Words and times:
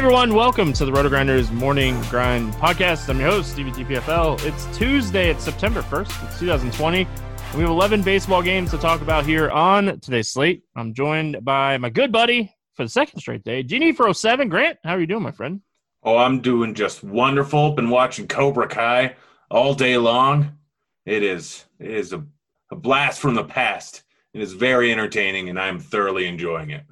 Everyone, 0.00 0.32
welcome 0.32 0.72
to 0.72 0.86
the 0.86 0.90
Roto 0.90 1.10
Grinders 1.10 1.50
Morning 1.50 2.00
Grind 2.04 2.54
Podcast. 2.54 3.06
I'm 3.10 3.20
your 3.20 3.28
host, 3.28 3.50
Stevie 3.50 3.70
TPFL. 3.70 4.42
It's 4.46 4.64
Tuesday, 4.74 5.28
it's 5.28 5.44
September 5.44 5.82
1st, 5.82 6.24
it's 6.26 6.38
2020. 6.38 7.02
And 7.02 7.54
we 7.54 7.60
have 7.60 7.68
11 7.68 8.00
baseball 8.00 8.40
games 8.40 8.70
to 8.70 8.78
talk 8.78 9.02
about 9.02 9.26
here 9.26 9.50
on 9.50 10.00
today's 10.00 10.30
slate. 10.30 10.62
I'm 10.74 10.94
joined 10.94 11.44
by 11.44 11.76
my 11.76 11.90
good 11.90 12.12
buddy 12.12 12.50
for 12.72 12.82
the 12.82 12.88
second 12.88 13.20
straight 13.20 13.44
day, 13.44 13.62
Genie 13.62 13.92
for 13.92 14.10
07. 14.10 14.48
Grant, 14.48 14.78
how 14.84 14.94
are 14.94 15.00
you 15.00 15.06
doing, 15.06 15.22
my 15.22 15.32
friend? 15.32 15.60
Oh, 16.02 16.16
I'm 16.16 16.40
doing 16.40 16.72
just 16.72 17.04
wonderful. 17.04 17.72
Been 17.72 17.90
watching 17.90 18.26
Cobra 18.26 18.68
Kai 18.68 19.16
all 19.50 19.74
day 19.74 19.98
long. 19.98 20.56
It 21.04 21.22
is 21.22 21.66
it 21.78 21.90
is 21.90 22.14
a, 22.14 22.24
a 22.70 22.76
blast 22.76 23.20
from 23.20 23.34
the 23.34 23.44
past. 23.44 24.02
It 24.32 24.40
is 24.40 24.54
very 24.54 24.92
entertaining, 24.92 25.50
and 25.50 25.60
I'm 25.60 25.78
thoroughly 25.78 26.26
enjoying 26.26 26.70
it. 26.70 26.84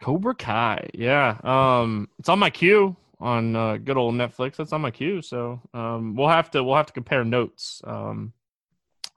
Cobra 0.00 0.34
Kai, 0.34 0.90
yeah. 0.94 1.38
Um, 1.42 2.08
it's 2.18 2.28
on 2.28 2.38
my 2.38 2.50
queue 2.50 2.96
on 3.18 3.56
uh, 3.56 3.76
good 3.78 3.96
old 3.96 4.14
Netflix. 4.14 4.56
That's 4.56 4.72
on 4.72 4.80
my 4.80 4.90
queue, 4.90 5.22
so 5.22 5.60
um, 5.72 6.14
we'll 6.16 6.28
have 6.28 6.50
to 6.52 6.62
we'll 6.62 6.76
have 6.76 6.86
to 6.86 6.92
compare 6.92 7.24
notes. 7.24 7.80
Um, 7.84 8.32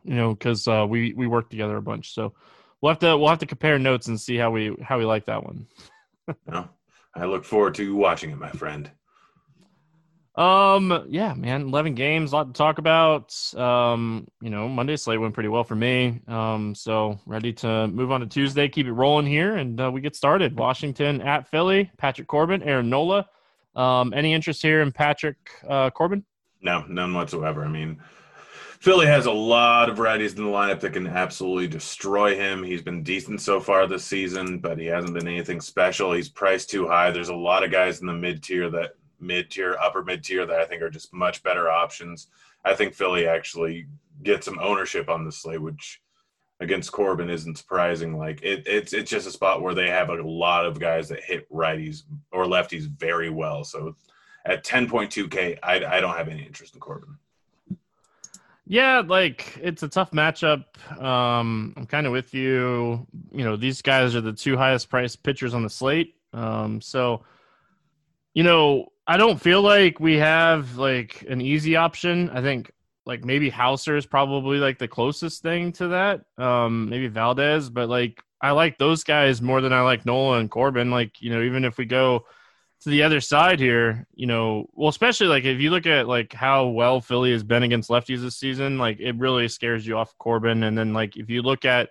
you 0.04 0.16
know, 0.16 0.34
because 0.34 0.68
uh, 0.68 0.86
we 0.88 1.14
we 1.14 1.28
work 1.28 1.50
together 1.50 1.78
a 1.78 1.82
bunch, 1.82 2.14
so 2.14 2.34
we'll 2.82 2.92
have 2.92 3.00
to 3.00 3.18
we'll 3.18 3.30
have 3.30 3.40
to 3.40 3.46
compare 3.46 3.78
notes 3.78 4.08
and 4.08 4.20
see 4.20 4.38
how 4.38 4.52
we 4.52 4.76
how 4.82 4.98
we 4.98 5.06
like 5.06 5.26
that 5.26 5.44
one. 5.44 5.68
I 7.16 7.26
look 7.26 7.44
forward 7.44 7.76
to 7.76 7.96
watching 7.96 8.32
it, 8.32 8.38
my 8.38 8.52
friend. 8.52 8.90
Um, 10.40 11.06
yeah, 11.10 11.34
man, 11.34 11.64
eleven 11.64 11.96
games, 11.96 12.32
a 12.32 12.38
lot 12.38 12.48
to 12.48 12.54
talk 12.54 12.78
about. 12.78 13.36
Um, 13.56 14.26
you 14.42 14.50
know, 14.50 14.70
Monday 14.70 14.96
slate 14.96 15.20
went 15.20 15.34
pretty 15.34 15.50
well 15.50 15.66
for 15.66 15.76
me. 15.76 16.22
Um, 16.30 16.74
so 16.74 17.20
ready 17.26 17.52
to 17.54 17.90
move 17.90 18.10
on 18.14 18.22
to 18.22 18.26
Tuesday, 18.26 18.70
keep 18.70 18.88
it 18.88 18.94
rolling 18.94 19.26
here, 19.26 19.58
and 19.58 19.82
uh, 19.82 19.92
we 19.92 20.00
get 20.00 20.16
started. 20.16 20.58
Washington 20.58 21.22
at 21.22 21.50
Philly, 21.50 21.92
Patrick 21.98 22.30
Corbin, 22.30 22.64
Aaron 22.64 22.90
Nola. 22.90 23.28
Um, 23.76 24.14
any 24.14 24.34
interest 24.34 24.62
here 24.62 24.82
in 24.82 24.94
Patrick 24.94 25.36
uh, 25.68 25.90
Corbin? 25.90 26.24
No, 26.62 26.86
none 26.88 27.14
whatsoever. 27.14 27.66
I 27.66 27.68
mean, 27.68 28.02
Philly 28.80 29.08
has 29.08 29.26
a 29.26 29.32
lot 29.32 29.90
of 29.90 29.98
righties 29.98 30.38
in 30.38 30.46
the 30.46 30.50
lineup 30.50 30.80
that 30.80 30.94
can 30.94 31.06
absolutely 31.06 31.68
destroy 31.68 32.38
him. 32.38 32.64
He's 32.64 32.82
been 32.82 33.04
decent 33.04 33.42
so 33.42 33.60
far 33.60 33.88
this 33.88 34.06
season, 34.06 34.60
but 34.60 34.80
he 34.80 34.86
hasn't 34.86 35.16
been 35.16 35.28
anything 35.28 35.60
special. 35.60 36.14
He's 36.14 36.30
priced 36.30 36.70
too 36.70 36.88
high. 36.88 37.12
There's 37.12 37.28
a 37.28 37.36
lot 37.36 37.66
of 37.66 37.72
guys 37.72 38.00
in 38.00 38.08
the 38.08 38.14
mid 38.14 38.42
tier 38.42 38.70
that 38.70 38.92
mid 39.20 39.50
tier, 39.50 39.78
upper 39.82 40.04
mid 40.04 40.24
tier 40.24 40.46
that 40.46 40.60
I 40.60 40.66
think 40.66 40.82
are 40.82 40.90
just 40.90 41.14
much 41.14 41.44
better 41.44 41.70
options. 41.70 42.28
I 42.66 42.74
think 42.74 42.94
Philly 42.94 43.28
actually 43.28 43.88
gets 44.24 44.46
some 44.46 44.60
ownership 44.60 45.10
on 45.10 45.26
the 45.26 45.32
slate, 45.32 45.62
which 45.62 46.02
against 46.60 46.92
Corbin 46.92 47.30
isn't 47.30 47.58
surprising. 47.58 48.18
Like 48.18 48.42
it, 48.42 48.64
it's 48.68 48.94
it's 48.94 49.10
just 49.10 49.28
a 49.28 49.32
spot 49.32 49.62
where 49.62 49.74
they 49.74 49.90
have 49.90 50.10
a 50.10 50.22
lot 50.22 50.66
of 50.66 50.80
guys 50.80 51.10
that 51.10 51.24
hit 51.24 51.50
righties 51.52 52.04
or 52.32 52.46
lefties 52.46 52.88
very 52.88 53.30
well. 53.30 53.64
So 53.64 53.96
at 54.46 54.64
10.2K, 54.64 55.60
I, 55.62 55.86
I 55.86 56.02
don't 56.02 56.16
have 56.16 56.28
any 56.28 56.44
interest 56.44 56.74
in 56.74 56.80
Corbin. 56.80 57.18
Yeah, 58.66 59.02
like 59.06 59.58
it's 59.62 59.82
a 59.82 59.88
tough 59.88 60.12
matchup. 60.12 60.66
Um, 61.02 61.74
I'm 61.76 61.88
kind 61.88 62.06
of 62.06 62.12
with 62.12 62.36
you. 62.36 63.08
You 63.32 63.44
know, 63.44 63.56
these 63.56 63.82
guys 63.82 64.16
are 64.16 64.22
the 64.22 64.34
two 64.34 64.58
highest 64.58 64.90
priced 64.90 65.24
pitchers 65.24 65.56
on 65.56 65.64
the 65.64 65.70
slate. 65.70 66.16
Um, 66.34 66.80
so, 66.80 67.24
you 68.36 68.44
know, 68.44 68.90
I 69.10 69.18
don't 69.18 69.42
feel 69.42 69.64
like 69.64 70.00
we 70.00 70.18
have 70.18 70.78
like 70.78 71.26
an 71.28 71.42
easy 71.42 71.76
option. 71.76 72.30
I 72.30 72.44
think 72.44 72.72
like 73.08 73.26
maybe 73.26 73.50
Houser 73.50 73.98
is 73.98 74.06
probably 74.06 74.60
like 74.60 74.78
the 74.78 74.88
closest 74.88 75.42
thing 75.42 75.72
to 75.74 75.88
that. 75.88 76.22
Um, 76.38 76.90
maybe 76.92 77.08
Valdez, 77.08 77.72
but 77.72 77.90
like 77.90 78.22
I 78.40 78.52
like 78.52 78.78
those 78.78 79.04
guys 79.04 79.42
more 79.42 79.62
than 79.62 79.74
I 79.74 79.82
like 79.82 80.06
Nola 80.06 80.38
and 80.38 80.52
Corbin. 80.52 80.92
Like, 80.92 81.24
you 81.24 81.32
know, 81.32 81.42
even 81.42 81.66
if 81.66 81.80
we 81.80 81.86
go 81.86 82.26
to 82.82 82.90
the 82.90 83.02
other 83.02 83.20
side 83.20 83.60
here, 83.60 84.06
you 84.14 84.28
know, 84.28 84.68
well, 84.74 84.90
especially 84.90 85.26
like 85.26 85.44
if 85.44 85.60
you 85.60 85.72
look 85.72 85.88
at 85.88 86.08
like 86.08 86.32
how 86.32 86.68
well 86.68 87.02
Philly 87.02 87.32
has 87.32 87.44
been 87.44 87.64
against 87.64 87.90
lefties 87.90 88.22
this 88.22 88.38
season, 88.38 88.78
like 88.78 89.00
it 89.00 89.16
really 89.18 89.48
scares 89.48 89.88
you 89.88 89.98
off 89.98 90.16
Corbin. 90.20 90.62
And 90.62 90.78
then 90.78 90.94
like 90.94 91.18
if 91.18 91.32
you 91.32 91.42
look 91.42 91.66
at 91.66 91.90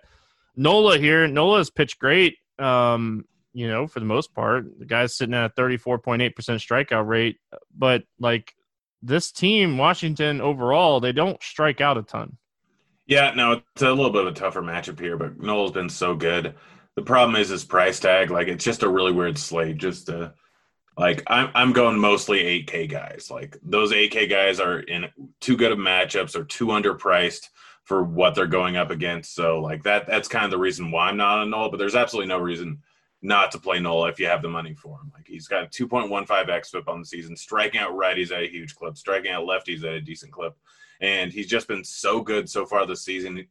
Nola 0.55 0.97
here, 0.97 1.27
Nola 1.27 1.57
Nola's 1.57 1.69
pitched 1.69 1.99
great. 1.99 2.37
Um, 2.59 3.25
you 3.53 3.67
know, 3.67 3.87
for 3.87 3.99
the 3.99 4.05
most 4.05 4.33
part, 4.33 4.79
the 4.79 4.85
guy's 4.85 5.15
sitting 5.15 5.33
at 5.33 5.51
a 5.51 5.61
34.8% 5.61 6.33
strikeout 6.33 7.07
rate, 7.07 7.37
but 7.75 8.03
like 8.19 8.53
this 9.01 9.31
team, 9.31 9.77
Washington 9.77 10.41
overall, 10.41 10.99
they 10.99 11.11
don't 11.11 11.41
strike 11.41 11.81
out 11.81 11.97
a 11.97 12.03
ton. 12.03 12.37
Yeah, 13.07 13.31
no, 13.35 13.53
it's 13.53 13.81
a 13.81 13.89
little 13.89 14.11
bit 14.11 14.27
of 14.27 14.33
a 14.33 14.35
tougher 14.35 14.61
matchup 14.61 14.99
here, 14.99 15.17
but 15.17 15.39
Nola's 15.39 15.71
been 15.71 15.89
so 15.89 16.15
good. 16.15 16.53
The 16.95 17.01
problem 17.01 17.41
is 17.41 17.49
his 17.49 17.63
price 17.63 17.99
tag. 17.99 18.29
Like 18.29 18.47
it's 18.47 18.63
just 18.63 18.83
a 18.83 18.89
really 18.89 19.11
weird 19.11 19.37
slate. 19.37 19.77
Just 19.77 20.09
uh, 20.09 20.29
like 20.95 21.23
I'm, 21.27 21.49
I'm 21.55 21.73
going 21.73 21.97
mostly 21.97 22.43
8K 22.63 22.89
guys. 22.89 23.29
Like 23.31 23.57
those 23.63 23.93
8K 23.93 24.29
guys 24.29 24.59
are 24.59 24.79
in 24.79 25.05
too 25.39 25.57
good 25.57 25.71
of 25.71 25.79
matchups 25.79 26.35
or 26.35 26.43
too 26.43 26.67
underpriced 26.67 27.47
for 27.83 28.03
what 28.03 28.35
they're 28.35 28.45
going 28.45 28.77
up 28.77 28.91
against. 28.91 29.33
So 29.33 29.59
like 29.59 29.83
that, 29.83 30.05
that's 30.05 30.27
kind 30.27 30.45
of 30.45 30.51
the 30.51 30.59
reason 30.59 30.91
why 30.91 31.07
I'm 31.09 31.17
not 31.17 31.39
on 31.39 31.49
Noel. 31.49 31.71
But 31.71 31.77
there's 31.77 31.95
absolutely 31.95 32.29
no 32.29 32.37
reason 32.37 32.83
not 33.21 33.51
to 33.51 33.59
play 33.59 33.79
Nola 33.79 34.09
if 34.09 34.19
you 34.19 34.27
have 34.27 34.41
the 34.41 34.49
money 34.49 34.73
for 34.73 34.99
him. 34.99 35.11
Like 35.13 35.27
he's 35.27 35.47
got 35.47 35.63
a 35.63 35.67
2.15 35.67 36.27
xFIP 36.27 36.87
on 36.87 36.99
the 36.99 37.05
season, 37.05 37.35
striking 37.35 37.81
out 37.81 37.91
righties 37.91 38.31
at 38.31 38.43
a 38.43 38.47
huge 38.47 38.75
clip, 38.75 38.97
striking 38.97 39.31
out 39.31 39.45
lefties 39.45 39.83
at 39.83 39.93
a 39.93 40.01
decent 40.01 40.31
clip, 40.31 40.55
and 41.01 41.31
he's 41.31 41.47
just 41.47 41.67
been 41.67 41.83
so 41.83 42.21
good 42.21 42.49
so 42.49 42.65
far 42.65 42.85
this 42.85 43.03
season. 43.03 43.45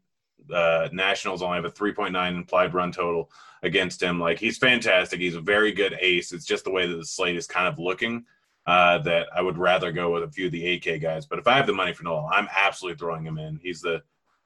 Uh, 0.52 0.88
Nationals 0.92 1.42
only 1.42 1.56
have 1.56 1.64
a 1.64 1.70
3.9 1.70 2.36
implied 2.36 2.72
run 2.72 2.92
total 2.92 3.30
against 3.62 4.02
him. 4.02 4.18
Like 4.20 4.38
he's 4.38 4.56
fantastic. 4.56 5.20
He's 5.20 5.34
a 5.34 5.40
very 5.40 5.72
good 5.72 5.96
ace. 6.00 6.32
It's 6.32 6.46
just 6.46 6.64
the 6.64 6.70
way 6.70 6.86
that 6.86 6.96
the 6.96 7.04
slate 7.04 7.36
is 7.36 7.46
kind 7.46 7.68
of 7.68 7.78
looking. 7.78 8.24
Uh, 8.66 8.98
that 8.98 9.28
I 9.34 9.40
would 9.40 9.56
rather 9.56 9.90
go 9.90 10.12
with 10.12 10.24
a 10.24 10.30
few 10.30 10.44
of 10.44 10.52
the 10.52 10.62
8K 10.78 11.00
guys. 11.00 11.24
But 11.24 11.38
if 11.38 11.48
I 11.48 11.56
have 11.56 11.66
the 11.66 11.72
money 11.72 11.94
for 11.94 12.04
Nola, 12.04 12.28
I'm 12.30 12.48
absolutely 12.54 12.98
throwing 12.98 13.24
him 13.24 13.38
in. 13.38 13.58
He's 13.62 13.80
the 13.80 14.02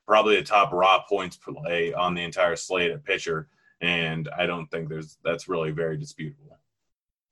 probably 0.06 0.36
the 0.36 0.44
top 0.44 0.72
raw 0.72 1.02
points 1.08 1.36
play 1.36 1.92
on 1.92 2.14
the 2.14 2.22
entire 2.22 2.54
slate 2.54 2.92
at 2.92 3.04
pitcher 3.04 3.48
and 3.82 4.28
I 4.38 4.46
don't 4.46 4.70
think 4.70 4.88
there's 4.88 5.18
that's 5.24 5.48
really 5.48 5.72
very 5.72 5.98
disputable. 5.98 6.58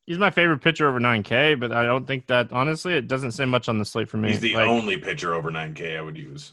He's 0.06 0.18
my 0.18 0.30
favorite 0.30 0.58
pitcher 0.58 0.88
over 0.88 0.98
9K, 0.98 1.60
but 1.60 1.70
I 1.70 1.84
don't 1.84 2.04
think 2.06 2.26
that 2.26 2.52
honestly 2.52 2.94
it 2.94 3.06
doesn't 3.06 3.32
say 3.32 3.44
much 3.44 3.68
on 3.68 3.78
the 3.78 3.84
slate 3.84 4.08
for 4.08 4.16
me. 4.16 4.30
He's 4.30 4.40
the 4.40 4.54
like, 4.54 4.66
only 4.66 4.96
pitcher 4.96 5.34
over 5.34 5.50
9K 5.50 5.96
I 5.96 6.00
would 6.00 6.18
use. 6.18 6.52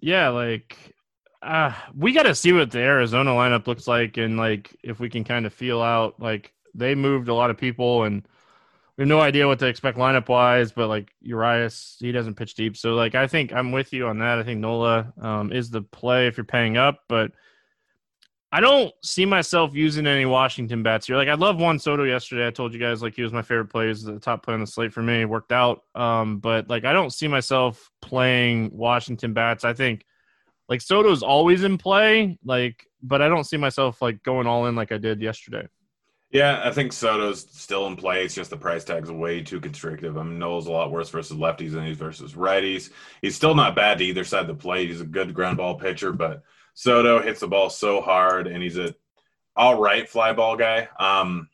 Yeah, 0.00 0.28
like 0.28 0.94
uh, 1.42 1.72
we 1.96 2.12
got 2.12 2.22
to 2.24 2.34
see 2.34 2.52
what 2.52 2.70
the 2.70 2.78
Arizona 2.78 3.32
lineup 3.32 3.66
looks 3.66 3.88
like, 3.88 4.16
and 4.16 4.36
like 4.36 4.74
if 4.82 5.00
we 5.00 5.10
can 5.10 5.24
kind 5.24 5.44
of 5.44 5.52
feel 5.52 5.82
out. 5.82 6.20
Like 6.20 6.52
they 6.74 6.94
moved 6.94 7.28
a 7.28 7.34
lot 7.34 7.50
of 7.50 7.58
people, 7.58 8.04
and 8.04 8.22
we 8.96 9.02
have 9.02 9.08
no 9.08 9.20
idea 9.20 9.48
what 9.48 9.58
to 9.58 9.66
expect 9.66 9.98
lineup 9.98 10.28
wise. 10.28 10.70
But 10.70 10.86
like 10.86 11.12
Urias, 11.20 11.96
he 11.98 12.12
doesn't 12.12 12.36
pitch 12.36 12.54
deep, 12.54 12.76
so 12.76 12.94
like 12.94 13.16
I 13.16 13.26
think 13.26 13.52
I'm 13.52 13.72
with 13.72 13.92
you 13.92 14.06
on 14.06 14.18
that. 14.18 14.38
I 14.38 14.44
think 14.44 14.60
Nola 14.60 15.12
um, 15.20 15.52
is 15.52 15.70
the 15.70 15.82
play 15.82 16.28
if 16.28 16.36
you're 16.36 16.44
paying 16.44 16.76
up, 16.76 17.00
but 17.08 17.32
I 18.54 18.60
don't 18.60 18.92
see 19.02 19.24
myself 19.24 19.74
using 19.74 20.06
any 20.06 20.26
Washington 20.26 20.82
bats 20.82 21.06
here. 21.06 21.16
Like 21.16 21.28
I 21.28 21.34
love 21.34 21.58
Juan 21.58 21.78
Soto 21.78 22.04
yesterday. 22.04 22.46
I 22.46 22.50
told 22.50 22.74
you 22.74 22.78
guys 22.78 23.02
like 23.02 23.14
he 23.14 23.22
was 23.22 23.32
my 23.32 23.40
favorite 23.40 23.70
player. 23.70 23.88
He's 23.88 24.02
the 24.02 24.18
top 24.18 24.44
play 24.44 24.52
on 24.52 24.60
the 24.60 24.66
slate 24.66 24.92
for 24.92 25.02
me. 25.02 25.22
It 25.22 25.28
worked 25.28 25.52
out. 25.52 25.80
Um, 25.94 26.38
but 26.38 26.68
like 26.68 26.84
I 26.84 26.92
don't 26.92 27.12
see 27.12 27.28
myself 27.28 27.90
playing 28.02 28.70
Washington 28.74 29.32
bats. 29.32 29.64
I 29.64 29.72
think 29.72 30.04
like 30.68 30.82
Soto's 30.82 31.22
always 31.22 31.64
in 31.64 31.78
play, 31.78 32.38
like, 32.44 32.86
but 33.02 33.22
I 33.22 33.28
don't 33.28 33.44
see 33.44 33.56
myself 33.56 34.02
like 34.02 34.22
going 34.22 34.46
all 34.46 34.66
in 34.66 34.76
like 34.76 34.92
I 34.92 34.98
did 34.98 35.22
yesterday. 35.22 35.66
Yeah, 36.30 36.62
I 36.64 36.72
think 36.72 36.92
Soto's 36.92 37.46
still 37.50 37.86
in 37.86 37.96
play. 37.96 38.24
It's 38.24 38.34
just 38.34 38.50
the 38.50 38.56
price 38.56 38.84
tag's 38.84 39.10
way 39.10 39.42
too 39.42 39.60
constrictive. 39.60 40.16
I 40.16 40.22
mean, 40.22 40.38
Nola's 40.38 40.66
a 40.66 40.72
lot 40.72 40.90
worse 40.90 41.10
versus 41.10 41.36
lefties 41.36 41.72
than 41.72 41.86
he's 41.86 41.98
versus 41.98 42.32
righties. 42.32 42.90
He's 43.20 43.36
still 43.36 43.54
not 43.54 43.76
bad 43.76 43.98
to 43.98 44.04
either 44.04 44.24
side 44.24 44.42
of 44.42 44.46
the 44.46 44.54
plate. 44.54 44.88
He's 44.88 45.02
a 45.02 45.06
good 45.06 45.34
ground 45.34 45.58
ball 45.58 45.74
pitcher, 45.74 46.10
but 46.10 46.42
Soto 46.74 47.20
hits 47.20 47.40
the 47.40 47.48
ball 47.48 47.70
so 47.70 48.00
hard, 48.00 48.46
and 48.46 48.62
he's 48.62 48.78
a 48.78 48.94
all 49.54 49.80
right 49.80 50.08
fly 50.08 50.32
ball 50.32 50.56
guy. 50.56 50.88
Um, 50.98 51.48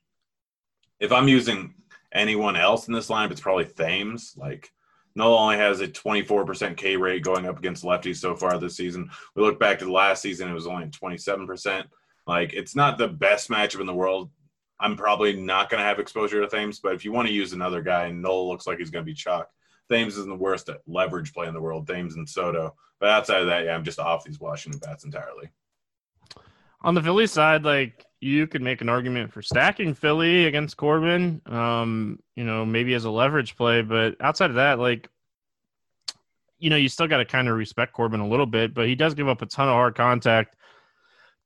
if 1.01 1.13
I'm 1.13 1.29
using 1.29 1.75
anyone 2.13 2.57
else 2.57 2.89
in 2.89 2.95
this 2.95 3.09
lineup, 3.09 3.31
it's 3.31 3.41
probably 3.41 3.65
Thames. 3.65 4.35
Like 4.37 4.71
Nola 5.19 5.39
only 5.39 5.57
has 5.57 5.81
a 5.81 5.89
24% 5.89 6.77
K 6.77 6.97
rate 6.97 7.25
going 7.25 7.47
up 7.47 7.59
against 7.59 7.85
lefties 7.85 8.17
so 8.17 8.37
far 8.37 8.57
this 8.59 8.77
season. 8.77 9.11
We 9.35 9.43
look 9.43 9.59
back 9.59 9.79
to 9.81 9.85
the 9.85 9.93
last 9.93 10.23
season, 10.23 10.49
it 10.49 10.55
was 10.55 10.67
only 10.67 10.87
27%. 10.87 11.85
Like, 12.27 12.53
it's 12.53 12.77
not 12.77 12.99
the 12.99 13.09
best 13.09 13.49
matchup 13.49 13.81
in 13.81 13.87
the 13.87 13.95
world. 13.95 14.31
I'm 14.79 14.97
probably 14.97 15.33
not 15.35 15.71
going 15.71 15.81
to 15.81 15.87
have 15.87 15.99
exposure 15.99 16.41
to 16.41 16.47
Thames, 16.47 16.79
but 16.79 16.93
if 16.93 17.05
you 17.05 17.11
want 17.11 17.27
to 17.27 17.35
use 17.35 17.53
another 17.53 17.83
guy, 17.83 18.11
Nola 18.11 18.49
looks 18.49 18.67
like 18.67 18.79
he's 18.79 18.91
going 18.91 19.05
to 19.05 19.11
be 19.11 19.15
chalk. 19.15 19.51
Thames 19.91 20.17
isn't 20.17 20.29
the 20.29 20.37
worst 20.37 20.69
at 20.69 20.81
leverage 20.87 21.33
play 21.33 21.49
in 21.49 21.55
the 21.55 21.61
world, 21.61 21.87
Thames 21.87 22.17
and 22.17 22.29
Soto. 22.29 22.75
But 23.01 23.11
outside 23.11 23.41
of 23.41 23.47
that, 23.47 23.65
yeah, 23.65 23.75
I'm 23.75 23.85
just 23.85 23.99
off 23.99 24.25
these 24.25 24.41
Washington 24.41 24.81
bats 24.81 25.05
entirely. 25.05 25.49
On 26.83 26.95
the 26.95 27.03
Philly 27.03 27.27
side, 27.27 27.65
like 27.65 28.05
you 28.21 28.47
could 28.47 28.63
make 28.63 28.81
an 28.81 28.89
argument 28.89 29.33
for 29.33 29.43
stacking 29.43 29.95
Philly 29.95 30.47
against 30.47 30.77
Corbin, 30.77 31.41
um, 31.47 32.19
you 32.35 32.45
know, 32.45 32.65
maybe 32.67 32.95
as 32.95 33.05
a 33.05 33.11
leverage 33.11 33.57
play. 33.57 33.83
But 33.83 34.17
outside 34.21 34.51
of 34.51 34.57
that, 34.57 34.79
like, 34.79 35.09
you 36.59 36.71
know, 36.71 36.77
you 36.77 36.89
still 36.89 37.07
got 37.07 37.19
to 37.19 37.25
kind 37.25 37.49
of 37.49 37.57
respect 37.57 37.93
Corbin 37.93 38.21
a 38.21 38.29
little 38.29 38.47
bit, 38.47 38.75
but 38.75 38.87
he 38.87 38.97
does 38.97 39.15
give 39.15 39.29
up 39.29 39.43
a 39.43 39.47
ton 39.47 39.69
of 39.69 39.75
hard 39.75 39.95
contact 39.95 40.57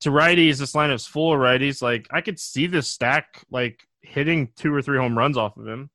to 0.00 0.10
righties. 0.10 0.58
This 0.58 0.72
lineup's 0.72 1.06
full 1.06 1.34
of 1.34 1.38
righties. 1.38 1.82
Like, 1.82 2.08
I 2.10 2.22
could 2.22 2.40
see 2.40 2.66
this 2.66 2.88
stack 2.88 3.44
like 3.50 3.86
hitting 4.00 4.48
two 4.56 4.74
or 4.74 4.80
three 4.80 4.98
home 4.98 5.16
runs 5.16 5.36
off 5.36 5.56
of 5.58 5.66
him. 5.66 5.90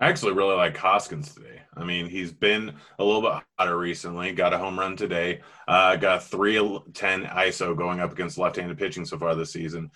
I 0.00 0.08
actually 0.08 0.32
really 0.32 0.54
like 0.54 0.76
Hoskins 0.78 1.34
today. 1.34 1.60
I 1.76 1.84
mean, 1.84 2.06
he's 2.06 2.32
been 2.32 2.74
a 2.98 3.04
little 3.04 3.20
bit 3.20 3.42
hotter 3.58 3.78
recently. 3.78 4.32
Got 4.32 4.54
a 4.54 4.58
home 4.58 4.78
run 4.78 4.96
today. 4.96 5.40
Uh, 5.68 5.96
got 5.96 6.24
310 6.24 7.24
ISO 7.24 7.76
going 7.76 8.00
up 8.00 8.12
against 8.12 8.38
left 8.38 8.56
handed 8.56 8.78
pitching 8.78 9.04
so 9.04 9.18
far 9.18 9.34
this 9.34 9.52
season. 9.52 9.90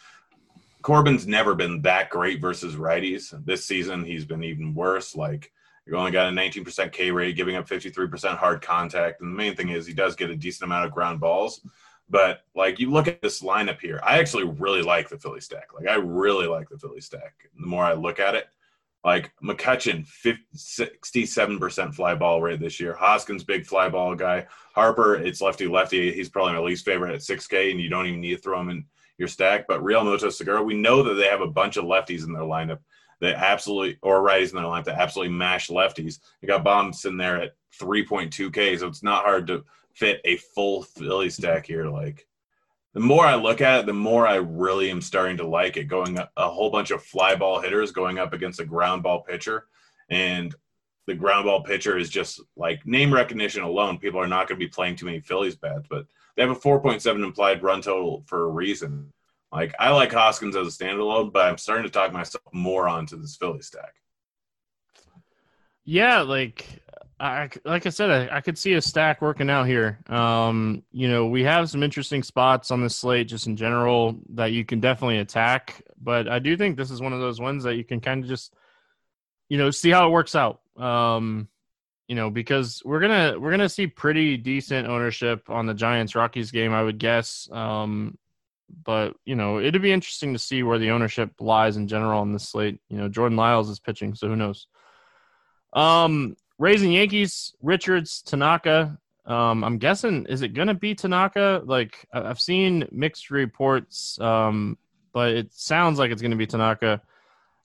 Corbin's 0.82 1.26
never 1.26 1.54
been 1.54 1.80
that 1.82 2.10
great 2.10 2.42
versus 2.42 2.76
righties. 2.76 3.34
This 3.46 3.64
season, 3.64 4.04
he's 4.04 4.26
been 4.26 4.44
even 4.44 4.74
worse. 4.74 5.16
Like, 5.16 5.50
you 5.86 5.96
only 5.96 6.12
got 6.12 6.28
a 6.28 6.36
19% 6.36 6.92
K 6.92 7.10
rate, 7.10 7.36
giving 7.36 7.56
up 7.56 7.66
53% 7.66 8.36
hard 8.36 8.60
contact. 8.60 9.22
And 9.22 9.32
the 9.32 9.36
main 9.36 9.56
thing 9.56 9.70
is 9.70 9.86
he 9.86 9.94
does 9.94 10.16
get 10.16 10.28
a 10.28 10.36
decent 10.36 10.68
amount 10.68 10.84
of 10.84 10.92
ground 10.92 11.18
balls. 11.18 11.62
But 12.10 12.42
like 12.54 12.78
you 12.78 12.90
look 12.90 13.08
at 13.08 13.22
this 13.22 13.40
lineup 13.40 13.80
here, 13.80 14.00
I 14.02 14.18
actually 14.18 14.44
really 14.44 14.82
like 14.82 15.08
the 15.08 15.18
Philly 15.18 15.40
stack. 15.40 15.68
Like 15.74 15.88
I 15.88 15.94
really 15.94 16.46
like 16.46 16.68
the 16.68 16.78
Philly 16.78 17.00
stack. 17.00 17.32
The 17.58 17.66
more 17.66 17.84
I 17.84 17.94
look 17.94 18.20
at 18.20 18.34
it, 18.34 18.48
like 19.04 19.32
McCutchen, 19.42 20.06
67% 20.56 21.94
fly 21.94 22.14
ball 22.14 22.40
rate 22.40 22.58
this 22.58 22.80
year. 22.80 22.94
Hoskins, 22.94 23.44
big 23.44 23.66
fly 23.66 23.88
ball 23.90 24.14
guy. 24.14 24.46
Harper, 24.74 25.16
it's 25.16 25.42
lefty 25.42 25.66
lefty. 25.66 26.10
He's 26.12 26.30
probably 26.30 26.54
my 26.54 26.60
least 26.60 26.86
favorite 26.86 27.14
at 27.14 27.20
6K, 27.20 27.70
and 27.70 27.80
you 27.80 27.90
don't 27.90 28.06
even 28.06 28.22
need 28.22 28.36
to 28.36 28.42
throw 28.42 28.60
him 28.60 28.70
in 28.70 28.86
your 29.18 29.28
stack. 29.28 29.66
But 29.68 29.82
Realmuto 29.82 30.32
Segura, 30.32 30.62
we 30.62 30.74
know 30.74 31.02
that 31.02 31.14
they 31.14 31.26
have 31.26 31.42
a 31.42 31.46
bunch 31.46 31.76
of 31.76 31.84
lefties 31.84 32.24
in 32.24 32.32
their 32.32 32.42
lineup 32.42 32.78
that 33.20 33.36
absolutely, 33.36 33.98
or 34.02 34.20
righties 34.20 34.50
in 34.50 34.56
their 34.56 34.64
lineup 34.64 34.84
that 34.84 34.98
absolutely 34.98 35.34
mash 35.34 35.68
lefties. 35.68 36.20
You 36.40 36.48
got 36.48 36.64
bombs 36.64 37.04
in 37.04 37.18
there 37.18 37.40
at 37.42 37.52
3.2K, 37.80 38.78
so 38.78 38.88
it's 38.88 39.02
not 39.02 39.24
hard 39.24 39.46
to 39.48 39.64
fit 39.92 40.20
a 40.24 40.36
full 40.36 40.82
Philly 40.82 41.28
stack 41.28 41.66
here. 41.66 41.88
Like 41.88 42.26
the 42.94 43.00
more 43.00 43.26
I 43.26 43.34
look 43.34 43.60
at 43.60 43.80
it, 43.80 43.86
the 43.86 43.92
more 43.92 44.26
I 44.26 44.36
really 44.36 44.90
am 44.90 45.00
starting 45.00 45.36
to 45.38 45.46
like 45.46 45.76
it. 45.76 45.84
Going 45.84 46.18
a 46.18 46.48
whole 46.48 46.70
bunch 46.70 46.92
of 46.92 47.02
fly 47.02 47.34
ball 47.34 47.60
hitters 47.60 47.90
going 47.90 48.18
up 48.18 48.32
against 48.32 48.60
a 48.60 48.64
ground 48.64 49.02
ball 49.02 49.20
pitcher, 49.22 49.66
and 50.08 50.54
the 51.06 51.14
ground 51.14 51.44
ball 51.44 51.62
pitcher 51.62 51.98
is 51.98 52.08
just 52.08 52.40
like 52.56 52.86
name 52.86 53.12
recognition 53.12 53.62
alone. 53.64 53.98
People 53.98 54.20
are 54.20 54.28
not 54.28 54.48
going 54.48 54.58
to 54.58 54.64
be 54.64 54.70
playing 54.70 54.96
too 54.96 55.06
many 55.06 55.20
Phillies 55.20 55.56
bats, 55.56 55.86
but 55.90 56.06
they 56.36 56.42
have 56.42 56.52
a 56.52 56.60
4.7 56.60 57.22
implied 57.22 57.62
run 57.62 57.82
total 57.82 58.22
for 58.26 58.44
a 58.44 58.48
reason. 58.48 59.12
Like 59.52 59.74
I 59.78 59.90
like 59.90 60.12
Hoskins 60.12 60.56
as 60.56 60.68
a 60.68 60.84
standalone, 60.84 61.32
but 61.32 61.46
I'm 61.46 61.58
starting 61.58 61.84
to 61.84 61.90
talk 61.90 62.12
myself 62.12 62.44
more 62.52 62.88
onto 62.88 63.20
this 63.20 63.36
Philly 63.36 63.62
stack. 63.62 63.94
Yeah, 65.84 66.22
like 66.22 66.80
I 67.24 67.48
like 67.64 67.86
I 67.86 67.88
said, 67.88 68.10
I, 68.10 68.36
I, 68.36 68.40
could 68.42 68.58
see 68.58 68.74
a 68.74 68.82
stack 68.82 69.22
working 69.22 69.48
out 69.48 69.66
here. 69.66 69.98
Um, 70.08 70.82
you 70.92 71.08
know, 71.08 71.26
we 71.26 71.42
have 71.44 71.70
some 71.70 71.82
interesting 71.82 72.22
spots 72.22 72.70
on 72.70 72.82
the 72.82 72.90
slate 72.90 73.28
just 73.28 73.46
in 73.46 73.56
general 73.56 74.20
that 74.34 74.52
you 74.52 74.62
can 74.62 74.78
definitely 74.78 75.18
attack, 75.18 75.82
but 76.02 76.28
I 76.28 76.38
do 76.38 76.54
think 76.54 76.76
this 76.76 76.90
is 76.90 77.00
one 77.00 77.14
of 77.14 77.20
those 77.20 77.40
ones 77.40 77.64
that 77.64 77.76
you 77.76 77.84
can 77.84 78.02
kind 78.02 78.22
of 78.22 78.28
just, 78.28 78.52
you 79.48 79.56
know, 79.56 79.70
see 79.70 79.88
how 79.88 80.06
it 80.06 80.10
works 80.10 80.34
out. 80.34 80.60
Um, 80.76 81.48
you 82.08 82.14
know, 82.14 82.28
because 82.28 82.82
we're 82.84 83.00
gonna 83.00 83.40
we're 83.40 83.52
gonna 83.52 83.70
see 83.70 83.86
pretty 83.86 84.36
decent 84.36 84.86
ownership 84.86 85.48
on 85.48 85.64
the 85.64 85.72
Giants 85.72 86.14
Rockies 86.14 86.50
game, 86.50 86.74
I 86.74 86.82
would 86.82 86.98
guess. 86.98 87.48
Um, 87.50 88.18
but 88.84 89.14
you 89.24 89.34
know, 89.34 89.60
it'd 89.60 89.80
be 89.80 89.92
interesting 89.92 90.34
to 90.34 90.38
see 90.38 90.62
where 90.62 90.78
the 90.78 90.90
ownership 90.90 91.30
lies 91.40 91.78
in 91.78 91.88
general 91.88 92.20
on 92.20 92.34
this 92.34 92.50
slate. 92.50 92.80
You 92.90 92.98
know, 92.98 93.08
Jordan 93.08 93.38
Lyles 93.38 93.70
is 93.70 93.80
pitching, 93.80 94.14
so 94.14 94.28
who 94.28 94.36
knows? 94.36 94.66
Um, 95.72 96.36
raising 96.58 96.92
Yankees, 96.92 97.54
Richards, 97.62 98.22
Tanaka. 98.22 98.98
Um, 99.26 99.64
I'm 99.64 99.78
guessing 99.78 100.26
is 100.26 100.42
it 100.42 100.48
gonna 100.54 100.74
be 100.74 100.94
Tanaka? 100.94 101.62
Like 101.64 102.06
I've 102.12 102.40
seen 102.40 102.86
mixed 102.90 103.30
reports, 103.30 104.20
um, 104.20 104.76
but 105.12 105.30
it 105.30 105.52
sounds 105.52 105.98
like 105.98 106.10
it's 106.10 106.22
gonna 106.22 106.36
be 106.36 106.46
Tanaka. 106.46 107.00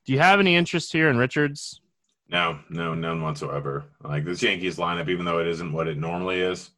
Do 0.06 0.14
you 0.14 0.20
have 0.20 0.40
any 0.40 0.56
interest 0.56 0.94
here 0.94 1.10
in 1.10 1.18
Richards? 1.18 1.82
No, 2.30 2.60
no, 2.70 2.94
none 2.94 3.22
whatsoever. 3.22 3.86
Like 4.04 4.24
this 4.24 4.42
Yankees 4.42 4.78
lineup, 4.78 5.10
even 5.10 5.26
though 5.26 5.40
it 5.40 5.48
isn't 5.48 5.74
what 5.74 5.88
it 5.88 5.98
normally 5.98 6.40
is, 6.40 6.70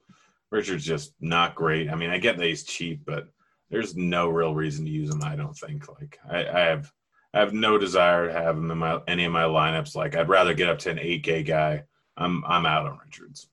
Richards 0.50 0.84
just 0.84 1.13
not 1.20 1.56
great. 1.56 1.89
I 1.89 1.96
mean, 1.96 2.10
I 2.10 2.18
get 2.18 2.38
that 2.38 2.46
he's 2.46 2.63
cheap, 2.63 3.01
but 3.06 3.27
there's 3.70 3.96
no 3.96 4.30
real 4.30 4.56
reason 4.56 4.86
to 4.86 4.91
use 4.91 5.13
him. 5.13 5.24
I 5.24 5.36
don't 5.36 5.56
think. 5.56 5.88
Like 5.88 6.20
I, 6.30 6.46
I 6.48 6.60
have, 6.62 6.91
I 7.34 7.39
have 7.39 7.53
no 7.53 7.77
desire 7.77 8.27
to 8.27 8.34
have 8.34 8.58
him 8.58 8.72
in 8.72 8.77
my 8.77 9.00
any 9.08 9.25
of 9.25 9.32
my 9.32 9.44
lineups. 9.44 9.96
Like 9.96 10.15
I'd 10.15 10.30
rather 10.30 10.53
get 10.53 10.70
up 10.70 10.80
to 10.80 10.89
an 10.89 10.98
8K 10.98 11.46
guy 11.46 11.84
I'm 12.18 12.44
I'm 12.46 12.65
out 12.65 12.86
on 12.86 13.00
Richards. 13.03 13.48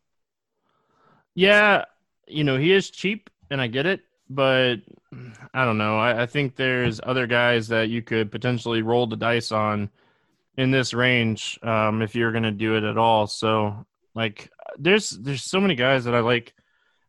Yeah, 1.34 1.84
you 2.26 2.44
know 2.44 2.56
he 2.56 2.72
is 2.72 2.90
cheap, 2.90 3.30
and 3.50 3.60
I 3.60 3.66
get 3.66 3.86
it, 3.86 4.02
but 4.28 4.76
I 5.54 5.64
don't 5.64 5.78
know. 5.78 5.98
I, 5.98 6.22
I 6.22 6.26
think 6.26 6.56
there's 6.56 7.00
other 7.02 7.26
guys 7.26 7.68
that 7.68 7.88
you 7.88 8.02
could 8.02 8.30
potentially 8.30 8.82
roll 8.82 9.06
the 9.06 9.16
dice 9.16 9.52
on 9.52 9.90
in 10.56 10.70
this 10.70 10.92
range 10.92 11.58
um, 11.62 12.02
if 12.02 12.14
you're 12.14 12.32
going 12.32 12.42
to 12.42 12.50
do 12.50 12.76
it 12.76 12.84
at 12.84 12.98
all. 12.98 13.26
So 13.26 13.86
like, 14.14 14.50
there's 14.78 15.10
there's 15.10 15.44
so 15.44 15.60
many 15.60 15.74
guys 15.74 16.04
that 16.04 16.14
I 16.14 16.20
like 16.20 16.52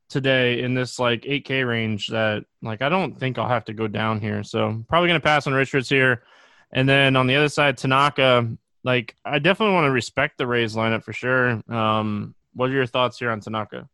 today 0.09 0.61
in 0.61 0.73
this 0.73 0.99
like 0.99 1.21
8K 1.21 1.67
range 1.67 2.07
that 2.07 2.45
like 2.61 2.81
I 2.81 2.89
don't 2.89 3.19
think 3.19 3.37
I'll 3.37 3.49
have 3.49 3.65
to 3.65 3.73
go 3.73 3.87
down 3.87 4.21
here. 4.21 4.43
So 4.43 4.83
probably 4.87 5.09
going 5.09 5.19
to 5.19 5.25
pass 5.25 5.45
on 5.47 5.53
Richards 5.53 5.89
here. 5.89 6.23
And 6.71 6.87
then 6.87 7.15
on 7.15 7.27
the 7.27 7.35
other 7.35 7.49
side, 7.49 7.77
Tanaka, 7.77 8.47
like 8.83 9.15
I 9.25 9.39
definitely 9.39 9.75
want 9.75 9.85
to 9.85 9.91
respect 9.91 10.37
the 10.37 10.47
Rays 10.47 10.75
lineup 10.75 11.03
for 11.03 11.13
sure. 11.13 11.61
Um, 11.69 12.35
what 12.53 12.69
are 12.69 12.73
your 12.73 12.85
thoughts 12.85 13.19
here 13.19 13.31
on 13.31 13.39
Tanaka? 13.39 13.87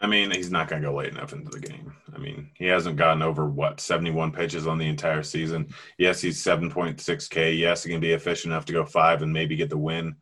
I 0.00 0.08
mean, 0.08 0.32
he's 0.32 0.50
not 0.50 0.68
going 0.68 0.82
to 0.82 0.88
go 0.88 0.94
late 0.94 1.12
enough 1.12 1.32
into 1.32 1.50
the 1.50 1.60
game. 1.60 1.94
I 2.12 2.18
mean, 2.18 2.50
he 2.54 2.66
hasn't 2.66 2.96
gotten 2.96 3.22
over 3.22 3.48
what 3.48 3.80
71 3.80 4.32
pitches 4.32 4.66
on 4.66 4.76
the 4.76 4.88
entire 4.88 5.22
season. 5.22 5.72
Yes, 5.96 6.20
he's 6.20 6.42
7.6K. 6.42 7.56
Yes, 7.56 7.84
he 7.84 7.90
can 7.92 8.00
be 8.00 8.10
efficient 8.10 8.52
enough 8.52 8.64
to 8.64 8.72
go 8.72 8.84
five 8.84 9.22
and 9.22 9.32
maybe 9.32 9.54
get 9.54 9.70
the 9.70 9.78
win. 9.78 10.16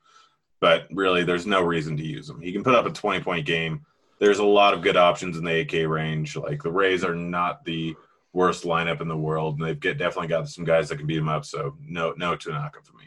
But 0.61 0.87
really, 0.91 1.25
there's 1.25 1.47
no 1.47 1.63
reason 1.63 1.97
to 1.97 2.05
use 2.05 2.29
him. 2.29 2.43
He 2.43 2.53
can 2.53 2.63
put 2.63 2.75
up 2.75 2.85
a 2.85 2.91
20 2.91 3.25
point 3.25 3.47
game. 3.47 3.87
There's 4.19 4.39
a 4.39 4.45
lot 4.45 4.75
of 4.75 4.83
good 4.83 4.99
options 4.99 5.39
in 5.39 5.45
the 5.45 5.65
8K 5.65 5.89
range. 5.89 6.37
Like 6.37 6.63
the 6.63 6.71
Rays 6.71 7.03
are 7.03 7.15
not 7.15 7.65
the 7.65 7.97
worst 8.35 8.65
lineup 8.65 9.01
in 9.01 9.09
the 9.09 9.17
world, 9.17 9.59
and 9.59 9.67
they've 9.67 9.81
get, 9.81 9.97
definitely 9.97 10.29
got 10.29 10.47
some 10.47 10.65
guys 10.65 10.91
that 10.91 10.97
can 10.97 11.07
beat 11.07 11.17
him 11.17 11.31
up. 11.31 11.47
So 11.47 11.79
no, 11.81 12.13
no 12.19 12.37
Tanaka 12.37 12.81
for 12.85 12.99
me. 12.99 13.00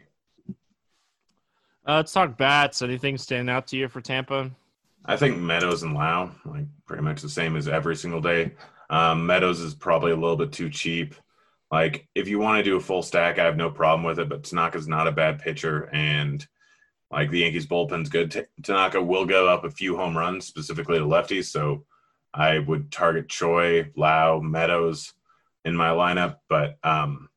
Uh, 1.87 1.95
let's 1.95 2.13
talk 2.13 2.37
bats. 2.37 2.81
Anything 2.81 3.17
stand 3.17 3.49
out 3.49 3.67
to 3.67 3.77
you 3.77 3.87
for 3.89 4.01
Tampa? 4.01 4.49
I 5.05 5.17
think 5.17 5.37
Meadows 5.37 5.83
and 5.83 5.93
Lowe, 5.93 6.31
like 6.45 6.65
pretty 6.85 7.03
much 7.03 7.21
the 7.21 7.29
same 7.29 7.57
as 7.57 7.67
every 7.67 7.95
single 7.95 8.21
day. 8.21 8.53
Um, 8.89 9.25
Meadows 9.25 9.59
is 9.59 9.73
probably 9.73 10.11
a 10.11 10.15
little 10.15 10.37
bit 10.37 10.51
too 10.51 10.69
cheap. 10.69 11.15
Like, 11.71 12.07
if 12.15 12.27
you 12.27 12.39
want 12.39 12.59
to 12.59 12.63
do 12.63 12.77
a 12.77 12.79
full 12.79 13.01
stack, 13.01 13.39
I 13.39 13.45
have 13.45 13.57
no 13.57 13.69
problem 13.69 14.03
with 14.03 14.19
it, 14.19 14.29
but 14.29 14.43
Tanaka's 14.43 14.87
not 14.87 15.07
a 15.07 15.11
bad 15.11 15.39
pitcher. 15.39 15.89
And 15.91 16.45
like 17.11 17.31
the 17.31 17.39
Yankees 17.39 17.65
bullpen's 17.65 18.09
good. 18.09 18.31
T- 18.31 18.43
Tanaka 18.61 19.01
will 19.01 19.25
go 19.25 19.47
up 19.47 19.65
a 19.65 19.71
few 19.71 19.97
home 19.97 20.17
runs, 20.17 20.45
specifically 20.45 20.99
to 20.99 21.05
lefties. 21.05 21.45
So 21.45 21.85
I 22.33 22.59
would 22.59 22.91
target 22.91 23.27
Choi, 23.27 23.91
Lowe, 23.95 24.39
Meadows 24.41 25.13
in 25.65 25.75
my 25.75 25.89
lineup. 25.89 26.37
But 26.47 26.77
um, 26.83 27.29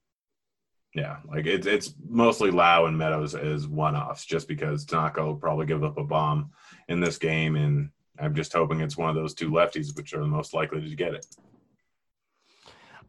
yeah, 0.97 1.19
like 1.29 1.45
it's 1.45 1.67
it's 1.67 1.95
mostly 2.09 2.51
Lowe 2.51 2.87
and 2.87 2.97
Meadows 2.97 3.35
as 3.35 3.69
one 3.69 3.95
offs, 3.95 4.25
just 4.25 4.49
because 4.49 4.87
Tanaka 4.87 5.23
will 5.23 5.37
probably 5.37 5.67
give 5.67 5.85
up 5.85 5.99
a 5.99 6.05
bomb 6.05 6.51
in 6.89 7.01
this 7.01 7.19
game, 7.19 7.55
and 7.55 7.91
I'm 8.19 8.35
just 8.35 8.55
hoping 8.55 8.81
it's 8.81 8.97
one 8.97 9.11
of 9.11 9.15
those 9.15 9.35
two 9.35 9.51
lefties, 9.51 9.95
which 9.95 10.15
are 10.15 10.21
the 10.21 10.27
most 10.27 10.55
likely 10.55 10.89
to 10.89 10.97
get 10.97 11.13
it. 11.13 11.27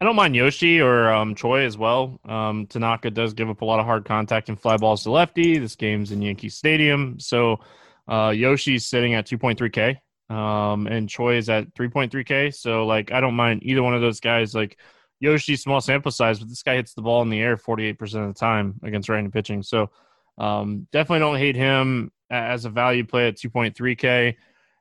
I 0.01 0.06
don't 0.06 0.17
mind 0.17 0.36
Yoshi 0.36 0.82
or 0.82 1.10
um, 1.10 1.34
Choi 1.34 1.62
as 1.62 1.77
well. 1.77 2.20
Um, 2.25 2.67
Tanaka 2.67 3.10
does 3.10 3.34
give 3.34 3.50
up 3.50 3.62
a 3.62 3.65
lot 3.65 3.79
of 3.79 3.86
hard 3.86 4.03
contact 4.03 4.50
and 4.50 4.60
fly 4.60 4.75
balls 4.75 5.03
to 5.03 5.12
lefty. 5.12 5.58
This 5.58 5.77
game's 5.77 6.12
in 6.12 6.22
Yankee 6.22 6.50
Stadium, 6.50 7.22
so 7.22 7.62
uh, 8.06 8.34
Yoshi's 8.36 8.86
sitting 8.86 9.13
at 9.13 9.27
2.3k, 9.27 9.98
um, 10.36 10.88
and 10.88 11.08
Choi 11.08 11.38
is 11.38 11.50
at 11.50 11.74
3.3k. 11.74 12.53
So 12.53 12.86
like, 12.86 13.13
I 13.13 13.22
don't 13.22 13.36
mind 13.36 13.63
either 13.63 13.82
one 13.82 13.96
of 13.96 14.01
those 14.01 14.20
guys. 14.20 14.53
Like 14.53 14.77
Yoshi, 15.19 15.55
small 15.55 15.81
sample 15.81 16.12
size, 16.12 16.39
but 16.39 16.50
this 16.50 16.63
guy 16.63 16.75
hits 16.75 16.93
the 16.93 17.01
ball 17.01 17.21
in 17.21 17.29
the 17.29 17.39
air 17.39 17.57
48% 17.57 18.01
of 18.01 18.33
the 18.33 18.39
time 18.39 18.79
against 18.83 19.09
right-handed 19.09 19.33
pitching. 19.33 19.63
So 19.63 19.89
um, 20.38 20.88
definitely 20.91 21.19
don't 21.19 21.38
hate 21.38 21.55
him 21.55 22.12
as 22.29 22.65
a 22.65 22.69
value 22.69 23.05
play 23.05 23.27
at 23.27 23.38
2.3k. 23.38 24.36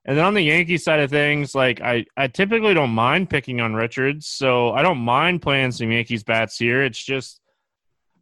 And 0.05 0.17
then 0.17 0.25
on 0.25 0.35
the 0.35 0.43
Yankee 0.43 0.79
side 0.79 1.01
of 1.01 1.11
things, 1.11 1.55
like 1.55 1.81
I, 1.81 2.07
I 2.17 2.29
typically 2.29 2.75
don't 2.75 2.91
mind 2.91 3.29
picking 3.29 3.61
on 3.61 3.75
Richards, 3.75 4.27
so 4.27 4.73
I 4.73 4.83
don't 4.83 4.99
mind 4.99 5.43
playing 5.43 5.73
some 5.73 5.91
Yankees 5.91 6.23
bats 6.23 6.59
here. 6.59 6.85
It's 6.85 7.03
just 7.03 7.41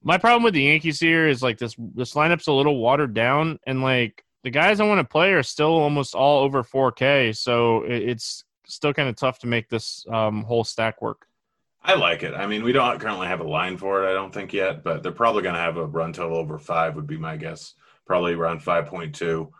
my 0.02 0.16
problem 0.16 0.42
with 0.44 0.54
the 0.54 0.62
Yankees 0.62 1.00
here 1.00 1.28
is 1.28 1.42
like 1.42 1.58
this 1.58 1.74
this 1.94 2.14
lineup's 2.14 2.46
a 2.46 2.52
little 2.52 2.78
watered 2.78 3.12
down, 3.12 3.58
and 3.66 3.82
like 3.82 4.24
the 4.44 4.50
guys 4.50 4.80
I 4.80 4.86
want 4.86 5.00
to 5.00 5.04
play 5.04 5.32
are 5.32 5.42
still 5.42 5.74
almost 5.74 6.14
all 6.14 6.42
over 6.42 6.62
4K, 6.62 7.36
so 7.36 7.82
it, 7.84 8.02
it's 8.10 8.44
still 8.66 8.94
kind 8.94 9.08
of 9.08 9.16
tough 9.16 9.38
to 9.40 9.46
make 9.46 9.68
this 9.68 10.06
um, 10.10 10.42
whole 10.44 10.64
stack 10.64 11.02
work. 11.02 11.26
I 11.84 11.94
like 11.94 12.22
it. 12.22 12.32
I 12.32 12.46
mean, 12.46 12.64
we 12.64 12.72
don't 12.72 12.98
currently 12.98 13.26
have 13.26 13.40
a 13.40 13.48
line 13.48 13.76
for 13.76 14.04
it, 14.04 14.10
I 14.10 14.14
don't 14.14 14.32
think 14.32 14.52
yet, 14.54 14.82
but 14.82 15.02
they're 15.02 15.12
probably 15.12 15.42
going 15.42 15.54
to 15.54 15.60
have 15.60 15.76
a 15.76 15.84
run 15.84 16.14
total 16.14 16.38
over 16.38 16.58
five, 16.58 16.96
would 16.96 17.06
be 17.06 17.18
my 17.18 17.36
guess. 17.36 17.74
Probably 18.06 18.32
around 18.32 18.60
5.2. 18.60 19.50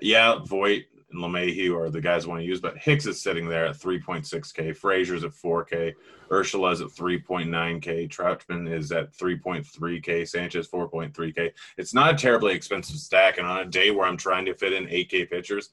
Yeah, 0.00 0.38
Voit 0.44 0.84
and 1.10 1.22
LeMahieu 1.22 1.76
are 1.76 1.90
the 1.90 2.00
guys 2.00 2.24
I 2.24 2.28
want 2.28 2.40
to 2.42 2.46
use, 2.46 2.60
but 2.60 2.76
Hicks 2.76 3.06
is 3.06 3.22
sitting 3.22 3.48
there 3.48 3.66
at 3.66 3.76
3.6K. 3.76 4.76
Frazier's 4.76 5.24
at 5.24 5.32
4K. 5.32 5.94
Urshela's 6.30 6.80
at 6.80 6.88
3.9K. 6.88 8.08
Tauchman 8.08 8.70
is 8.70 8.92
at 8.92 9.12
3.3K. 9.16 10.28
Sanchez 10.28 10.68
4.3K. 10.68 11.50
It's 11.78 11.94
not 11.94 12.14
a 12.14 12.16
terribly 12.16 12.54
expensive 12.54 12.96
stack, 12.96 13.38
and 13.38 13.46
on 13.46 13.60
a 13.60 13.64
day 13.64 13.90
where 13.90 14.06
I'm 14.06 14.18
trying 14.18 14.44
to 14.46 14.54
fit 14.54 14.74
in 14.74 14.86
8K 14.86 15.30
pitchers, 15.30 15.70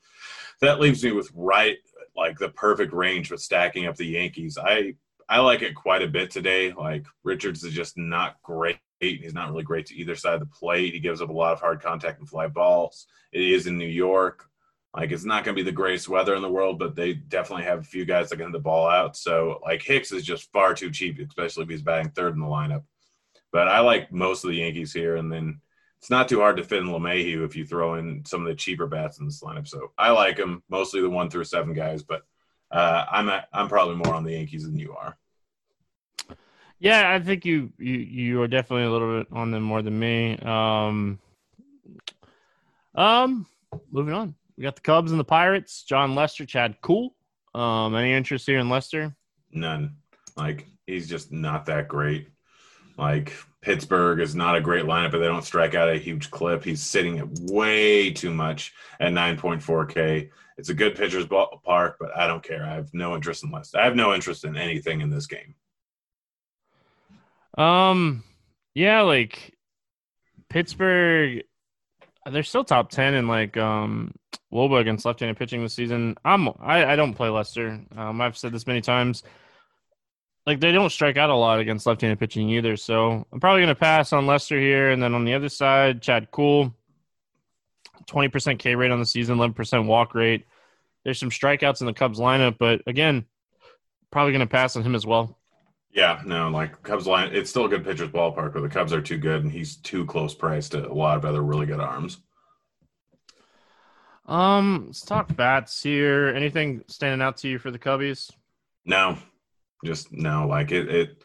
that 0.61 0.79
leaves 0.79 1.03
me 1.03 1.11
with 1.11 1.29
right 1.35 1.77
like 2.15 2.39
the 2.39 2.49
perfect 2.49 2.93
range 2.93 3.27
for 3.27 3.37
stacking 3.37 3.87
up 3.87 3.97
the 3.97 4.05
Yankees. 4.05 4.57
I 4.57 4.95
I 5.27 5.39
like 5.39 5.61
it 5.61 5.75
quite 5.75 6.03
a 6.03 6.07
bit 6.07 6.29
today. 6.29 6.71
Like 6.71 7.05
Richards 7.23 7.63
is 7.63 7.73
just 7.73 7.97
not 7.97 8.35
great. 8.43 8.77
He's 8.99 9.33
not 9.33 9.49
really 9.49 9.63
great 9.63 9.85
to 9.87 9.95
either 9.95 10.15
side 10.15 10.35
of 10.35 10.39
the 10.39 10.45
plate. 10.45 10.93
He 10.93 10.99
gives 10.99 11.21
up 11.21 11.29
a 11.29 11.33
lot 11.33 11.53
of 11.53 11.59
hard 11.59 11.81
contact 11.81 12.19
and 12.19 12.29
fly 12.29 12.47
balls. 12.47 13.07
It 13.31 13.41
is 13.41 13.67
in 13.67 13.77
New 13.77 13.87
York. 13.87 14.45
Like 14.95 15.11
it's 15.11 15.25
not 15.25 15.43
going 15.43 15.55
to 15.55 15.61
be 15.61 15.69
the 15.69 15.75
greatest 15.75 16.07
weather 16.07 16.35
in 16.35 16.41
the 16.41 16.51
world, 16.51 16.79
but 16.79 16.95
they 16.95 17.13
definitely 17.13 17.65
have 17.65 17.79
a 17.79 17.83
few 17.83 18.05
guys 18.05 18.29
that 18.29 18.37
can 18.37 18.47
hit 18.47 18.53
the 18.53 18.59
ball 18.59 18.87
out. 18.87 19.17
So 19.17 19.59
like 19.63 19.81
Hicks 19.81 20.11
is 20.11 20.23
just 20.23 20.51
far 20.51 20.73
too 20.73 20.89
cheap, 20.89 21.19
especially 21.19 21.63
if 21.63 21.69
he's 21.69 21.81
batting 21.81 22.11
third 22.11 22.33
in 22.33 22.39
the 22.39 22.45
lineup. 22.45 22.83
But 23.51 23.67
I 23.67 23.79
like 23.79 24.11
most 24.11 24.43
of 24.43 24.49
the 24.49 24.57
Yankees 24.57 24.93
here, 24.93 25.17
and 25.17 25.31
then 25.31 25.59
it's 25.99 26.09
not 26.09 26.29
too 26.29 26.39
hard 26.39 26.57
to 26.57 26.63
fit 26.63 26.79
in 26.79 26.89
LeMahieu 26.89 27.45
if 27.45 27.55
you 27.55 27.65
throw 27.65 27.95
in 27.95 28.23
some 28.25 28.41
of 28.41 28.47
the 28.47 28.55
cheaper 28.55 28.87
bats 28.87 29.19
in 29.19 29.25
this 29.25 29.41
lineup. 29.41 29.67
So 29.67 29.91
I 29.97 30.11
like 30.11 30.37
them 30.37 30.63
mostly 30.69 31.01
the 31.01 31.09
one 31.09 31.29
through 31.29 31.45
seven 31.45 31.73
guys, 31.73 32.03
but 32.03 32.23
uh, 32.75 33.05
I'm 33.09 33.29
a, 33.29 33.45
I'm 33.53 33.69
probably 33.69 33.95
more 33.95 34.13
on 34.13 34.25
the 34.25 34.33
Yankees 34.33 34.63
than 34.63 34.77
you 34.77 34.93
are. 34.93 35.17
Yeah, 36.77 37.09
I 37.09 37.19
think 37.21 37.45
you 37.45 37.71
you 37.77 37.93
you 37.93 38.41
are 38.41 38.49
definitely 38.49 38.85
a 38.85 38.91
little 38.91 39.19
bit 39.19 39.27
on 39.31 39.51
them 39.51 39.63
more 39.63 39.81
than 39.81 39.97
me. 39.97 40.37
Um, 40.39 41.19
um, 42.93 43.47
moving 43.91 44.13
on. 44.13 44.35
We 44.57 44.63
got 44.63 44.75
the 44.75 44.81
Cubs 44.81 45.11
and 45.11 45.19
the 45.19 45.25
Pirates. 45.25 45.83
Jon 45.83 46.15
Lester, 46.15 46.45
Chad 46.45 46.81
Kuhl. 46.81 47.15
Um, 47.53 47.95
any 47.95 48.11
interest 48.11 48.45
here 48.45 48.59
in 48.59 48.69
Lester? 48.69 49.15
None. 49.51 49.95
Like 50.35 50.67
he's 50.85 51.07
just 51.07 51.31
not 51.31 51.65
that 51.67 51.87
great. 51.87 52.27
Like 52.97 53.33
Pittsburgh 53.61 54.19
is 54.19 54.35
not 54.35 54.57
a 54.57 54.61
great 54.61 54.83
lineup, 54.83 55.11
but 55.11 55.19
they 55.19 55.27
don't 55.27 55.45
strike 55.45 55.75
out 55.75 55.89
a 55.89 55.97
huge 55.97 56.29
clip. 56.29 56.63
He's 56.63 56.81
sitting 56.81 57.19
at 57.19 57.27
way 57.39 58.11
too 58.11 58.31
much 58.31 58.73
at 58.99 59.13
9.4K. 59.13 60.29
It's 60.57 60.69
a 60.69 60.73
good 60.73 60.95
pitcher's 60.95 61.27
park, 61.27 61.97
but 61.99 62.15
I 62.15 62.27
don't 62.27 62.43
care. 62.43 62.65
I 62.65 62.75
have 62.75 62.93
no 62.93 63.15
interest 63.15 63.43
in 63.43 63.51
Lester. 63.51 63.77
I 63.77 63.85
have 63.85 63.95
no 63.95 64.13
interest 64.13 64.45
in 64.45 64.55
anything 64.55 65.01
in 65.01 65.09
this 65.09 65.27
game. 65.27 65.55
Um, 67.57 68.23
yeah, 68.73 69.01
like 69.01 69.53
Pittsburgh, 70.49 71.43
they're 72.29 72.43
still 72.43 72.63
top 72.63 72.89
ten 72.89 73.13
in 73.13 73.27
like 73.27 73.57
um 73.57 74.13
wOBA 74.53 74.79
against 74.79 75.05
left-handed 75.05 75.37
pitching 75.37 75.61
this 75.61 75.73
season. 75.73 76.15
I'm 76.23 76.49
I, 76.59 76.85
I 76.85 76.95
don't 76.95 77.13
play 77.13 77.29
Lester. 77.29 77.81
Um, 77.95 78.21
I've 78.21 78.37
said 78.37 78.51
this 78.51 78.67
many 78.67 78.81
times. 78.81 79.23
Like 80.45 80.59
they 80.59 80.71
don't 80.71 80.91
strike 80.91 81.17
out 81.17 81.29
a 81.29 81.35
lot 81.35 81.59
against 81.59 81.85
left-handed 81.85 82.19
pitching 82.19 82.49
either, 82.49 82.77
so 82.77 83.25
I'm 83.31 83.39
probably 83.39 83.61
gonna 83.61 83.75
pass 83.75 84.13
on 84.13 84.27
Lester 84.27 84.59
here, 84.59 84.91
and 84.91 85.01
then 85.01 85.13
on 85.13 85.25
the 85.25 85.33
other 85.33 85.49
side, 85.49 86.01
Chad 86.01 86.31
Kuhl. 86.31 86.73
20% 88.07 88.59
K 88.59 88.75
rate 88.75 88.91
on 88.91 88.99
the 88.99 89.05
season, 89.05 89.37
11% 89.37 89.85
walk 89.85 90.15
rate. 90.15 90.45
There's 91.03 91.19
some 91.19 91.29
strikeouts 91.29 91.81
in 91.81 91.87
the 91.87 91.93
Cubs 91.93 92.19
lineup, 92.19 92.57
but 92.57 92.81
again, 92.87 93.25
probably 94.11 94.31
going 94.31 94.39
to 94.39 94.47
pass 94.47 94.75
on 94.75 94.83
him 94.83 94.95
as 94.95 95.05
well. 95.05 95.37
Yeah, 95.91 96.21
no, 96.25 96.49
like 96.49 96.83
Cubs 96.83 97.07
line, 97.07 97.29
it's 97.33 97.49
still 97.49 97.65
a 97.65 97.69
good 97.69 97.85
pitcher's 97.85 98.09
ballpark, 98.09 98.53
but 98.53 98.61
the 98.61 98.69
Cubs 98.69 98.91
are 98.91 99.01
too 99.01 99.17
good, 99.17 99.43
and 99.43 99.51
he's 99.51 99.77
too 99.77 100.05
close 100.05 100.33
priced 100.33 100.73
to 100.73 100.89
a 100.89 100.93
lot 100.93 101.17
of 101.17 101.23
other 101.23 101.41
really 101.41 101.65
good 101.65 101.79
arms. 101.79 102.17
Um, 104.25 104.85
let's 104.87 105.01
talk 105.01 105.33
bats 105.35 105.81
here. 105.81 106.27
Anything 106.27 106.83
standing 106.87 107.21
out 107.21 107.37
to 107.37 107.47
you 107.47 107.59
for 107.59 107.71
the 107.71 107.79
Cubbies? 107.79 108.31
No, 108.83 109.17
just 109.85 110.11
no. 110.11 110.47
Like 110.47 110.71
it, 110.71 110.89
it 110.89 111.23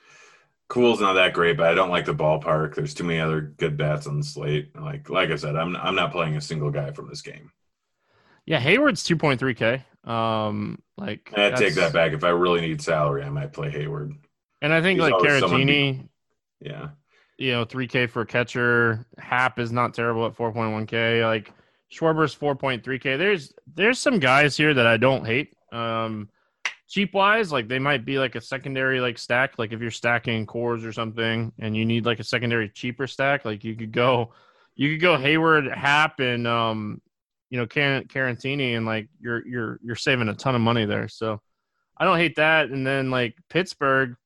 Kuhl's 0.71 1.01
not 1.01 1.15
that 1.15 1.35
great, 1.35 1.57
but 1.57 1.67
I 1.67 1.75
don't 1.75 1.91
like 1.91 2.05
the 2.05 2.15
ballpark. 2.15 2.77
There's 2.77 2.95
too 2.95 3.03
many 3.03 3.19
other 3.19 3.41
good 3.41 3.77
bats 3.77 4.07
on 4.07 4.19
the 4.19 4.25
slate. 4.25 4.75
Like, 4.81 5.11
like 5.11 5.31
I 5.31 5.37
said, 5.37 5.57
I'm 5.57 5.77
I'm 5.77 5.97
not 5.97 6.13
playing 6.13 6.37
a 6.37 6.41
single 6.41 6.71
guy 6.71 6.93
from 6.93 7.09
this 7.09 7.23
game. 7.23 7.51
Yeah, 8.47 8.61
Heyward's 8.61 9.03
2.3K. 9.03 9.83
Um, 10.09 10.81
like 10.97 11.33
I 11.37 11.51
take 11.51 11.75
that 11.75 11.93
back. 11.93 12.13
If 12.13 12.23
I 12.23 12.29
really 12.29 12.61
need 12.61 12.81
salary, 12.81 13.25
I 13.25 13.31
might 13.31 13.53
play 13.53 13.71
Heyward. 13.71 14.17
And 14.63 14.73
I 14.73 14.81
think 14.81 15.01
He's 15.01 15.11
like 15.11 15.21
Caratini, 15.21 16.09
yeah, 16.61 16.91
you 17.37 17.51
know, 17.51 17.67
3K 17.67 18.09
for 18.09 18.23
a 18.23 18.27
catcher. 18.27 19.05
Happ 19.19 19.59
is 19.59 19.73
not 19.73 19.93
terrible 19.93 20.25
at 20.27 20.37
4.1K. 20.37 21.25
Like 21.25 21.53
Schwarber's 21.93 22.35
4.3K. 22.37 23.19
There's 23.19 23.53
there's 23.75 23.99
some 23.99 24.21
guys 24.21 24.57
here 24.57 24.73
that 24.73 24.87
I 24.87 24.99
don't 24.99 25.27
hate. 25.27 25.53
Um, 25.73 26.29
cheap 26.91 27.15
wise, 27.15 27.53
like 27.53 27.69
they 27.69 27.79
might 27.79 28.05
be 28.05 28.19
like 28.19 28.35
a 28.35 28.41
secondary 28.41 29.01
like 29.01 29.17
stack. 29.17 29.59
Like 29.59 29.73
if 29.73 29.81
you're 29.81 29.91
stacking 29.91 30.45
Coors 30.45 30.85
or 30.85 30.93
something, 30.93 31.53
and 31.59 31.77
you 31.77 31.87
need 31.87 32.05
like 32.05 32.19
a 32.19 32.25
secondary 32.25 32.69
cheaper 32.69 33.07
stack, 33.07 33.45
like 33.45 33.65
you 33.65 33.77
could 33.77 33.93
go, 33.93 34.33
you 34.75 34.91
could 34.91 35.01
go 35.01 35.17
Heyward, 35.17 35.73
Happ, 35.75 36.19
and 36.19 36.47
um, 36.47 37.01
you 37.49 37.59
know, 37.59 37.67
Car- 37.67 38.03
Caratini, 38.03 38.77
and 38.77 38.85
like 38.85 39.09
you're 39.21 39.47
you're 39.47 39.79
you're 39.83 39.97
saving 39.97 40.29
a 40.29 40.35
ton 40.35 40.57
of 40.57 40.61
money 40.61 40.85
there. 40.85 41.09
So 41.09 41.41
I 41.97 42.05
don't 42.05 42.19
hate 42.19 42.37
that. 42.37 42.71
And 42.71 42.85
then 42.85 43.11
like 43.11 43.37
Pittsburgh, 43.49 44.17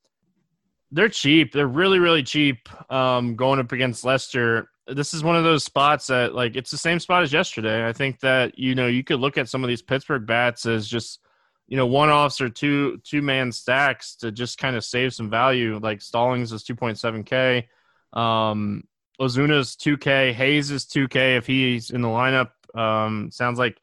they're 0.91 1.11
cheap. 1.11 1.53
They're 1.53 1.69
really 1.69 1.99
really 1.99 2.23
cheap. 2.23 2.69
Um, 2.91 3.37
going 3.37 3.61
up 3.61 3.73
against 3.73 4.05
Lester. 4.05 4.71
this 4.87 5.13
is 5.13 5.23
one 5.23 5.37
of 5.37 5.45
those 5.45 5.65
spots 5.65 6.07
that 6.07 6.35
like 6.35 6.57
it's 6.57 6.71
the 6.71 6.79
same 6.79 6.99
spot 6.99 7.23
as 7.23 7.33
yesterday. 7.33 7.87
I 7.87 7.93
think 7.93 8.21
that 8.21 8.59
you 8.59 8.75
know 8.75 8.87
you 8.87 9.05
could 9.05 9.21
look 9.21 9.37
at 9.37 9.51
some 9.51 9.63
of 9.63 9.69
these 9.69 9.83
Pittsburgh 9.83 10.27
bats 10.27 10.65
as 10.65 10.89
just 10.89 11.21
you 11.67 11.77
know 11.77 11.87
one 11.87 12.11
offs 12.11 12.41
or 12.41 12.49
two 12.49 12.99
two 13.05 13.23
man 13.23 13.53
stacks 13.53 14.17
to 14.17 14.33
just 14.33 14.59
kind 14.59 14.77
of 14.77 14.85
save 14.85 15.15
some 15.15 15.31
value. 15.31 15.79
Like 15.79 16.03
Stallings 16.03 16.53
is 16.53 16.63
two 16.63 16.77
point 16.77 16.99
seven 16.99 17.25
k, 17.25 17.69
um, 18.13 18.85
Osuna's 19.21 19.77
two 19.77 19.97
k, 19.97 20.33
Hayes 20.33 20.71
is 20.71 20.87
two 20.87 21.09
k 21.09 21.37
if 21.37 21.47
he's 21.47 21.91
in 21.91 22.03
the 22.03 22.09
lineup. 22.09 22.51
Um, 22.75 23.31
sounds 23.31 23.59
like 23.59 23.81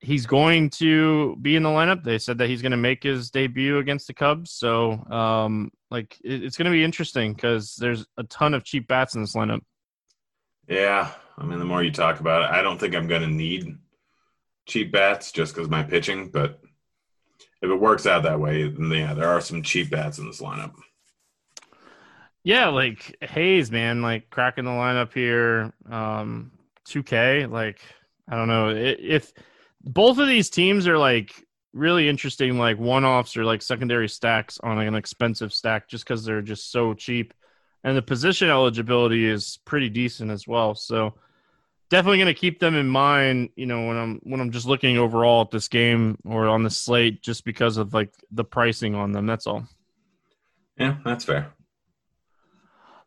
he's 0.00 0.26
going 0.26 0.70
to 0.70 1.36
be 1.36 1.56
in 1.56 1.62
the 1.62 1.68
lineup. 1.68 2.04
They 2.04 2.18
said 2.18 2.38
that 2.38 2.48
he's 2.48 2.62
going 2.62 2.72
to 2.72 2.76
make 2.76 3.02
his 3.02 3.30
debut 3.30 3.78
against 3.78 4.06
the 4.06 4.12
Cubs. 4.12 4.50
So, 4.50 4.92
um, 5.10 5.70
like, 5.90 6.18
it, 6.22 6.44
it's 6.44 6.56
going 6.56 6.66
to 6.66 6.70
be 6.70 6.84
interesting 6.84 7.32
because 7.32 7.74
there's 7.76 8.06
a 8.18 8.24
ton 8.24 8.54
of 8.54 8.64
cheap 8.64 8.86
bats 8.86 9.14
in 9.14 9.22
this 9.22 9.34
lineup. 9.34 9.62
Yeah, 10.68 11.10
I 11.38 11.44
mean, 11.44 11.58
the 11.58 11.64
more 11.64 11.82
you 11.82 11.90
talk 11.90 12.20
about 12.20 12.42
it, 12.42 12.50
I 12.50 12.62
don't 12.62 12.78
think 12.78 12.94
I'm 12.94 13.06
going 13.06 13.22
to 13.22 13.28
need 13.28 13.78
cheap 14.66 14.92
bats 14.92 15.32
just 15.32 15.54
because 15.54 15.68
my 15.68 15.82
pitching. 15.82 16.30
But 16.30 16.60
if 17.64 17.70
it 17.70 17.80
works 17.80 18.06
out 18.06 18.24
that 18.24 18.40
way, 18.40 18.68
then 18.68 18.90
yeah, 18.90 19.14
there 19.14 19.28
are 19.28 19.40
some 19.40 19.62
cheap 19.62 19.90
bats 19.90 20.18
in 20.18 20.26
this 20.26 20.42
lineup. 20.42 20.74
Yeah, 22.42 22.68
like 22.68 23.16
Hayes, 23.22 23.70
man, 23.70 24.02
like 24.02 24.28
cracking 24.28 24.66
the 24.66 24.70
lineup 24.70 25.14
here. 25.14 25.72
Um, 25.90 26.52
2K, 26.86 27.50
like 27.50 27.80
I 28.28 28.36
don't 28.36 28.48
know 28.48 28.68
if 28.68 29.32
both 29.80 30.18
of 30.18 30.28
these 30.28 30.50
teams 30.50 30.86
are 30.86 30.98
like 30.98 31.32
really 31.72 32.06
interesting, 32.06 32.58
like 32.58 32.78
one 32.78 33.06
offs 33.06 33.34
or 33.34 33.44
like 33.44 33.62
secondary 33.62 34.10
stacks 34.10 34.58
on 34.62 34.78
an 34.78 34.94
expensive 34.94 35.54
stack, 35.54 35.88
just 35.88 36.04
because 36.04 36.22
they're 36.22 36.42
just 36.42 36.70
so 36.70 36.92
cheap, 36.92 37.32
and 37.82 37.96
the 37.96 38.02
position 38.02 38.50
eligibility 38.50 39.24
is 39.26 39.58
pretty 39.64 39.88
decent 39.88 40.30
as 40.30 40.46
well. 40.46 40.74
So 40.74 41.14
definitely 41.88 42.18
going 42.18 42.34
to 42.34 42.38
keep 42.38 42.60
them 42.60 42.74
in 42.74 42.88
mind, 42.88 43.50
you 43.56 43.66
know, 43.66 43.86
when 43.86 43.96
I'm 43.96 44.20
when 44.22 44.40
I'm 44.40 44.50
just 44.50 44.66
looking 44.66 44.98
overall 44.98 45.42
at 45.42 45.50
this 45.50 45.68
game 45.68 46.18
or 46.24 46.46
on 46.46 46.62
the 46.62 46.70
slate, 46.70 47.22
just 47.22 47.44
because 47.44 47.76
of 47.76 47.94
like 47.94 48.12
the 48.30 48.44
pricing 48.44 48.94
on 48.94 49.12
them. 49.12 49.26
That's 49.26 49.46
all. 49.46 49.66
Yeah, 50.78 50.96
that's 51.04 51.24
fair. 51.24 51.52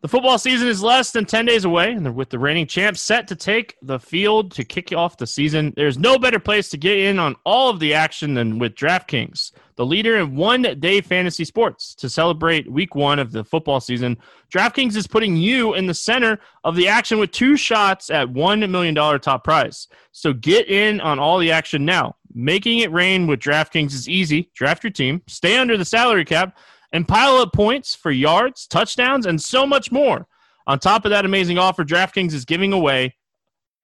The 0.01 0.08
football 0.08 0.38
season 0.38 0.68
is 0.68 0.84
less 0.84 1.10
than 1.10 1.25
10 1.25 1.48
days 1.48 1.66
away, 1.66 1.92
and 1.92 2.13
with 2.13 2.30
the 2.30 2.38
reigning 2.38 2.68
champs 2.68 3.01
set 3.01 3.27
to 3.30 3.36
take 3.36 3.75
the 3.82 4.00
field 4.00 4.51
to 4.51 4.63
kick 4.63 4.94
off 4.94 5.18
the 5.18 5.25
season, 5.25 5.74
there's 5.75 5.98
no 5.98 6.20
better 6.20 6.38
place 6.38 6.70
to 6.70 6.77
get 6.77 7.00
in 7.00 7.18
on 7.18 7.36
all 7.46 7.72
of 7.72 7.80
the 7.80 7.96
action 7.96 8.36
than 8.36 8.60
with 8.60 8.75
DraftKings, 8.75 9.54
the 9.75 9.88
leader 9.88 10.18
in 10.18 10.36
one 10.36 10.62
day 10.62 11.01
fantasy 11.01 11.44
sports. 11.44 11.96
To 11.96 12.12
celebrate 12.12 12.72
week 12.72 12.94
one 12.94 13.18
of 13.18 13.32
the 13.32 13.44
football 13.44 13.80
season, 13.80 14.20
DraftKings 14.54 14.96
is 14.96 15.08
putting 15.08 15.36
you 15.36 15.74
in 15.74 15.88
the 15.88 15.96
center 15.96 16.39
of 16.63 16.75
the 16.75 16.88
action 16.88 17.18
with 17.18 17.32
two 17.32 17.58
shots 17.58 18.12
at 18.12 18.27
$1 18.27 18.70
million 18.70 18.94
top 19.20 19.44
prize. 19.44 19.88
So 20.12 20.32
get 20.32 20.70
in 20.70 21.01
on 21.01 21.18
all 21.18 21.39
the 21.39 21.51
action 21.51 21.86
now. 21.86 22.18
Making 22.36 22.80
it 22.80 22.92
rain 22.92 23.25
with 23.25 23.39
DraftKings 23.39 23.94
is 23.94 24.08
easy. 24.08 24.51
Draft 24.54 24.84
your 24.84 24.92
team, 24.92 25.24
stay 25.25 25.58
under 25.58 25.75
the 25.75 25.86
salary 25.86 26.24
cap 26.24 26.56
and 26.91 27.08
pile 27.08 27.38
up 27.38 27.53
points 27.53 27.96
for 27.96 28.12
yards, 28.12 28.67
touchdowns, 28.67 29.25
and 29.25 29.41
so 29.41 29.65
much 29.65 29.91
more. 29.91 30.27
On 30.65 30.79
top 30.79 31.06
of 31.06 31.12
that 31.12 31.25
amazing 31.25 31.58
offer, 31.58 31.84
DraftKings 31.84 32.34
is 32.34 32.46
giving 32.46 32.74
away 32.74 33.15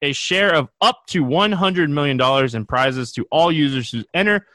a 0.02 0.12
share 0.12 0.54
of 0.54 0.70
up 0.82 1.06
to 1.08 1.24
$100 1.24 1.90
million 1.90 2.56
in 2.56 2.66
prizes 2.66 3.12
to 3.14 3.26
all 3.32 3.52
users 3.52 3.90
who 3.90 4.04
enter 4.14 4.46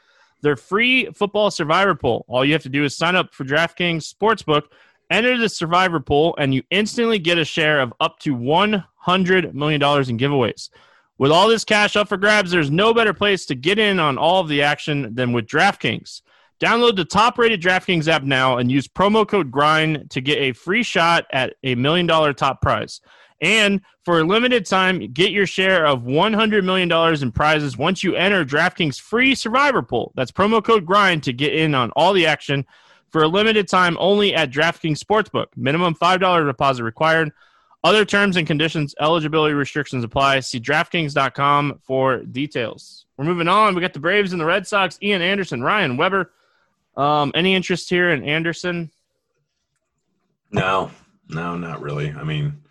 their 0.41 0.55
free 0.55 1.09
football 1.15 1.51
survivor 1.51 1.95
pool. 1.95 2.25
All 2.27 2.45
you 2.45 2.53
have 2.53 2.63
to 2.63 2.69
do 2.69 2.83
is 2.83 2.95
sign 2.95 3.15
up 3.15 3.33
for 3.33 3.43
DraftKings 3.43 4.13
Sportsbook, 4.13 4.63
enter 5.09 5.37
the 5.37 5.49
survivor 5.49 5.99
pool, 5.99 6.35
and 6.37 6.53
you 6.53 6.63
instantly 6.69 7.19
get 7.19 7.39
a 7.39 7.45
share 7.45 7.81
of 7.81 7.93
up 7.99 8.19
to 8.19 8.35
$100 8.35 9.53
million 9.53 9.81
in 9.81 10.17
giveaways. 10.17 10.69
With 11.17 11.31
all 11.31 11.49
this 11.49 11.65
cash 11.65 11.95
up 11.97 12.07
for 12.07 12.15
grabs, 12.15 12.51
there's 12.51 12.71
no 12.71 12.93
better 12.93 13.13
place 13.13 13.45
to 13.47 13.55
get 13.55 13.79
in 13.79 13.99
on 13.99 14.17
all 14.17 14.39
of 14.39 14.47
the 14.47 14.61
action 14.61 15.13
than 15.15 15.33
with 15.33 15.47
DraftKings. 15.47 16.21
Download 16.59 16.95
the 16.95 17.05
top 17.05 17.37
rated 17.37 17.61
DraftKings 17.61 18.07
app 18.07 18.23
now 18.23 18.57
and 18.57 18.71
use 18.71 18.87
promo 18.87 19.27
code 19.27 19.49
GRIND 19.49 20.09
to 20.09 20.19
get 20.19 20.37
a 20.39 20.51
free 20.51 20.83
shot 20.83 21.25
at 21.31 21.53
a 21.63 21.75
million 21.75 22.05
dollar 22.05 22.33
top 22.33 22.61
prize. 22.61 22.99
And 23.41 23.81
for 24.03 24.19
a 24.19 24.23
limited 24.23 24.65
time, 24.65 24.99
get 25.13 25.31
your 25.31 25.47
share 25.47 25.85
of 25.85 26.01
$100 26.01 26.63
million 26.65 26.91
in 27.23 27.31
prizes 27.31 27.77
once 27.77 28.03
you 28.03 28.15
enter 28.15 28.43
DraftKings 28.43 28.99
free 28.99 29.35
survivor 29.35 29.81
pool. 29.81 30.11
That's 30.15 30.31
promo 30.31 30.61
code 30.63 30.85
GRIND 30.85 31.23
to 31.23 31.33
get 31.33 31.53
in 31.53 31.73
on 31.73 31.91
all 31.91 32.11
the 32.11 32.25
action 32.25 32.65
for 33.09 33.23
a 33.23 33.27
limited 33.27 33.67
time 33.67 33.97
only 33.99 34.35
at 34.35 34.51
DraftKings 34.51 34.99
Sportsbook. 34.99 35.47
Minimum 35.55 35.95
$5 35.95 36.45
deposit 36.45 36.83
required. 36.83 37.31
Other 37.83 38.03
terms 38.03 38.35
and 38.35 38.45
conditions, 38.45 38.93
eligibility 38.99 39.53
restrictions 39.53 40.03
apply. 40.03 40.41
See 40.41 40.59
DraftKings.com 40.59 41.79
for 41.81 42.17
details. 42.23 43.05
We're 43.17 43.23
moving 43.23 43.47
on. 43.47 43.73
We 43.73 43.81
got 43.81 43.93
the 43.93 44.01
Braves 44.01 44.33
and 44.33 44.41
the 44.41 44.45
Red 44.45 44.67
Sox. 44.67 44.99
Ian 45.01 45.21
Anderson, 45.21 45.63
Ryan 45.63 45.95
Weber. 45.95 46.31
Um, 46.99 47.31
any 47.33 47.55
interest 47.55 47.89
here 47.89 48.09
in 48.09 48.25
Anderson? 48.25 48.91
No, 50.51 50.91
no, 51.29 51.55
not 51.55 51.81
really. 51.81 52.11
I 52.11 52.23
mean, 52.23 52.61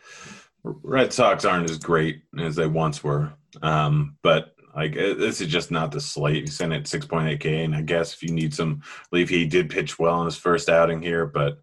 Red 0.62 1.14
Sox 1.14 1.46
aren't 1.46 1.70
as 1.70 1.78
great 1.78 2.20
as 2.38 2.54
they 2.54 2.66
once 2.66 3.02
were. 3.02 3.32
Um, 3.62 4.18
but 4.22 4.54
like 4.76 4.92
this 4.92 5.40
is 5.40 5.48
just 5.48 5.70
not 5.70 5.92
the 5.92 6.00
slate. 6.00 6.42
He's 6.42 6.56
sent 6.56 6.74
at 6.74 6.84
6.8K, 6.84 7.64
and 7.64 7.74
I 7.74 7.80
guess 7.80 8.12
if 8.12 8.22
you 8.22 8.30
need 8.34 8.52
some 8.52 8.82
leave, 9.12 9.30
he 9.30 9.46
did 9.46 9.70
pitch 9.70 9.98
well 9.98 10.20
in 10.20 10.26
his 10.26 10.36
first 10.36 10.68
outing 10.68 11.00
here, 11.00 11.24
but 11.24 11.62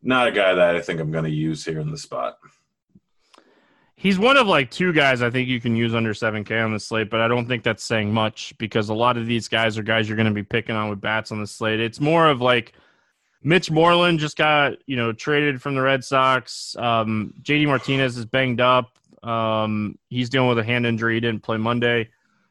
not 0.00 0.28
a 0.28 0.32
guy 0.32 0.54
that 0.54 0.76
I 0.76 0.80
think 0.80 1.00
I'm 1.00 1.10
going 1.10 1.24
to 1.24 1.30
use 1.30 1.64
here 1.64 1.80
in 1.80 1.90
the 1.90 1.98
spot. 1.98 2.38
He's 4.00 4.18
one 4.18 4.38
of 4.38 4.46
like 4.46 4.70
two 4.70 4.94
guys 4.94 5.20
I 5.20 5.28
think 5.28 5.46
you 5.46 5.60
can 5.60 5.76
use 5.76 5.94
under 5.94 6.14
7K 6.14 6.64
on 6.64 6.72
the 6.72 6.80
slate, 6.80 7.10
but 7.10 7.20
I 7.20 7.28
don't 7.28 7.46
think 7.46 7.62
that's 7.62 7.84
saying 7.84 8.10
much 8.10 8.54
because 8.56 8.88
a 8.88 8.94
lot 8.94 9.18
of 9.18 9.26
these 9.26 9.46
guys 9.46 9.76
are 9.76 9.82
guys 9.82 10.08
you're 10.08 10.16
going 10.16 10.26
to 10.26 10.32
be 10.32 10.42
picking 10.42 10.74
on 10.74 10.88
with 10.88 11.02
bats 11.02 11.30
on 11.32 11.38
the 11.38 11.46
slate. 11.46 11.80
It's 11.80 12.00
more 12.00 12.26
of 12.26 12.40
like 12.40 12.72
Mitch 13.42 13.70
Moreland 13.70 14.18
just 14.18 14.38
got, 14.38 14.78
you 14.86 14.96
know, 14.96 15.12
traded 15.12 15.60
from 15.60 15.74
the 15.74 15.82
Red 15.82 16.02
Sox. 16.02 16.74
Um, 16.78 17.34
JD 17.42 17.66
Martinez 17.66 18.16
is 18.16 18.24
banged 18.24 18.62
up. 18.62 18.98
Um, 19.22 19.98
he's 20.08 20.30
dealing 20.30 20.48
with 20.48 20.58
a 20.58 20.64
hand 20.64 20.86
injury. 20.86 21.16
He 21.16 21.20
didn't 21.20 21.42
play 21.42 21.58
Monday. 21.58 22.08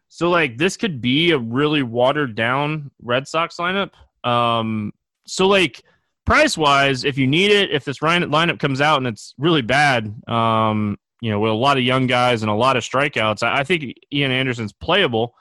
So, 0.08 0.30
like, 0.30 0.56
this 0.60 0.78
could 0.78 1.02
be 1.02 1.32
a 1.32 1.40
really 1.40 1.82
watered 1.82 2.36
down 2.36 2.92
Red 3.02 3.28
Sox 3.28 3.58
lineup. 3.58 3.94
Um, 4.24 4.94
so, 5.26 5.48
like, 5.48 5.82
price 6.26 6.56
wise, 6.56 7.06
if 7.06 7.18
you 7.18 7.26
need 7.26 7.50
it, 7.50 7.72
if 7.72 7.86
this 7.86 7.98
lineup 7.98 8.60
comes 8.60 8.82
out 8.82 8.98
and 8.98 9.08
it's 9.08 9.34
really 9.40 9.64
bad, 9.64 10.14
um, 10.28 11.00
you 11.22 11.32
know, 11.32 11.40
with 11.40 11.52
a 11.52 11.56
lot 11.56 11.78
of 11.78 11.84
young 11.84 12.08
guys 12.08 12.42
and 12.42 12.50
a 12.50 12.56
lot 12.56 12.78
of 12.78 12.84
strikeouts, 12.84 13.44
I, 13.44 13.60
I 13.60 13.64
think 13.64 13.96
Ian 14.12 14.32
Anderson's 14.32 14.74
playable. 14.74 15.36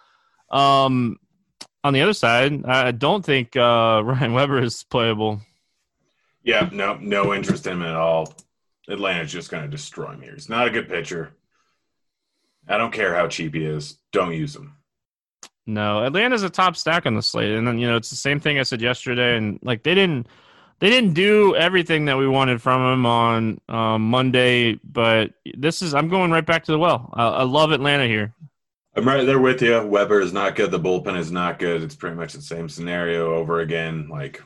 Um, 0.50 1.18
on 1.84 1.92
the 1.92 2.00
other 2.00 2.12
side, 2.12 2.64
I 2.64 2.90
don't 2.92 3.24
think 3.24 3.56
uh, 3.56 4.02
Ryan 4.04 4.32
Weber 4.32 4.62
is 4.62 4.82
playable. 4.84 5.40
Yeah, 6.42 6.68
no, 6.72 6.96
no 6.96 7.34
interest 7.34 7.66
in 7.66 7.74
him 7.74 7.82
at 7.82 7.94
all. 7.94 8.34
Atlanta's 8.88 9.32
just 9.32 9.50
going 9.50 9.64
to 9.64 9.68
destroy 9.68 10.16
me. 10.16 10.28
He's 10.32 10.48
not 10.48 10.66
a 10.66 10.70
good 10.70 10.88
pitcher. 10.88 11.34
I 12.66 12.78
don't 12.78 12.92
care 12.92 13.14
how 13.14 13.28
cheap 13.28 13.54
he 13.54 13.64
is. 13.64 13.98
Don't 14.12 14.34
use 14.34 14.56
him. 14.56 14.74
No, 15.66 16.04
Atlanta's 16.04 16.42
a 16.42 16.50
top 16.50 16.76
stack 16.76 17.04
on 17.04 17.14
the 17.14 17.22
slate, 17.22 17.52
and 17.52 17.66
then 17.66 17.78
you 17.78 17.86
know 17.86 17.96
it's 17.96 18.08
the 18.08 18.16
same 18.16 18.40
thing 18.40 18.58
I 18.58 18.62
said 18.62 18.80
yesterday, 18.80 19.36
and 19.36 19.58
like 19.62 19.82
they 19.82 19.94
didn't 19.94 20.26
they 20.80 20.90
didn't 20.90 21.14
do 21.14 21.56
everything 21.56 22.04
that 22.04 22.16
we 22.16 22.28
wanted 22.28 22.62
from 22.62 22.92
him 22.92 23.06
on 23.06 23.60
um, 23.68 24.02
Monday, 24.02 24.74
but 24.84 25.32
this 25.56 25.82
is 25.82 25.94
I'm 25.94 26.08
going 26.08 26.30
right 26.30 26.46
back 26.46 26.64
to 26.64 26.72
the 26.72 26.78
well. 26.78 27.10
I, 27.14 27.28
I, 27.28 27.42
love 27.42 27.72
Atlanta 27.72 28.06
here. 28.06 28.32
I'm 28.94 29.06
right 29.06 29.24
there 29.24 29.40
with 29.40 29.60
you. 29.60 29.84
Weber 29.84 30.20
is 30.20 30.32
not 30.32 30.56
good. 30.56 30.70
The 30.70 30.80
bullpen 30.80 31.18
is 31.18 31.32
not 31.32 31.58
good. 31.58 31.82
It's 31.82 31.96
pretty 31.96 32.16
much 32.16 32.32
the 32.32 32.42
same 32.42 32.68
scenario 32.68 33.34
over 33.34 33.60
again. 33.60 34.08
Like 34.08 34.42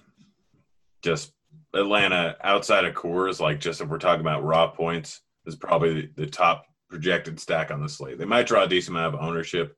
just 1.03 1.33
Atlanta 1.75 2.37
outside 2.43 2.85
of 2.85 2.95
Coors, 2.95 3.41
like 3.41 3.61
just 3.61 3.81
if 3.81 3.89
we're 3.89 3.99
talking 3.99 4.21
about 4.21 4.45
raw 4.45 4.69
points, 4.69 5.21
is 5.47 5.57
probably 5.57 6.11
the 6.17 6.27
top 6.27 6.67
projected 6.89 7.41
stack 7.41 7.71
on 7.71 7.83
the 7.83 7.89
slate. 7.89 8.19
They 8.19 8.25
might 8.25 8.47
draw 8.47 8.65
a 8.65 8.69
decent 8.69 8.97
amount 8.97 9.15
of 9.15 9.21
ownership. 9.21 9.77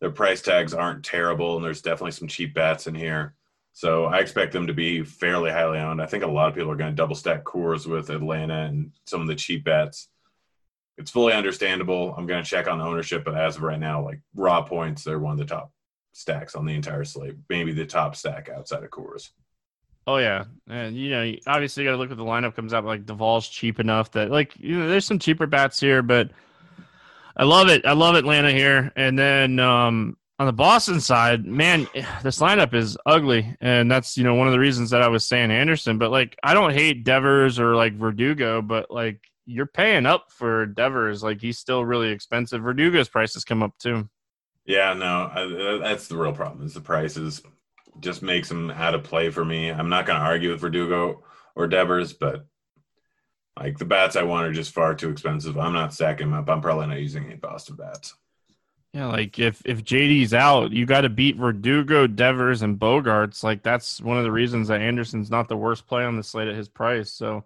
Their 0.00 0.10
price 0.10 0.42
tags 0.42 0.74
aren't 0.74 1.04
terrible, 1.04 1.56
and 1.56 1.64
there's 1.64 1.82
definitely 1.82 2.12
some 2.12 2.28
cheap 2.28 2.54
bats 2.54 2.86
in 2.86 2.94
here. 2.94 3.34
So 3.72 4.04
I 4.04 4.18
expect 4.18 4.52
them 4.52 4.66
to 4.66 4.74
be 4.74 5.02
fairly 5.02 5.50
highly 5.50 5.78
owned. 5.78 6.02
I 6.02 6.06
think 6.06 6.24
a 6.24 6.28
lot 6.28 6.48
of 6.48 6.54
people 6.54 6.70
are 6.70 6.76
going 6.76 6.90
to 6.90 6.96
double 6.96 7.14
stack 7.14 7.44
Coors 7.44 7.86
with 7.86 8.10
Atlanta 8.10 8.64
and 8.64 8.92
some 9.06 9.20
of 9.22 9.26
the 9.26 9.34
cheap 9.34 9.64
bets. 9.64 10.08
It's 10.98 11.10
fully 11.10 11.32
understandable. 11.32 12.14
I'm 12.16 12.26
going 12.26 12.42
to 12.42 12.48
check 12.48 12.68
on 12.68 12.78
the 12.78 12.84
ownership, 12.84 13.24
but 13.24 13.34
as 13.34 13.56
of 13.56 13.62
right 13.62 13.80
now, 13.80 14.04
like 14.04 14.20
raw 14.34 14.62
points, 14.62 15.04
they're 15.04 15.18
one 15.18 15.32
of 15.32 15.38
the 15.38 15.46
top 15.46 15.72
stacks 16.12 16.54
on 16.54 16.66
the 16.66 16.74
entire 16.74 17.04
slate. 17.04 17.36
Maybe 17.48 17.72
the 17.72 17.86
top 17.86 18.14
stack 18.14 18.50
outside 18.50 18.84
of 18.84 18.90
Coors. 18.90 19.30
Oh 20.06 20.16
yeah, 20.16 20.44
and 20.68 20.96
you 20.96 21.10
know, 21.10 21.32
obviously 21.46 21.84
you 21.84 21.88
got 21.88 21.92
to 21.92 21.98
look 21.98 22.10
at 22.10 22.16
the 22.16 22.24
lineup 22.24 22.56
comes 22.56 22.74
out. 22.74 22.84
Like 22.84 23.06
Duvall's 23.06 23.48
cheap 23.48 23.78
enough 23.78 24.10
that 24.12 24.30
like 24.32 24.54
you 24.58 24.78
know, 24.78 24.88
there's 24.88 25.06
some 25.06 25.20
cheaper 25.20 25.46
bats 25.46 25.78
here, 25.78 26.02
but 26.02 26.30
I 27.36 27.44
love 27.44 27.68
it. 27.68 27.86
I 27.86 27.92
love 27.92 28.16
Atlanta 28.16 28.50
here, 28.50 28.92
and 28.96 29.16
then 29.16 29.60
um, 29.60 30.16
on 30.42 30.46
the 30.46 30.52
Boston 30.52 31.00
side, 31.00 31.46
man, 31.46 31.86
this 32.24 32.40
lineup 32.40 32.74
is 32.74 32.98
ugly, 33.06 33.56
and 33.60 33.88
that's 33.88 34.16
you 34.16 34.24
know 34.24 34.34
one 34.34 34.48
of 34.48 34.52
the 34.52 34.58
reasons 34.58 34.90
that 34.90 35.00
I 35.00 35.06
was 35.06 35.24
saying 35.24 35.52
Anderson. 35.52 35.98
But 35.98 36.10
like, 36.10 36.36
I 36.42 36.52
don't 36.52 36.72
hate 36.72 37.04
Devers 37.04 37.60
or 37.60 37.76
like 37.76 37.94
Verdugo, 37.94 38.60
but 38.60 38.90
like 38.90 39.20
you're 39.46 39.66
paying 39.66 40.04
up 40.04 40.32
for 40.32 40.66
Devers. 40.66 41.22
Like 41.22 41.40
he's 41.40 41.60
still 41.60 41.84
really 41.84 42.10
expensive. 42.10 42.60
Verdugo's 42.60 43.08
prices 43.08 43.44
come 43.44 43.62
up 43.62 43.78
too. 43.78 44.08
Yeah, 44.66 44.94
no, 44.94 45.30
I, 45.32 45.78
that's 45.80 46.08
the 46.08 46.16
real 46.16 46.32
problem. 46.32 46.66
Is 46.66 46.74
the 46.74 46.80
prices 46.80 47.40
just 48.00 48.20
makes 48.20 48.48
them 48.48 48.72
out 48.72 48.96
of 48.96 49.04
play 49.04 49.30
for 49.30 49.44
me. 49.44 49.70
I'm 49.70 49.90
not 49.90 50.06
going 50.06 50.18
to 50.18 50.24
argue 50.24 50.50
with 50.50 50.60
Verdugo 50.60 51.22
or 51.54 51.68
Devers, 51.68 52.14
but 52.14 52.46
like 53.56 53.78
the 53.78 53.84
bats 53.84 54.16
I 54.16 54.24
want 54.24 54.48
are 54.48 54.52
just 54.52 54.74
far 54.74 54.96
too 54.96 55.10
expensive. 55.10 55.56
I'm 55.56 55.74
not 55.74 55.94
stacking 55.94 56.30
them 56.30 56.38
up. 56.40 56.50
I'm 56.50 56.62
probably 56.62 56.88
not 56.88 56.98
using 56.98 57.26
any 57.26 57.36
Boston 57.36 57.76
bats. 57.76 58.16
Yeah, 58.92 59.06
like 59.06 59.38
if 59.38 59.62
if 59.64 59.82
JD's 59.82 60.34
out, 60.34 60.70
you 60.72 60.84
got 60.84 61.00
to 61.02 61.08
beat 61.08 61.36
Verdugo, 61.36 62.06
Devers, 62.06 62.60
and 62.60 62.78
Bogaerts. 62.78 63.42
Like 63.42 63.62
that's 63.62 64.02
one 64.02 64.18
of 64.18 64.24
the 64.24 64.32
reasons 64.32 64.68
that 64.68 64.82
Anderson's 64.82 65.30
not 65.30 65.48
the 65.48 65.56
worst 65.56 65.86
play 65.86 66.04
on 66.04 66.16
the 66.16 66.22
slate 66.22 66.48
at 66.48 66.54
his 66.54 66.68
price. 66.68 67.10
So 67.10 67.44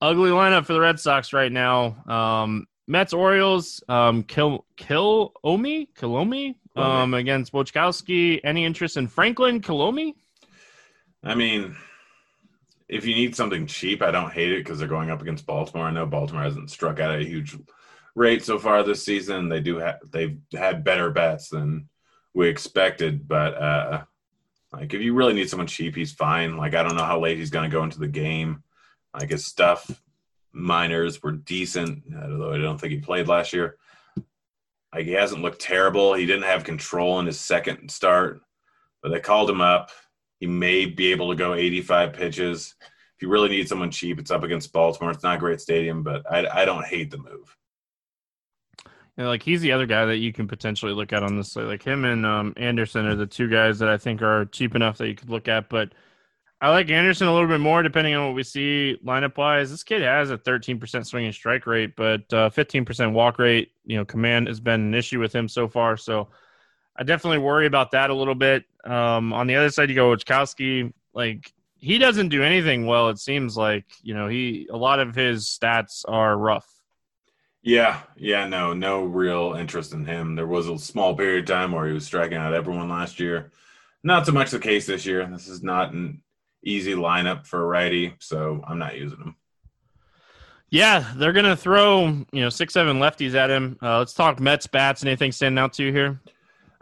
ugly 0.00 0.30
lineup 0.30 0.64
for 0.64 0.72
the 0.72 0.80
Red 0.80 0.98
Sox 0.98 1.34
right 1.34 1.52
now. 1.52 1.96
Um, 2.06 2.66
Mets, 2.86 3.12
Orioles, 3.12 3.82
um, 3.88 4.22
Kill 4.22 4.64
Kill 4.76 5.34
Omi, 5.44 5.90
Kilome. 5.94 6.54
um, 6.74 7.12
against 7.12 7.52
Wojciechowski. 7.52 8.40
Any 8.44 8.64
interest 8.64 8.96
in 8.96 9.08
Franklin 9.08 9.60
Kilome? 9.60 10.14
I 11.22 11.34
mean, 11.34 11.76
if 12.88 13.06
you 13.06 13.14
need 13.14 13.36
something 13.36 13.66
cheap, 13.66 14.02
I 14.02 14.10
don't 14.10 14.32
hate 14.32 14.52
it 14.52 14.64
because 14.64 14.78
they're 14.78 14.88
going 14.88 15.10
up 15.10 15.22
against 15.22 15.46
Baltimore. 15.46 15.86
I 15.86 15.90
know 15.90 16.06
Baltimore 16.06 16.42
hasn't 16.42 16.70
struck 16.70 16.98
out 17.00 17.18
a 17.18 17.24
huge 17.24 17.56
rate 18.14 18.44
so 18.44 18.58
far 18.58 18.82
this 18.82 19.04
season. 19.04 19.48
They 19.48 19.60
do 19.60 19.78
have 19.78 19.98
they've 20.10 20.38
had 20.52 20.84
better 20.84 21.10
bets 21.10 21.48
than 21.48 21.88
we 22.34 22.48
expected, 22.48 23.26
but 23.28 23.54
uh 23.54 24.04
like 24.72 24.92
if 24.92 25.00
you 25.00 25.14
really 25.14 25.34
need 25.34 25.48
someone 25.48 25.66
cheap, 25.66 25.94
he's 25.94 26.12
fine. 26.12 26.56
Like 26.56 26.74
I 26.74 26.82
don't 26.82 26.96
know 26.96 27.04
how 27.04 27.20
late 27.20 27.38
he's 27.38 27.50
going 27.50 27.68
to 27.68 27.74
go 27.74 27.84
into 27.84 27.98
the 27.98 28.08
game. 28.08 28.62
Like 29.12 29.30
his 29.30 29.46
stuff 29.46 30.02
minors 30.52 31.22
were 31.22 31.32
decent, 31.32 32.02
although 32.14 32.52
I 32.52 32.58
don't 32.58 32.80
think 32.80 32.92
he 32.92 32.98
played 32.98 33.28
last 33.28 33.52
year. 33.52 33.76
Like 34.94 35.06
he 35.06 35.12
hasn't 35.12 35.42
looked 35.42 35.60
terrible. 35.60 36.14
He 36.14 36.26
didn't 36.26 36.44
have 36.44 36.64
control 36.64 37.18
in 37.18 37.26
his 37.26 37.40
second 37.40 37.90
start, 37.90 38.40
but 39.02 39.10
they 39.10 39.20
called 39.20 39.50
him 39.50 39.60
up. 39.60 39.90
He 40.38 40.46
may 40.46 40.86
be 40.86 41.10
able 41.10 41.30
to 41.30 41.36
go 41.36 41.54
85 41.54 42.12
pitches. 42.12 42.74
If 43.16 43.22
you 43.22 43.28
really 43.28 43.48
need 43.48 43.68
someone 43.68 43.90
cheap, 43.90 44.18
it's 44.18 44.30
up 44.30 44.44
against 44.44 44.72
Baltimore. 44.72 45.10
It's 45.10 45.22
not 45.22 45.36
a 45.36 45.40
great 45.40 45.60
stadium, 45.60 46.02
but 46.02 46.22
I, 46.30 46.46
I 46.62 46.64
don't 46.64 46.84
hate 46.84 47.10
the 47.10 47.18
move. 47.18 47.56
Yeah, 49.16 49.28
like 49.28 49.42
he's 49.42 49.60
the 49.60 49.72
other 49.72 49.86
guy 49.86 50.06
that 50.06 50.16
you 50.16 50.32
can 50.32 50.48
potentially 50.48 50.92
look 50.92 51.12
at 51.12 51.22
on 51.22 51.36
this 51.36 51.52
slate. 51.52 51.66
Like 51.66 51.82
him 51.82 52.04
and 52.04 52.26
um, 52.26 52.52
Anderson 52.56 53.06
are 53.06 53.14
the 53.14 53.26
two 53.26 53.48
guys 53.48 53.78
that 53.78 53.88
I 53.88 53.96
think 53.96 54.22
are 54.22 54.46
cheap 54.46 54.74
enough 54.74 54.98
that 54.98 55.08
you 55.08 55.14
could 55.14 55.30
look 55.30 55.46
at. 55.46 55.68
But 55.68 55.92
I 56.60 56.70
like 56.70 56.90
Anderson 56.90 57.28
a 57.28 57.32
little 57.32 57.48
bit 57.48 57.60
more, 57.60 57.82
depending 57.82 58.14
on 58.14 58.26
what 58.26 58.34
we 58.34 58.42
see 58.42 58.96
lineup 59.04 59.36
wise. 59.36 59.70
This 59.70 59.84
kid 59.84 60.02
has 60.02 60.30
a 60.30 60.38
13% 60.38 61.06
swinging 61.06 61.32
strike 61.32 61.66
rate, 61.66 61.94
but 61.94 62.22
uh, 62.32 62.50
15% 62.50 63.12
walk 63.12 63.38
rate. 63.38 63.70
You 63.84 63.98
know, 63.98 64.04
command 64.04 64.48
has 64.48 64.60
been 64.60 64.80
an 64.80 64.94
issue 64.94 65.20
with 65.20 65.32
him 65.32 65.48
so 65.48 65.68
far. 65.68 65.96
So 65.96 66.28
I 66.96 67.02
definitely 67.02 67.38
worry 67.38 67.66
about 67.66 67.90
that 67.92 68.10
a 68.10 68.14
little 68.14 68.34
bit. 68.34 68.64
Um, 68.84 69.32
on 69.32 69.46
the 69.46 69.56
other 69.56 69.70
side, 69.70 69.90
you 69.90 69.94
go 69.94 70.14
Wojciechowski. 70.14 70.92
Like 71.12 71.52
he 71.76 71.98
doesn't 71.98 72.30
do 72.30 72.42
anything 72.42 72.86
well. 72.86 73.10
It 73.10 73.18
seems 73.18 73.56
like 73.56 73.84
you 74.02 74.14
know 74.14 74.26
he 74.26 74.66
a 74.72 74.76
lot 74.76 75.00
of 75.00 75.14
his 75.14 75.44
stats 75.46 76.04
are 76.08 76.36
rough. 76.36 76.66
Yeah, 77.66 78.02
yeah, 78.14 78.46
no, 78.46 78.74
no 78.74 79.04
real 79.04 79.54
interest 79.58 79.94
in 79.94 80.04
him. 80.04 80.34
There 80.34 80.46
was 80.46 80.68
a 80.68 80.78
small 80.78 81.16
period 81.16 81.44
of 81.44 81.56
time 81.56 81.72
where 81.72 81.86
he 81.86 81.94
was 81.94 82.04
striking 82.04 82.36
out 82.36 82.52
everyone 82.52 82.90
last 82.90 83.18
year. 83.18 83.52
Not 84.02 84.26
so 84.26 84.32
much 84.32 84.50
the 84.50 84.58
case 84.58 84.84
this 84.84 85.06
year. 85.06 85.26
This 85.26 85.48
is 85.48 85.62
not 85.62 85.94
an 85.94 86.22
easy 86.62 86.92
lineup 86.92 87.46
for 87.46 87.62
a 87.62 87.66
righty, 87.66 88.16
so 88.18 88.62
I'm 88.68 88.78
not 88.78 88.98
using 88.98 89.18
him. 89.18 89.36
Yeah, 90.68 91.10
they're 91.16 91.32
gonna 91.32 91.56
throw 91.56 92.08
you 92.32 92.42
know 92.42 92.50
six, 92.50 92.74
seven 92.74 92.98
lefties 92.98 93.34
at 93.34 93.48
him. 93.48 93.78
Uh, 93.80 93.98
let's 93.98 94.12
talk 94.12 94.40
Mets 94.40 94.66
bats. 94.66 95.02
Anything 95.02 95.32
standing 95.32 95.58
out 95.58 95.72
to 95.74 95.84
you 95.84 95.92
here? 95.92 96.20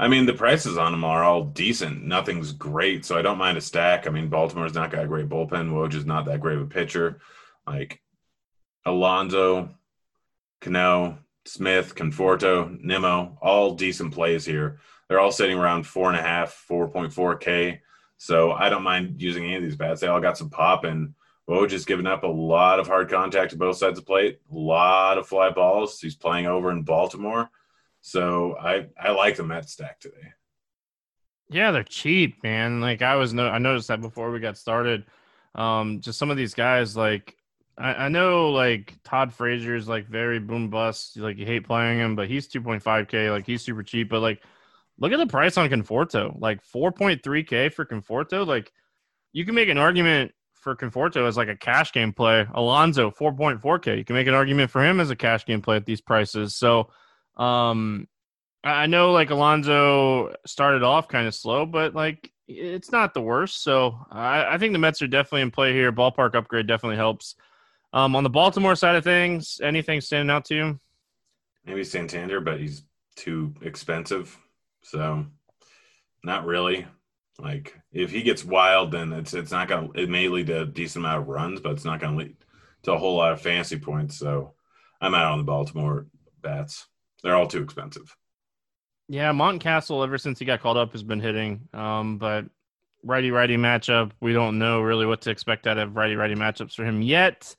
I 0.01 0.09
mean, 0.09 0.27
the 0.27 0.33
prices 0.33 0.79
on 0.79 0.91
them 0.91 1.05
are 1.05 1.23
all 1.23 1.45
decent. 1.45 2.03
Nothing's 2.03 2.51
great, 2.51 3.05
so 3.05 3.17
I 3.17 3.23
don't 3.23 3.39
mind 3.39 3.57
a 3.57 3.61
stack. 3.61 4.09
I 4.09 4.11
mean, 4.11 4.29
Baltimore's 4.29 4.75
not 4.75 4.91
got 4.91 5.05
a 5.05 5.09
great 5.09 5.29
bullpen. 5.29 5.71
Woj 5.71 5.95
is 5.95 6.07
not 6.07 6.25
that 6.25 6.41
great 6.41 6.57
of 6.57 6.63
a 6.63 6.67
pitcher. 6.67 7.21
Like 7.69 8.01
Alonso, 8.85 9.77
Cano, 10.63 11.19
Smith, 11.45 11.95
Conforto, 11.95 12.81
Nimmo, 12.81 13.37
all 13.43 13.75
decent 13.75 14.15
plays 14.15 14.47
here. 14.47 14.79
They're 15.09 15.21
all 15.21 15.33
sitting 15.33 15.59
around 15.59 15.87
four 15.87 16.09
and 16.09 16.19
a 16.19 16.23
half, 16.23 16.65
4.4 16.71 17.39
K. 17.41 17.83
So 18.17 18.53
I 18.53 18.69
don't 18.71 18.85
mind 18.85 19.21
using 19.21 19.45
any 19.45 19.57
of 19.57 19.63
these 19.63 19.77
bats. 19.77 20.01
They 20.01 20.07
all 20.07 20.21
got 20.21 20.39
some 20.39 20.49
pop, 20.49 20.85
and 20.85 21.15
Woj 21.51 21.73
is 21.73 21.85
giving 21.85 22.07
up 22.07 22.23
a 22.23 22.29
lot 22.29 22.79
of 22.79 22.87
hard 22.87 23.11
contact 23.11 23.51
to 23.51 23.59
both 23.59 23.77
sides 23.77 23.99
of 23.99 24.05
the 24.05 24.09
plate, 24.09 24.39
a 24.51 24.55
lot 24.55 25.19
of 25.19 25.27
fly 25.27 25.51
balls. 25.51 26.01
He's 26.01 26.15
playing 26.15 26.47
over 26.47 26.71
in 26.71 26.83
Baltimore. 26.83 27.51
So 28.01 28.57
I 28.57 28.87
I 28.99 29.11
like 29.11 29.37
the 29.37 29.43
Mets 29.43 29.73
stack 29.73 29.99
today. 30.01 30.33
Yeah, 31.51 31.73
they're 31.73 31.83
cheap, 31.83 32.43
man. 32.43 32.81
Like 32.81 33.03
I 33.03 33.17
was 33.17 33.35
no 33.35 33.49
I 33.49 33.59
noticed 33.59 33.89
that 33.89 34.01
before 34.01 34.31
we 34.31 34.39
got 34.39 34.57
started. 34.57 35.05
Um, 35.55 36.01
just 36.01 36.19
some 36.19 36.31
of 36.31 36.37
these 36.37 36.55
guys 36.55 36.97
like 36.97 37.37
I, 37.83 38.05
I 38.05 38.09
know 38.09 38.51
like 38.51 38.95
Todd 39.03 39.33
Frazier's 39.35 39.89
like 39.89 40.07
very 40.07 40.39
boom 40.39 40.71
bust. 40.71 41.17
Like 41.17 41.37
you 41.37 41.45
hate 41.45 41.67
playing 41.67 41.99
him, 41.99 42.15
but 42.15 42.29
he's 42.29 42.49
2.5k. 42.49 43.31
Like 43.31 43.45
he's 43.45 43.63
super 43.63 43.83
cheap. 43.83 44.09
But 44.09 44.21
like, 44.21 44.43
look 44.99 45.13
at 45.13 45.19
the 45.19 45.27
price 45.27 45.59
on 45.59 45.69
Conforto. 45.69 46.39
Like 46.39 46.63
4.3k 46.65 47.73
for 47.73 47.85
Conforto. 47.85 48.47
Like 48.47 48.73
you 49.33 49.45
can 49.45 49.57
make 49.57 49.69
an 49.69 49.79
argument 49.79 50.33
for 50.55 50.77
Conforto 50.77 51.27
as 51.27 51.37
like 51.37 51.49
a 51.49 51.57
cash 51.57 51.93
game 51.93 52.13
play. 52.13 52.47
Alonso 52.55 53.11
4.4k. 53.11 53.99
You 53.99 54.05
can 54.05 54.15
make 54.15 54.29
an 54.29 54.35
argument 54.35 54.71
for 54.71 54.85
him 54.85 55.01
as 55.01 55.11
a 55.11 55.17
cash 55.17 55.45
game 55.45 55.61
play 55.61 55.77
at 55.77 55.85
these 55.85 56.01
prices. 56.01 56.55
So, 56.55 56.91
um, 57.37 58.07
I 58.63 58.87
know 58.87 59.11
like 59.11 59.31
Alonso 59.31 60.35
started 60.47 60.85
off 60.85 61.09
kind 61.09 61.27
of 61.27 61.35
slow, 61.35 61.67
but 61.67 61.97
like 61.97 62.31
it's 62.47 62.93
not 62.93 63.13
the 63.13 63.21
worst. 63.21 63.65
So 63.65 63.99
I, 64.09 64.55
I 64.55 64.59
think 64.59 64.73
the 64.73 64.79
Mets 64.79 65.03
are 65.03 65.09
definitely 65.09 65.43
in 65.43 65.51
play 65.51 65.73
here. 65.73 65.91
Ballpark 65.91 66.37
upgrade 66.37 66.69
definitely 66.69 66.97
helps. 66.97 67.35
Um, 67.93 68.17
on 68.17 68.25
the 68.25 68.31
Baltimore 68.31 68.75
side 68.75 68.97
of 68.97 69.05
things, 69.05 69.61
anything 69.63 70.01
standing 70.01 70.31
out 70.35 70.47
to 70.47 70.55
you? 70.55 70.81
Maybe 71.65 71.85
Santander, 71.85 72.41
but 72.41 72.59
he's 72.59 72.83
too 73.17 73.55
expensive. 73.63 74.37
So 74.83 75.27
not 76.25 76.47
really. 76.47 76.87
Like 77.39 77.79
if 77.93 78.11
he 78.11 78.23
gets 78.23 78.45
wild, 78.45 78.93
then 78.93 79.13
it's 79.13 79.35
it's 79.35 79.53
not 79.53 79.69
gonna 79.69 79.89
it 79.95 80.09
may 80.09 80.29
lead 80.29 80.49
to 80.49 80.63
a 80.63 80.67
decent 80.67 81.05
amount 81.05 81.23
of 81.23 81.29
runs, 81.29 81.61
but 81.61 81.73
it's 81.73 81.85
not 81.85 82.01
gonna 82.01 82.17
lead 82.17 82.37
to 82.85 82.93
a 82.93 82.99
whole 82.99 83.17
lot 83.17 83.33
of 83.33 83.41
fantasy 83.41 83.79
points. 83.79 84.17
So 84.19 84.55
I'm 85.01 85.15
out 85.15 85.33
on 85.33 85.39
the 85.39 85.45
Baltimore 85.45 86.07
bats. 86.43 86.87
They're 87.23 87.37
all 87.37 87.47
too 87.47 87.63
expensive. 87.63 88.15
Yeah, 89.09 89.33
Mountcastle 89.33 90.05
ever 90.05 90.19
since 90.19 90.39
he 90.39 90.45
got 90.45 90.61
called 90.61 90.77
up 90.77 90.93
has 90.93 91.03
been 91.03 91.21
hitting. 91.21 91.69
Um, 91.73 92.19
but 92.19 92.47
righty 93.03 93.31
righty 93.31 93.57
matchup, 93.57 94.13
we 94.21 94.33
don't 94.33 94.59
know 94.59 94.81
really 94.81 95.07
what 95.07 95.23
to 95.23 95.31
expect 95.31 95.67
out 95.67 95.79
of 95.79 95.97
righty 95.97 96.17
righty 96.17 96.35
matchups 96.35 96.75
for 96.75 96.85
him 96.85 97.03
yet. 97.03 97.55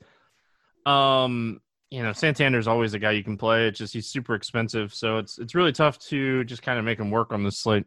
Um, 0.86 1.60
you 1.90 2.02
know, 2.02 2.12
Santander's 2.12 2.66
always 2.66 2.94
a 2.94 2.98
guy 2.98 3.12
you 3.12 3.22
can 3.22 3.36
play. 3.36 3.68
It's 3.68 3.78
just 3.78 3.94
he's 3.94 4.08
super 4.08 4.34
expensive, 4.34 4.92
so 4.92 5.18
it's 5.18 5.38
it's 5.38 5.54
really 5.54 5.72
tough 5.72 5.98
to 6.10 6.44
just 6.44 6.62
kind 6.62 6.78
of 6.78 6.84
make 6.84 6.98
him 6.98 7.10
work 7.10 7.32
on 7.32 7.44
this 7.44 7.58
slate. 7.58 7.84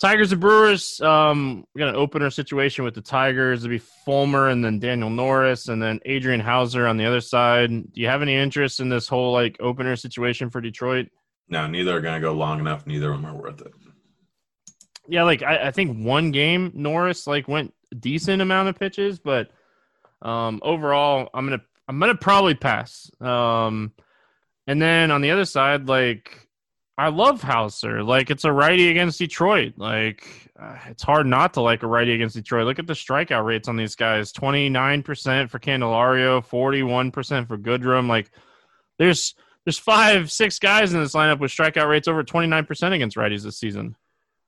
Tigers 0.00 0.32
and 0.32 0.40
Brewers. 0.40 0.98
Um, 1.02 1.66
we 1.74 1.80
got 1.80 1.90
an 1.90 1.96
opener 1.96 2.30
situation 2.30 2.84
with 2.84 2.94
the 2.94 3.02
Tigers. 3.02 3.62
It'll 3.62 3.74
be 3.74 3.82
Fulmer 4.06 4.48
and 4.48 4.64
then 4.64 4.78
Daniel 4.78 5.10
Norris 5.10 5.68
and 5.68 5.82
then 5.82 6.00
Adrian 6.06 6.40
Houser 6.40 6.86
on 6.86 6.96
the 6.96 7.04
other 7.04 7.20
side. 7.20 7.68
Do 7.68 8.00
you 8.00 8.06
have 8.06 8.22
any 8.22 8.34
interest 8.34 8.80
in 8.80 8.88
this 8.88 9.06
whole 9.06 9.32
like 9.32 9.58
opener 9.60 9.96
situation 9.96 10.48
for 10.48 10.62
Detroit? 10.62 11.08
No, 11.50 11.66
neither 11.66 11.94
are 11.94 12.00
going 12.00 12.14
to 12.14 12.20
go 12.20 12.32
long 12.32 12.60
enough. 12.60 12.86
Neither 12.86 13.12
of 13.12 13.20
them 13.20 13.30
are 13.30 13.36
worth 13.36 13.60
it. 13.60 13.72
Yeah, 15.06 15.24
like 15.24 15.42
I, 15.42 15.66
I 15.68 15.70
think 15.70 15.98
one 16.02 16.30
game 16.30 16.72
Norris 16.74 17.26
like 17.26 17.48
went 17.48 17.74
decent 17.98 18.40
amount 18.40 18.70
of 18.70 18.78
pitches, 18.78 19.18
but 19.18 19.50
um, 20.22 20.60
overall, 20.62 21.28
I'm 21.34 21.46
gonna 21.46 21.62
I'm 21.90 21.98
gonna 21.98 22.14
probably 22.14 22.54
pass. 22.54 23.10
Um, 23.20 23.92
and 24.68 24.80
then 24.80 25.10
on 25.10 25.22
the 25.22 25.32
other 25.32 25.44
side, 25.44 25.88
like 25.88 26.48
I 26.96 27.08
love 27.08 27.42
Houser. 27.42 28.04
Like 28.04 28.30
it's 28.30 28.44
a 28.44 28.52
righty 28.52 28.90
against 28.90 29.18
Detroit. 29.18 29.74
Like 29.76 30.24
uh, 30.56 30.76
it's 30.86 31.02
hard 31.02 31.26
not 31.26 31.54
to 31.54 31.62
like 31.62 31.82
a 31.82 31.88
righty 31.88 32.12
against 32.12 32.36
Detroit. 32.36 32.66
Look 32.66 32.78
at 32.78 32.86
the 32.86 32.92
strikeout 32.92 33.44
rates 33.44 33.66
on 33.66 33.76
these 33.76 33.96
guys: 33.96 34.30
twenty 34.30 34.68
nine 34.68 35.02
percent 35.02 35.50
for 35.50 35.58
Candelario, 35.58 36.44
forty 36.44 36.84
one 36.84 37.10
percent 37.10 37.48
for 37.48 37.58
Goodrum. 37.58 38.08
Like 38.08 38.30
there's 39.00 39.34
there's 39.64 39.78
five 39.78 40.30
six 40.30 40.60
guys 40.60 40.94
in 40.94 41.00
this 41.00 41.14
lineup 41.14 41.40
with 41.40 41.50
strikeout 41.50 41.88
rates 41.88 42.06
over 42.06 42.22
twenty 42.22 42.46
nine 42.46 42.66
percent 42.66 42.94
against 42.94 43.16
righties 43.16 43.42
this 43.42 43.58
season. 43.58 43.96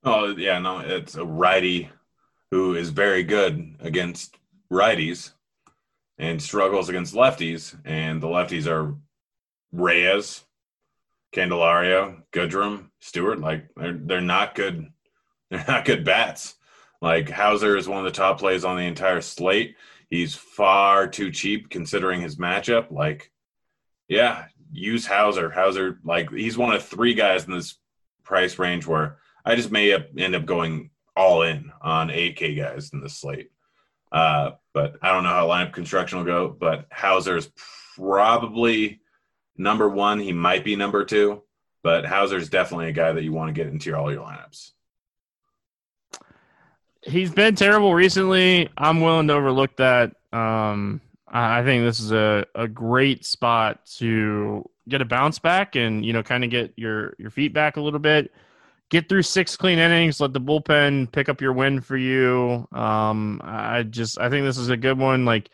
Oh 0.05 0.29
yeah, 0.37 0.61
no, 0.61 0.79
it's 0.79 1.17
a 1.17 1.25
righty 1.25 1.91
who 2.53 2.77
is 2.77 2.91
very 2.91 3.25
good 3.25 3.75
against 3.81 4.37
righties 4.73 5.33
and 6.23 6.41
struggles 6.41 6.89
against 6.89 7.15
lefties, 7.15 7.77
and 7.85 8.23
the 8.23 8.29
lefties 8.29 8.69
are 8.69 8.95
Reyes, 9.73 10.45
Candelario, 11.35 12.23
Goodrum, 12.33 12.91
Stewart. 13.01 13.41
Like 13.41 13.69
they're 13.77 13.93
they're 13.93 14.21
not 14.21 14.55
good. 14.55 14.89
They're 15.51 15.65
not 15.69 15.85
good 15.85 16.03
bats. 16.03 16.55
Like 17.03 17.29
Houser 17.29 17.77
is 17.77 17.87
one 17.87 17.99
of 17.99 18.07
the 18.07 18.11
top 18.11 18.39
plays 18.39 18.65
on 18.65 18.79
the 18.79 18.85
entire 18.85 19.21
slate. 19.21 19.77
He's 20.09 20.35
far 20.35 21.07
too 21.07 21.31
cheap 21.31 21.69
considering 21.69 22.23
his 22.23 22.37
matchup. 22.37 22.91
Like, 22.91 23.31
yeah, 24.09 24.47
use 24.73 25.05
Houser. 25.05 25.51
Houser, 25.51 25.99
like 26.05 26.31
he's 26.31 26.57
one 26.57 26.75
of 26.75 26.83
three 26.83 27.13
guys 27.13 27.45
in 27.45 27.53
this 27.53 27.77
price 28.25 28.59
range 28.59 28.87
where 28.87 29.19
I 29.45 29.55
just 29.55 29.71
may 29.71 29.93
end 30.17 30.35
up 30.35 30.47
going 30.47 30.89
all 31.15 31.43
in 31.43 31.71
on 31.83 32.09
8K 32.09 32.57
guys 32.57 32.91
in 32.95 33.03
this 33.03 33.19
slate. 33.19 33.52
Uh, 34.13 34.53
but 34.75 34.97
I 35.03 35.11
don't 35.11 35.25
know 35.25 35.31
how 35.31 35.49
lineup 35.49 35.73
construction 35.73 36.19
will 36.19 36.25
go. 36.25 36.49
But 36.49 36.87
Houser 36.91 37.37
is 37.37 37.51
probably 37.97 39.01
number 39.57 39.89
one. 39.89 40.21
He 40.21 40.33
might 40.33 40.65
be 40.65 40.77
number 40.77 41.05
two, 41.05 41.43
but 41.83 42.05
Houser 42.05 42.37
is 42.37 42.49
definitely 42.49 42.89
a 42.89 42.93
guy 42.93 43.13
that 43.13 43.23
you 43.23 43.33
want 43.33 43.49
to 43.49 43.53
get 43.53 43.73
into 43.73 43.97
all 43.97 44.13
your 44.13 44.23
lineups. 44.23 44.73
He's 47.05 47.33
been 47.33 47.57
terrible 47.57 47.95
recently. 47.95 48.69
I'm 48.77 49.01
willing 49.01 49.27
to 49.27 49.35
overlook 49.35 49.77
that. 49.79 50.15
Um, 50.33 51.01
I 51.27 51.65
think 51.65 51.85
this 51.85 51.99
is 51.99 52.13
a, 52.13 52.47
a 52.55 52.69
great 52.69 53.25
spot 53.25 53.85
to 53.97 54.69
get 54.89 55.01
a 55.01 55.05
bounce 55.05 55.39
back 55.39 55.77
and 55.77 56.05
you 56.05 56.13
know 56.13 56.23
kind 56.23 56.45
of 56.45 56.51
get 56.51 56.73
your 56.77 57.15
your 57.19 57.31
feet 57.31 57.53
back 57.53 57.77
a 57.77 57.81
little 57.81 58.01
bit 58.01 58.33
get 58.93 59.09
through 59.09 59.23
six 59.23 59.57
clean 59.57 59.79
innings, 59.79 60.21
let 60.21 60.35
the 60.35 60.41
bullpen 60.41 61.11
pick 61.11 61.31
up 61.31 61.41
your 61.41 61.55
win 61.55 61.81
for 61.81 61.97
you. 61.97 62.69
Um, 62.73 63.41
I 63.43 63.85
just 63.85 64.21
I 64.21 64.29
think 64.29 64.45
this 64.45 64.59
is 64.59 64.69
a 64.69 64.77
good 64.77 64.99
one. 64.99 65.25
Like, 65.25 65.49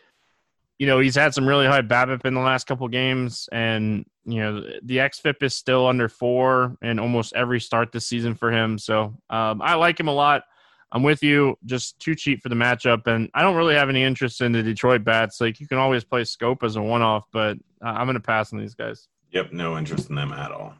you 0.77 0.85
know, 0.85 0.99
he's 0.99 1.15
had 1.15 1.33
some 1.33 1.47
really 1.47 1.65
high 1.65 1.81
BABIP 1.81 2.25
in 2.25 2.33
the 2.33 2.41
last 2.41 2.67
couple 2.67 2.87
games, 2.89 3.47
and 3.51 4.05
you 4.25 4.41
know 4.41 4.61
the 4.83 4.97
xFIP 4.97 5.41
is 5.41 5.53
still 5.53 5.87
under 5.87 6.09
four 6.09 6.75
in 6.81 6.99
almost 6.99 7.33
every 7.33 7.61
start 7.61 7.93
this 7.93 8.05
season 8.05 8.35
for 8.35 8.51
him. 8.51 8.77
So 8.77 9.15
um, 9.29 9.61
I 9.61 9.75
like 9.75 9.97
him 9.97 10.09
a 10.09 10.13
lot. 10.13 10.43
I'm 10.91 11.03
with 11.03 11.23
you. 11.23 11.57
Just 11.65 11.97
too 11.99 12.15
cheap 12.15 12.43
for 12.43 12.49
the 12.49 12.55
matchup, 12.55 13.07
and 13.07 13.29
I 13.33 13.41
don't 13.41 13.55
really 13.55 13.75
have 13.75 13.87
any 13.87 14.03
interest 14.03 14.41
in 14.41 14.51
the 14.51 14.63
Detroit 14.63 15.05
bats. 15.05 15.39
Like 15.39 15.61
you 15.61 15.67
can 15.67 15.77
always 15.77 16.03
play 16.03 16.23
Schoop 16.23 16.63
as 16.63 16.75
a 16.75 16.81
one-off, 16.81 17.23
but 17.31 17.57
I'm 17.81 18.05
going 18.05 18.15
to 18.15 18.19
pass 18.19 18.51
on 18.51 18.59
these 18.59 18.75
guys. 18.75 19.07
Yep, 19.31 19.53
no 19.53 19.77
interest 19.77 20.09
in 20.09 20.15
them 20.15 20.33
at 20.33 20.51
all. 20.51 20.73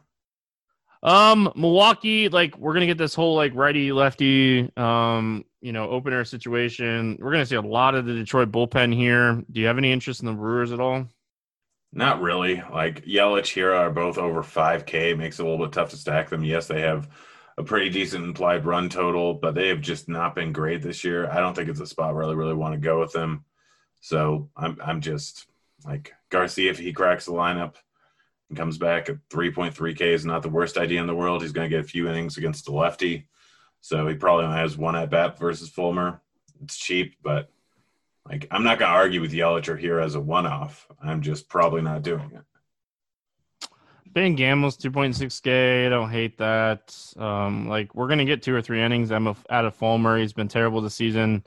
Um, 1.02 1.50
Milwaukee, 1.56 2.28
like 2.28 2.58
we're 2.58 2.74
gonna 2.74 2.86
get 2.86 2.98
this 2.98 3.14
whole 3.14 3.34
like 3.34 3.54
righty 3.54 3.92
lefty, 3.92 4.70
um, 4.76 5.44
you 5.60 5.72
know, 5.72 5.88
opener 5.88 6.24
situation. 6.24 7.16
We're 7.20 7.32
gonna 7.32 7.46
see 7.46 7.56
a 7.56 7.62
lot 7.62 7.94
of 7.94 8.04
the 8.04 8.14
Detroit 8.14 8.50
bullpen 8.52 8.94
here. 8.94 9.42
Do 9.50 9.60
you 9.60 9.66
have 9.66 9.78
any 9.78 9.92
interest 9.92 10.20
in 10.20 10.26
the 10.26 10.32
Brewers 10.32 10.72
at 10.72 10.80
all? 10.80 11.06
Not 11.92 12.20
really. 12.20 12.62
Like 12.70 13.04
Yelich 13.04 13.54
Hiura 13.54 13.80
are 13.80 13.90
both 13.90 14.18
over 14.18 14.42
5K. 14.42 15.16
Makes 15.16 15.40
it 15.40 15.46
a 15.46 15.48
little 15.48 15.64
bit 15.64 15.72
tough 15.72 15.90
to 15.90 15.96
stack 15.96 16.28
them. 16.28 16.44
Yes, 16.44 16.66
they 16.66 16.82
have 16.82 17.08
a 17.58 17.64
pretty 17.64 17.90
decent 17.90 18.24
implied 18.24 18.64
run 18.64 18.88
total, 18.88 19.34
but 19.34 19.54
they 19.54 19.68
have 19.68 19.80
just 19.80 20.08
not 20.08 20.34
been 20.34 20.52
great 20.52 20.82
this 20.82 21.02
year. 21.02 21.28
I 21.30 21.40
don't 21.40 21.54
think 21.54 21.68
it's 21.68 21.80
a 21.80 21.86
spot 21.86 22.14
where 22.14 22.22
I 22.22 22.26
really, 22.26 22.36
really 22.36 22.54
want 22.54 22.74
to 22.74 22.80
go 22.80 23.00
with 23.00 23.12
them. 23.12 23.44
So 24.00 24.50
I'm 24.56 24.78
I'm 24.84 25.00
just 25.00 25.46
like 25.84 26.12
Garcia 26.30 26.70
if 26.70 26.78
he 26.78 26.92
cracks 26.92 27.24
the 27.24 27.32
lineup 27.32 27.74
and 28.50 28.58
comes 28.58 28.76
back 28.76 29.08
at 29.08 29.16
3.3K 29.30 30.00
is 30.00 30.26
not 30.26 30.42
the 30.42 30.50
worst 30.50 30.76
idea 30.76 31.00
in 31.00 31.06
the 31.06 31.14
world. 31.14 31.40
He's 31.40 31.52
going 31.52 31.70
to 31.70 31.74
get 31.74 31.84
a 31.84 31.88
few 31.88 32.08
innings 32.08 32.36
against 32.36 32.66
the 32.66 32.72
lefty. 32.72 33.26
So 33.80 34.06
he 34.06 34.14
probably 34.14 34.44
only 34.44 34.58
has 34.58 34.76
one 34.76 34.96
at 34.96 35.08
bat 35.08 35.38
versus 35.38 35.70
Fulmer. 35.70 36.20
It's 36.62 36.76
cheap, 36.76 37.16
but 37.22 37.50
like 38.28 38.46
I'm 38.50 38.64
not 38.64 38.78
going 38.78 38.90
to 38.90 38.96
argue 38.96 39.22
with 39.22 39.32
Yelich 39.32 39.78
here 39.78 40.00
as 40.00 40.16
a 40.16 40.20
one 40.20 40.46
off. 40.46 40.86
I'm 41.02 41.22
just 41.22 41.48
probably 41.48 41.80
not 41.80 42.02
doing 42.02 42.30
it. 42.34 42.42
Ben 44.12 44.34
Gamel's 44.34 44.76
2.6K. 44.76 45.86
I 45.86 45.88
don't 45.88 46.10
hate 46.10 46.36
that. 46.38 46.96
Um, 47.16 47.68
like 47.68 47.94
we're 47.94 48.08
gonna 48.08 48.24
get 48.24 48.42
two 48.42 48.52
or 48.52 48.60
three 48.60 48.82
innings 48.82 49.12
out 49.12 49.64
of 49.64 49.74
Fulmer. 49.76 50.18
He's 50.18 50.32
been 50.32 50.48
terrible 50.48 50.80
this 50.80 50.96
season. 50.96 51.44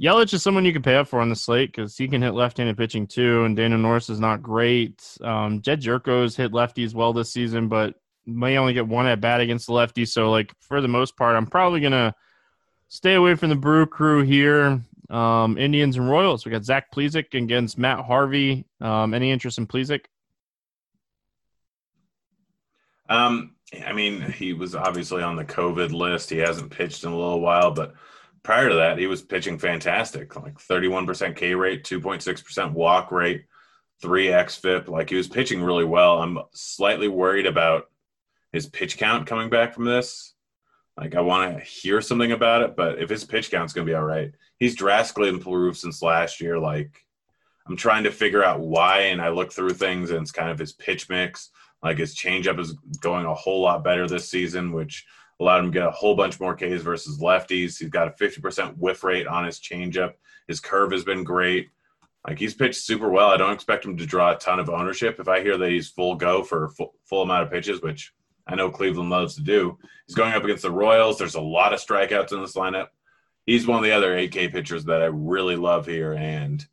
Yelich 0.00 0.34
is 0.34 0.42
someone 0.42 0.64
you 0.64 0.72
can 0.72 0.82
pay 0.82 0.96
up 0.96 1.06
for 1.06 1.20
on 1.20 1.28
the 1.28 1.36
slate 1.36 1.70
because 1.70 1.96
he 1.96 2.08
can 2.08 2.20
hit 2.20 2.34
left-handed 2.34 2.76
pitching 2.76 3.06
too, 3.06 3.44
and 3.44 3.56
Daniel 3.56 3.78
Norris 3.78 4.10
is 4.10 4.18
not 4.18 4.42
great. 4.42 5.02
Um, 5.20 5.62
Jedd 5.62 5.80
Gyorko's 5.80 6.34
hit 6.36 6.52
lefties 6.52 6.94
well 6.94 7.12
this 7.12 7.32
season, 7.32 7.68
but 7.68 7.94
may 8.26 8.58
only 8.58 8.72
get 8.72 8.88
one 8.88 9.06
at 9.06 9.20
bat 9.20 9.40
against 9.40 9.66
the 9.66 9.72
lefty. 9.72 10.04
So, 10.04 10.30
like 10.30 10.52
for 10.60 10.80
the 10.80 10.88
most 10.88 11.16
part, 11.16 11.36
I'm 11.36 11.46
probably 11.46 11.80
gonna 11.80 12.14
stay 12.88 13.14
away 13.14 13.36
from 13.36 13.50
the 13.50 13.56
Brew 13.56 13.86
Crew 13.86 14.22
here. 14.22 14.82
Um, 15.10 15.58
Indians 15.58 15.96
and 15.96 16.10
Royals. 16.10 16.44
We 16.44 16.50
got 16.50 16.64
Zach 16.64 16.90
Plesac 16.90 17.34
against 17.34 17.78
Matt 17.78 18.04
Harvey. 18.04 18.66
Um, 18.80 19.14
any 19.14 19.30
interest 19.30 19.58
in 19.58 19.66
Plesac? 19.66 20.06
Um, 23.08 23.54
I 23.86 23.92
mean, 23.92 24.22
he 24.22 24.54
was 24.54 24.74
obviously 24.74 25.22
on 25.22 25.36
the 25.36 25.44
COVID 25.44 25.92
list. 25.92 26.30
He 26.30 26.38
hasn't 26.38 26.70
pitched 26.70 27.04
in 27.04 27.12
a 27.12 27.16
little 27.16 27.40
while, 27.40 27.70
but 27.70 27.94
prior 28.44 28.68
to 28.68 28.76
that, 28.76 28.98
he 28.98 29.08
was 29.08 29.22
pitching 29.22 29.58
fantastic, 29.58 30.36
like 30.36 30.58
31% 30.58 31.34
K 31.34 31.54
rate, 31.54 31.82
2.6% 31.82 32.72
walk 32.72 33.10
rate, 33.10 33.46
3 34.00 34.26
xFIP. 34.26 34.86
Like 34.86 35.10
he 35.10 35.16
was 35.16 35.26
pitching 35.26 35.62
really 35.62 35.84
well. 35.84 36.22
I'm 36.22 36.38
slightly 36.52 37.08
worried 37.08 37.46
about 37.46 37.90
his 38.52 38.66
pitch 38.66 38.98
count 38.98 39.26
coming 39.26 39.50
back 39.50 39.74
from 39.74 39.86
this. 39.86 40.34
Like 40.96 41.16
I 41.16 41.22
want 41.22 41.58
to 41.58 41.64
hear 41.64 42.00
something 42.00 42.30
about 42.30 42.62
it, 42.62 42.76
but 42.76 43.00
if 43.00 43.10
his 43.10 43.24
pitch 43.24 43.50
count's 43.50 43.72
going 43.72 43.86
to 43.86 43.90
be 43.90 43.96
all 43.96 44.04
right, 44.04 44.32
he's 44.60 44.76
drastically 44.76 45.28
improved 45.28 45.78
since 45.78 46.02
last 46.02 46.40
year. 46.40 46.58
Like 46.58 47.04
I'm 47.66 47.76
trying 47.76 48.04
to 48.04 48.12
figure 48.12 48.44
out 48.44 48.60
why, 48.60 48.98
and 49.06 49.20
I 49.20 49.30
look 49.30 49.52
through 49.52 49.70
things, 49.70 50.10
and 50.10 50.20
it's 50.20 50.30
kind 50.30 50.50
of 50.50 50.58
his 50.58 50.72
pitch 50.74 51.08
mix. 51.08 51.50
Like 51.82 51.98
his 51.98 52.14
changeup 52.14 52.60
is 52.60 52.74
going 53.00 53.26
a 53.26 53.34
whole 53.34 53.62
lot 53.62 53.82
better 53.82 54.06
this 54.06 54.28
season, 54.28 54.70
which 54.70 55.04
allowed 55.40 55.60
him 55.60 55.72
to 55.72 55.78
get 55.78 55.86
a 55.86 55.90
whole 55.90 56.14
bunch 56.14 56.40
more 56.40 56.54
Ks 56.54 56.82
versus 56.82 57.18
lefties. 57.20 57.78
He's 57.78 57.90
got 57.90 58.08
a 58.08 58.12
50% 58.12 58.76
whiff 58.76 59.02
rate 59.04 59.26
on 59.26 59.44
his 59.44 59.60
changeup. 59.60 60.12
His 60.46 60.60
curve 60.60 60.92
has 60.92 61.04
been 61.04 61.24
great. 61.24 61.70
Like 62.26 62.38
he's 62.38 62.54
pitched 62.54 62.80
super 62.80 63.10
well. 63.10 63.30
I 63.30 63.36
don't 63.36 63.52
expect 63.52 63.84
him 63.84 63.96
to 63.96 64.06
draw 64.06 64.32
a 64.32 64.38
ton 64.38 64.58
of 64.58 64.70
ownership. 64.70 65.20
If 65.20 65.28
I 65.28 65.42
hear 65.42 65.58
that 65.58 65.70
he's 65.70 65.88
full 65.88 66.14
go 66.14 66.42
for 66.42 66.68
full, 66.70 66.94
full 67.04 67.22
amount 67.22 67.44
of 67.44 67.50
pitches, 67.50 67.82
which 67.82 68.14
I 68.46 68.54
know 68.54 68.70
Cleveland 68.70 69.10
loves 69.10 69.34
to 69.34 69.42
do, 69.42 69.78
he's 70.06 70.16
going 70.16 70.32
up 70.32 70.44
against 70.44 70.62
the 70.62 70.70
Royals. 70.70 71.18
There's 71.18 71.34
a 71.34 71.40
lot 71.40 71.74
of 71.74 71.80
strikeouts 71.80 72.32
in 72.32 72.40
this 72.40 72.54
lineup. 72.54 72.88
He's 73.44 73.66
one 73.66 73.78
of 73.78 73.84
the 73.84 73.92
other 73.92 74.16
8K 74.16 74.52
pitchers 74.52 74.84
that 74.86 75.02
I 75.02 75.06
really 75.06 75.56
love 75.56 75.86
here. 75.86 76.14
And 76.14 76.64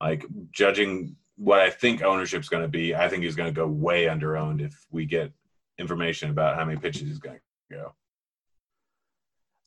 like 0.00 0.24
judging 0.52 1.16
what 1.36 1.58
I 1.58 1.70
think 1.70 2.02
ownership 2.02 2.40
is 2.40 2.48
going 2.48 2.62
to 2.62 2.68
be, 2.68 2.94
I 2.94 3.08
think 3.08 3.24
he's 3.24 3.34
going 3.34 3.52
to 3.52 3.60
go 3.60 3.66
way 3.66 4.08
under 4.08 4.36
owned 4.36 4.60
if 4.60 4.86
we 4.90 5.04
get 5.04 5.32
information 5.78 6.30
about 6.30 6.54
how 6.54 6.64
many 6.64 6.78
pitches 6.78 7.08
he's 7.08 7.18
going 7.18 7.38
to 7.70 7.76
go 7.76 7.94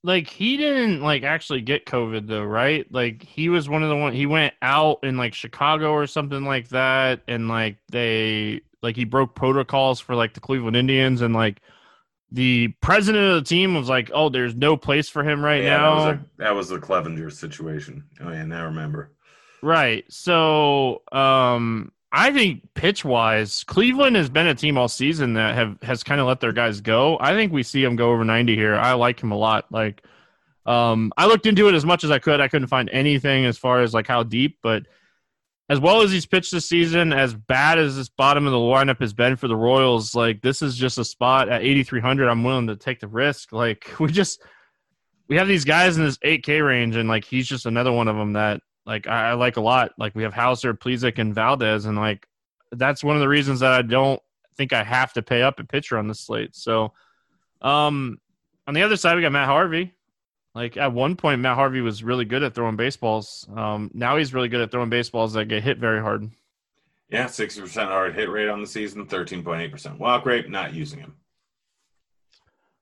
like 0.06 0.30
he 0.30 0.56
didn't 0.56 1.02
like 1.02 1.24
actually 1.24 1.62
get 1.62 1.88
COVID 1.88 2.28
though, 2.28 2.44
right? 2.44 2.86
Like 2.92 3.24
he 3.24 3.50
was 3.50 3.68
one 3.68 3.82
of 3.82 3.90
the 3.90 3.96
one 3.96 4.14
he 4.14 4.28
went 4.28 4.54
out 4.62 5.00
in 5.04 5.18
like 5.18 5.34
Chicago 5.34 5.92
or 5.94 6.06
something 6.06 6.46
like 6.46 6.70
that, 6.70 7.22
and 7.28 7.48
like 7.48 7.78
they 7.92 8.62
like 8.84 8.96
he 8.96 9.04
broke 9.04 9.34
protocols 9.34 10.00
for 10.00 10.16
like 10.16 10.36
the 10.36 10.40
Cleveland 10.40 10.78
Indians, 10.78 11.22
and 11.22 11.34
like 11.34 11.60
the 12.32 12.68
president 12.82 13.32
of 13.32 13.44
the 13.44 13.50
team 13.50 13.74
was 13.74 13.90
like, 13.90 14.12
"Oh, 14.14 14.30
there's 14.30 14.54
no 14.56 14.78
place 14.78 15.10
for 15.10 15.24
him 15.24 15.44
right 15.44 15.64
yeah, 15.64 15.78
now." 15.78 15.96
That 15.96 15.96
was, 15.96 16.14
a, 16.14 16.26
that 16.38 16.56
was 16.56 16.70
the 16.70 16.80
Clevenger 16.80 17.32
situation. 17.32 18.04
Oh 18.22 18.32
yeah, 18.32 18.46
now 18.46 18.62
I 18.62 18.66
remember. 18.66 19.12
Right. 19.64 20.06
So, 20.10 21.02
um, 21.12 21.92
I 22.18 22.32
think 22.32 22.74
pitch 22.76 23.04
wise, 23.04 23.66
Cleveland 23.66 24.16
has 24.16 24.30
been 24.30 24.48
a 24.48 24.56
team 24.56 24.78
all 24.78 24.88
season 24.88 25.34
that 25.34 25.54
have 25.54 25.78
has 25.82 26.02
kind 26.02 26.22
of 26.22 26.28
let 26.28 26.40
their 26.40 26.54
guys 26.54 26.80
go. 26.80 27.18
I 27.20 27.34
think 27.34 27.52
we 27.52 27.62
see 27.62 27.84
him 27.84 27.98
go 27.98 28.10
over 28.10 28.24
90 28.24 28.56
here. 28.56 28.74
I 28.74 28.94
like 28.94 29.22
him 29.22 29.34
a 29.34 29.38
lot. 29.38 29.66
Like 29.70 30.02
um 30.66 31.12
I 31.18 31.26
looked 31.26 31.46
into 31.46 31.68
it 31.68 31.76
as 31.76 31.84
much 31.84 32.06
as 32.06 32.12
I 32.12 32.20
could. 32.20 32.40
I 32.40 32.48
couldn't 32.48 32.70
find 32.70 32.90
anything 32.90 33.44
as 33.44 33.58
far 33.58 33.82
as 33.82 33.94
like 33.94 34.08
how 34.08 34.24
deep, 34.24 34.60
but 34.64 34.84
as 35.68 35.82
well 35.82 36.04
as 36.04 36.12
he's 36.12 36.26
pitched 36.26 36.54
this 36.54 36.70
season, 36.70 37.12
as 37.12 37.34
bad 37.34 37.80
as 37.80 37.98
this 37.98 38.08
bottom 38.08 38.46
of 38.46 38.54
the 38.54 38.58
lineup 38.58 39.02
has 39.02 39.14
been 39.14 39.36
for 39.36 39.50
the 39.50 39.56
Royals, 39.58 40.16
like 40.16 40.42
this 40.42 40.62
is 40.62 40.78
just 40.78 40.98
a 40.98 41.04
spot 41.04 41.50
at 41.50 41.64
8300 41.64 42.30
I'm 42.30 42.46
willing 42.46 42.68
to 42.68 42.78
take 42.78 43.02
the 43.02 43.10
risk. 43.10 43.52
Like 43.52 43.94
we 44.00 44.10
just 44.10 44.42
we 45.28 45.36
have 45.36 45.50
these 45.50 45.66
guys 45.66 45.98
in 45.98 46.06
this 46.06 46.18
8K 46.20 46.66
range 46.66 46.96
and 46.96 47.10
like 47.10 47.26
he's 47.26 47.46
just 47.46 47.66
another 47.66 47.92
one 47.92 48.08
of 48.08 48.16
them 48.16 48.34
that 48.34 48.62
like 48.86 49.08
I, 49.08 49.30
I 49.30 49.34
like 49.34 49.58
a 49.58 49.62
lot. 49.62 49.92
Like 49.98 50.16
we 50.16 50.24
have 50.24 50.34
Houser, 50.34 50.74
Plesac, 50.74 51.18
and 51.20 51.34
Valdez, 51.34 51.86
and 51.86 51.98
like 51.98 52.28
that's 52.72 53.04
one 53.04 53.16
of 53.16 53.22
the 53.22 53.28
reasons 53.28 53.62
that 53.62 53.72
I 53.72 53.82
don't 53.82 54.22
think 54.58 54.74
I 54.74 54.84
have 54.84 55.14
to 55.14 55.22
pay 55.22 55.42
up 55.42 55.60
a 55.60 55.64
pitcher 55.64 55.98
on 55.98 56.08
the 56.08 56.16
slate. 56.16 56.56
So, 56.56 56.94
um, 57.62 58.20
on 58.68 58.74
the 58.74 58.84
other 58.84 58.98
side, 58.98 59.16
we 59.16 59.22
got 59.22 59.32
Matt 59.32 59.48
Harvey. 59.48 59.94
Like 60.54 60.78
at 60.78 60.94
one 60.94 61.16
point, 61.16 61.42
Matt 61.42 61.56
Harvey 61.56 61.82
was 61.82 62.04
really 62.04 62.26
good 62.26 62.44
at 62.44 62.56
throwing 62.56 62.78
baseballs. 62.78 63.48
Um, 63.54 63.92
now 63.94 64.18
he's 64.18 64.34
really 64.34 64.48
good 64.48 64.62
at 64.62 64.72
throwing 64.72 64.90
baseballs 64.90 65.34
that 65.34 65.46
get 65.46 65.64
hit 65.64 65.80
very 65.80 66.02
hard. 66.02 66.30
Yeah, 67.10 67.28
sixty 67.28 67.62
percent 67.62 67.90
hard 67.90 68.16
hit 68.16 68.30
rate 68.30 68.50
on 68.50 68.62
the 68.62 68.68
season, 68.68 69.06
thirteen 69.06 69.44
point 69.44 69.62
eight 69.62 69.72
percent 69.72 70.00
walk 70.00 70.26
rate. 70.26 70.50
Not 70.50 70.74
using 70.74 71.00
him. 71.00 71.16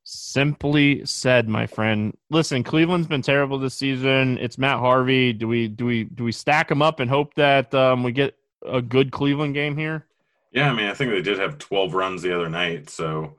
Simply 0.06 1.06
said, 1.06 1.48
my 1.48 1.66
friend. 1.66 2.18
Listen, 2.30 2.64
Cleveland's 2.64 3.08
been 3.08 3.22
terrible 3.22 3.58
this 3.58 3.74
season. 3.74 4.38
It's 4.38 4.58
Matt 4.58 4.80
Harvey. 4.80 5.32
Do 5.32 5.48
we 5.48 5.70
do 5.70 5.86
we 5.86 6.04
do 6.04 6.26
we 6.26 6.32
stack 6.34 6.68
them 6.68 6.82
up 6.82 7.00
and 7.00 7.10
hope 7.10 7.34
that 7.36 7.74
um, 7.74 8.04
we 8.04 8.12
get 8.12 8.36
a 8.66 8.82
good 8.82 9.12
Cleveland 9.12 9.54
game 9.54 9.78
here? 9.78 10.06
Yeah, 10.52 10.70
I 10.70 10.74
mean, 10.74 10.88
I 10.88 10.94
think 10.94 11.12
they 11.12 11.22
did 11.22 11.40
have 11.40 11.58
12 11.58 11.94
runs 11.94 12.22
the 12.22 12.36
other 12.36 12.50
night, 12.50 12.90
so 12.90 13.36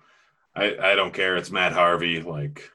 I 0.56 0.76
I 0.76 0.94
don't 0.94 1.12
care. 1.12 1.36
It's 1.36 1.50
Matt 1.50 1.72
Harvey. 1.72 2.22
Like, 2.22 2.70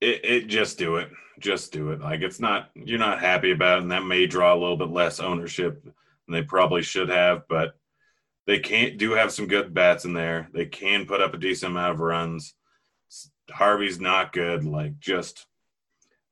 it, 0.00 0.24
it 0.24 0.46
just 0.46 0.78
do 0.78 0.96
it, 0.96 1.10
just 1.40 1.72
do 1.72 1.90
it. 1.90 2.00
Like, 2.00 2.20
it's 2.20 2.38
not 2.38 2.70
you're 2.74 3.00
not 3.00 3.20
happy 3.20 3.50
about 3.50 3.78
it, 3.78 3.82
and 3.82 3.90
that 3.90 4.04
may 4.04 4.26
draw 4.26 4.54
a 4.54 4.60
little 4.60 4.76
bit 4.76 4.90
less 4.90 5.18
ownership 5.18 5.82
than 5.82 5.92
they 6.28 6.42
probably 6.42 6.82
should 6.82 7.08
have, 7.08 7.48
but 7.48 7.76
they 8.46 8.58
can't 8.58 8.98
do 8.98 9.12
have 9.12 9.32
some 9.32 9.46
good 9.46 9.72
bats 9.72 10.04
in 10.04 10.12
there. 10.12 10.48
They 10.52 10.66
can 10.66 11.06
put 11.06 11.20
up 11.22 11.34
a 11.34 11.38
decent 11.38 11.72
amount 11.72 11.92
of 11.92 12.00
runs. 12.00 12.54
Harvey's 13.50 14.00
not 14.00 14.32
good. 14.32 14.64
Like 14.64 14.98
just 14.98 15.46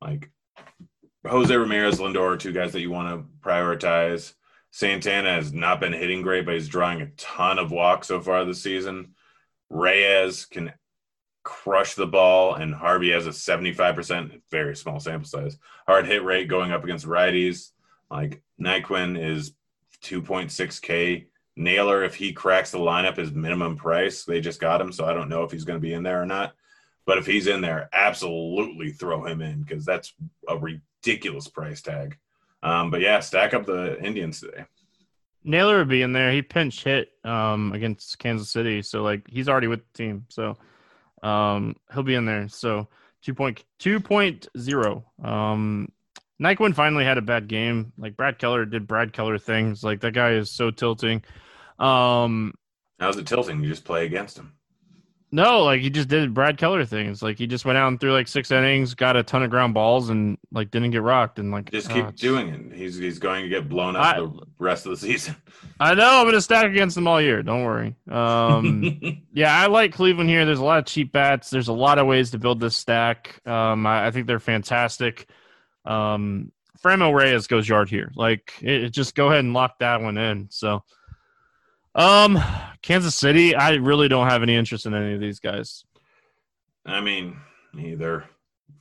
like 0.00 0.30
Jose 1.26 1.54
Ramirez, 1.54 1.98
Lindor, 1.98 2.38
two 2.38 2.52
guys 2.52 2.72
that 2.72 2.80
you 2.80 2.90
want 2.90 3.08
to 3.08 3.48
prioritize. 3.48 4.34
Santana 4.70 5.34
has 5.34 5.52
not 5.52 5.80
been 5.80 5.92
hitting 5.92 6.22
great, 6.22 6.46
but 6.46 6.54
he's 6.54 6.68
drawing 6.68 7.02
a 7.02 7.10
ton 7.16 7.58
of 7.58 7.70
walks 7.70 8.08
so 8.08 8.20
far 8.20 8.44
this 8.44 8.62
season. 8.62 9.14
Reyes 9.68 10.46
can 10.46 10.72
crush 11.44 11.94
the 11.94 12.06
ball, 12.06 12.54
and 12.54 12.74
Harvey 12.74 13.10
has 13.10 13.26
a 13.26 13.30
75%, 13.30 14.40
very 14.50 14.74
small 14.74 14.98
sample 14.98 15.28
size, 15.28 15.58
hard 15.86 16.06
hit 16.06 16.24
rate 16.24 16.48
going 16.48 16.72
up 16.72 16.84
against 16.84 17.06
righties. 17.06 17.70
Like 18.10 18.42
Naquin 18.60 19.22
is 19.22 19.52
2.6K 20.04 21.26
Naylor, 21.56 22.04
if 22.04 22.14
he 22.14 22.32
cracks 22.32 22.70
the 22.70 22.78
lineup, 22.78 23.18
is 23.18 23.32
minimum 23.32 23.76
price. 23.76 24.24
They 24.24 24.40
just 24.40 24.60
got 24.60 24.80
him, 24.80 24.92
so 24.92 25.04
I 25.04 25.12
don't 25.12 25.28
know 25.28 25.42
if 25.42 25.52
he's 25.52 25.64
going 25.64 25.78
to 25.78 25.86
be 25.86 25.92
in 25.92 26.02
there 26.02 26.22
or 26.22 26.26
not. 26.26 26.54
But 27.04 27.18
if 27.18 27.26
he's 27.26 27.46
in 27.46 27.60
there, 27.60 27.88
absolutely 27.92 28.90
throw 28.90 29.24
him 29.24 29.42
in 29.42 29.62
because 29.62 29.84
that's 29.84 30.14
a 30.48 30.56
ridiculous 30.56 31.48
price 31.48 31.82
tag. 31.82 32.16
Um, 32.62 32.90
but 32.90 33.00
yeah, 33.00 33.20
stack 33.20 33.54
up 33.54 33.66
the 33.66 34.00
Indians 34.02 34.40
today. 34.40 34.64
Naylor 35.44 35.78
would 35.78 35.88
be 35.88 36.02
in 36.02 36.12
there. 36.12 36.30
He 36.30 36.42
pinch 36.42 36.84
hit 36.84 37.08
um, 37.24 37.72
against 37.72 38.18
Kansas 38.18 38.50
City, 38.50 38.82
so 38.82 39.02
like 39.02 39.28
he's 39.28 39.48
already 39.48 39.66
with 39.66 39.80
the 39.80 39.98
team, 39.98 40.26
so 40.28 40.56
um, 41.22 41.74
he'll 41.92 42.04
be 42.04 42.14
in 42.14 42.24
there. 42.24 42.48
So 42.48 42.88
two 43.22 43.34
point 43.34 43.64
two 43.78 43.98
point 43.98 44.46
zero. 44.56 45.04
Um, 45.22 45.90
Naquin 46.42 46.74
finally 46.74 47.04
had 47.04 47.18
a 47.18 47.22
bad 47.22 47.48
game. 47.48 47.92
Like 47.96 48.16
Brad 48.16 48.38
Keller 48.38 48.64
did 48.64 48.86
Brad 48.86 49.12
Keller 49.12 49.38
things. 49.38 49.84
Like 49.84 50.00
that 50.00 50.12
guy 50.12 50.32
is 50.32 50.50
so 50.50 50.70
tilting. 50.70 51.22
Um, 51.78 52.54
How's 52.98 53.16
it 53.16 53.26
tilting? 53.26 53.62
You 53.62 53.68
just 53.68 53.84
play 53.84 54.06
against 54.06 54.38
him. 54.38 54.52
No, 55.34 55.62
like 55.62 55.80
he 55.80 55.88
just 55.88 56.08
did 56.08 56.34
Brad 56.34 56.58
Keller 56.58 56.84
things. 56.84 57.22
Like 57.22 57.38
he 57.38 57.46
just 57.46 57.64
went 57.64 57.78
out 57.78 57.88
and 57.88 57.98
threw 57.98 58.12
like 58.12 58.28
six 58.28 58.50
innings, 58.50 58.94
got 58.94 59.16
a 59.16 59.22
ton 59.22 59.42
of 59.42 59.48
ground 59.48 59.72
balls, 59.72 60.10
and 60.10 60.36
like 60.52 60.70
didn't 60.70 60.90
get 60.90 61.00
rocked. 61.00 61.38
And 61.38 61.50
like 61.50 61.70
just 61.70 61.88
keep 61.88 62.14
doing 62.16 62.48
it. 62.48 62.76
He's 62.76 62.98
he's 62.98 63.18
going 63.18 63.44
to 63.44 63.48
get 63.48 63.66
blown 63.66 63.96
up 63.96 64.04
I, 64.04 64.20
the 64.20 64.30
rest 64.58 64.84
of 64.84 64.90
the 64.90 64.98
season. 64.98 65.34
I 65.80 65.94
know. 65.94 66.18
I'm 66.18 66.24
going 66.24 66.34
to 66.34 66.42
stack 66.42 66.66
against 66.66 66.96
them 66.96 67.08
all 67.08 67.20
year. 67.20 67.42
Don't 67.42 67.64
worry. 67.64 67.96
Um, 68.10 69.22
yeah, 69.32 69.58
I 69.58 69.68
like 69.68 69.94
Cleveland 69.94 70.28
here. 70.28 70.44
There's 70.44 70.58
a 70.58 70.64
lot 70.64 70.80
of 70.80 70.84
cheap 70.84 71.12
bats. 71.12 71.48
There's 71.48 71.68
a 71.68 71.72
lot 71.72 71.98
of 71.98 72.06
ways 72.06 72.32
to 72.32 72.38
build 72.38 72.60
this 72.60 72.76
stack. 72.76 73.40
Um, 73.46 73.86
I, 73.86 74.08
I 74.08 74.10
think 74.10 74.26
they're 74.26 74.38
fantastic. 74.38 75.30
Um, 75.84 76.52
Franmil 76.82 77.14
Reyes 77.14 77.46
goes 77.46 77.68
yard 77.68 77.88
here. 77.88 78.10
Like 78.14 78.52
it, 78.60 78.84
it, 78.84 78.90
just 78.90 79.14
go 79.14 79.28
ahead 79.28 79.40
and 79.40 79.54
lock 79.54 79.78
that 79.78 80.00
one 80.00 80.18
in. 80.18 80.48
So. 80.50 80.82
Um, 81.94 82.42
Kansas 82.80 83.14
City, 83.14 83.54
I 83.54 83.74
really 83.74 84.08
don't 84.08 84.26
have 84.26 84.42
any 84.42 84.56
interest 84.56 84.86
in 84.86 84.94
any 84.94 85.12
of 85.12 85.20
these 85.20 85.40
guys. 85.40 85.84
I 86.86 87.02
mean, 87.02 87.36
either 87.78 88.24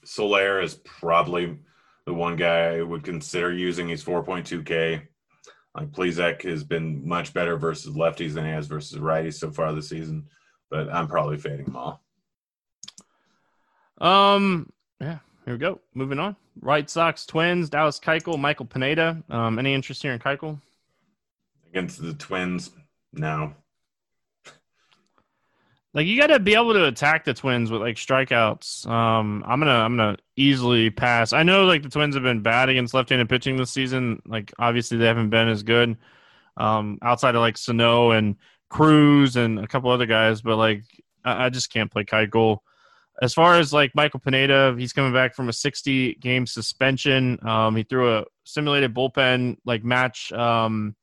Soler 0.03 0.61
is 0.61 0.75
probably 0.75 1.59
the 2.05 2.13
one 2.13 2.35
guy 2.35 2.77
I 2.77 2.81
would 2.81 3.03
consider 3.03 3.51
using. 3.51 3.89
He's 3.89 4.03
4.2K. 4.03 5.07
Like 5.75 5.91
Plesac 5.91 6.43
has 6.43 6.63
been 6.63 7.07
much 7.07 7.33
better 7.33 7.57
versus 7.57 7.95
lefties 7.95 8.33
than 8.33 8.45
he 8.45 8.51
has 8.51 8.67
versus 8.67 8.99
righties 8.99 9.35
so 9.35 9.51
far 9.51 9.73
this 9.73 9.89
season, 9.89 10.27
but 10.69 10.91
I'm 10.93 11.07
probably 11.07 11.37
fading 11.37 11.65
them 11.65 11.77
all. 11.77 12.03
Um, 14.01 14.71
yeah, 14.99 15.19
here 15.45 15.53
we 15.53 15.59
go. 15.59 15.79
Moving 15.93 16.19
on. 16.19 16.35
White 16.59 16.89
Sox, 16.89 17.25
Twins, 17.25 17.69
Dallas 17.69 17.99
Keuchel, 17.99 18.39
Michael 18.39 18.65
Pineda. 18.65 19.23
Um, 19.29 19.57
any 19.57 19.73
interest 19.73 20.01
here 20.01 20.13
in 20.13 20.19
Keuchel? 20.19 20.59
Against 21.69 22.01
the 22.01 22.13
Twins, 22.13 22.71
no. 23.13 23.53
Like 25.93 26.07
you 26.07 26.17
got 26.17 26.27
to 26.27 26.39
be 26.39 26.55
able 26.55 26.71
to 26.71 26.85
attack 26.85 27.25
the 27.25 27.33
Twins 27.33 27.69
with 27.69 27.81
like 27.81 27.97
strikeouts. 27.97 28.87
Um, 28.87 29.43
I'm 29.45 29.59
gonna 29.59 29.71
I'm 29.71 29.97
gonna 29.97 30.15
easily 30.37 30.89
pass. 30.89 31.33
I 31.33 31.43
know 31.43 31.65
like 31.65 31.83
the 31.83 31.89
Twins 31.89 32.15
have 32.15 32.23
been 32.23 32.41
bad 32.41 32.69
against 32.69 32.93
left-handed 32.93 33.27
pitching 33.27 33.57
this 33.57 33.71
season. 33.71 34.21
Like 34.25 34.53
obviously 34.57 34.97
they 34.97 35.05
haven't 35.05 35.31
been 35.31 35.49
as 35.49 35.63
good. 35.63 35.97
Um, 36.55 36.97
outside 37.01 37.35
of 37.35 37.41
like 37.41 37.57
Sano 37.57 38.11
and 38.11 38.37
Cruz 38.69 39.35
and 39.35 39.59
a 39.59 39.67
couple 39.67 39.91
other 39.91 40.05
guys, 40.05 40.41
but 40.41 40.55
like 40.55 40.83
I, 41.25 41.47
I 41.47 41.49
just 41.49 41.73
can't 41.73 41.91
play 41.91 42.05
Keuchel. 42.05 42.59
As 43.21 43.35
far 43.35 43.59
as 43.59 43.71
like 43.71 43.93
Michael 43.93 44.19
Pineda, 44.19 44.75
he's 44.77 44.93
coming 44.93 45.13
back 45.13 45.35
from 45.35 45.47
a 45.47 45.53
60 45.53 46.15
game 46.15 46.47
suspension. 46.47 47.37
Um, 47.47 47.75
he 47.75 47.83
threw 47.83 48.17
a 48.17 48.25
simulated 48.45 48.95
bullpen 48.95 49.57
like 49.63 49.83
match 49.83 50.31
um, 50.31 50.95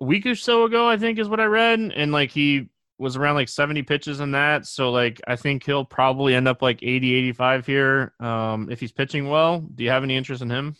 a 0.00 0.04
week 0.04 0.24
or 0.24 0.36
so 0.36 0.64
ago, 0.64 0.88
I 0.88 0.96
think 0.96 1.18
is 1.18 1.28
what 1.28 1.40
I 1.40 1.46
read, 1.46 1.80
and 1.80 2.12
like 2.12 2.30
he 2.30 2.68
was 2.96 3.16
around 3.16 3.34
like 3.34 3.48
70 3.48 3.82
pitches 3.82 4.20
in 4.20 4.30
that. 4.32 4.66
So 4.66 4.92
like 4.92 5.20
I 5.26 5.34
think 5.34 5.64
he'll 5.64 5.84
probably 5.84 6.34
end 6.34 6.46
up 6.46 6.62
like 6.62 6.80
80, 6.80 7.12
85 7.14 7.66
here 7.66 8.12
um, 8.20 8.68
if 8.70 8.78
he's 8.78 8.92
pitching 8.92 9.28
well. 9.28 9.60
Do 9.60 9.82
you 9.82 9.90
have 9.90 10.04
any 10.04 10.16
interest 10.16 10.42
in 10.42 10.50
him? 10.50 10.76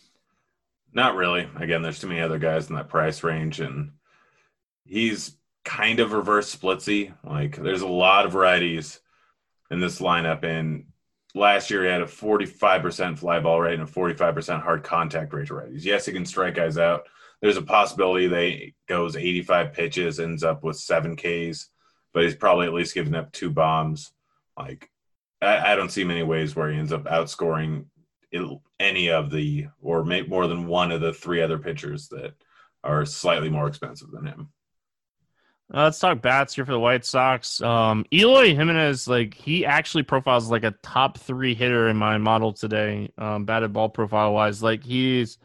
Not 0.93 1.15
really. 1.15 1.49
Again, 1.59 1.81
there's 1.81 1.99
too 1.99 2.07
many 2.07 2.21
other 2.21 2.39
guys 2.39 2.69
in 2.69 2.75
that 2.77 2.87
price 2.87 3.21
range, 3.21 3.59
and 3.59 3.91
he's 4.85 5.35
kind 5.65 5.99
of 5.99 6.13
reverse 6.13 6.55
splitsy. 6.55 7.13
Like 7.21 7.57
there's 7.57 7.81
a 7.81 7.87
lot 7.87 8.25
of 8.25 8.31
varieties 8.31 9.01
in 9.71 9.79
this 9.79 9.99
lineup, 9.99 10.43
and 10.43 10.85
last 11.33 11.69
year 11.69 11.83
he 11.83 11.89
had 11.89 12.01
a 12.01 12.05
45% 12.05 13.17
fly 13.17 13.39
ball 13.39 13.61
rate 13.61 13.79
and 13.79 13.87
a 13.87 13.91
45% 13.91 14.61
hard 14.61 14.83
contact 14.83 15.33
rate 15.33 15.47
to 15.47 15.53
righties. 15.53 15.83
Yes, 15.83 16.05
he 16.05 16.13
can 16.13 16.25
strike 16.25 16.55
guys 16.55 16.77
out. 16.77 17.07
There's 17.41 17.57
a 17.57 17.61
possibility 17.61 18.27
they 18.27 18.73
goes 18.87 19.15
85 19.15 19.73
pitches, 19.73 20.19
ends 20.19 20.43
up 20.43 20.63
with 20.63 20.77
seven 20.77 21.15
Ks 21.15 21.69
but 22.15 22.23
he's 22.23 22.33
probably 22.33 22.65
at 22.65 22.73
least 22.73 22.95
given 22.95 23.13
up 23.13 23.31
two 23.33 23.51
bombs. 23.51 24.13
Like, 24.57 24.89
I, 25.41 25.73
I 25.73 25.75
don't 25.75 25.91
see 25.91 26.05
many 26.05 26.23
ways 26.23 26.55
where 26.55 26.71
he 26.71 26.79
ends 26.79 26.93
up 26.93 27.03
outscoring 27.03 27.87
any 28.79 29.09
of 29.09 29.29
the, 29.29 29.67
or 29.81 30.05
make 30.05 30.29
more 30.29 30.47
than 30.47 30.65
one 30.65 30.93
of 30.93 31.01
the 31.01 31.11
three 31.11 31.41
other 31.41 31.59
pitchers 31.59 32.07
that 32.09 32.33
are 32.85 33.05
slightly 33.05 33.49
more 33.49 33.67
expensive 33.67 34.11
than 34.11 34.25
him. 34.25 34.49
Uh, 35.73 35.83
let's 35.85 35.97
talk 35.97 36.21
bats 36.21 36.53
here 36.53 36.65
for 36.65 36.73
the 36.73 36.79
White 36.79 37.03
Sox. 37.03 37.59
Um, 37.59 38.05
Eloy 38.13 38.55
Jimenez, 38.55 39.07
like 39.07 39.33
he 39.33 39.65
actually 39.65 40.03
profiles 40.03 40.49
like 40.51 40.63
a 40.63 40.75
top 40.83 41.17
three 41.17 41.55
hitter 41.55 41.87
in 41.87 41.97
my 41.97 42.19
model 42.19 42.53
today, 42.53 43.11
um, 43.17 43.45
batted 43.45 43.73
ball 43.73 43.89
profile 43.89 44.33
wise. 44.33 44.61
Like 44.61 44.83
he's 44.83 45.39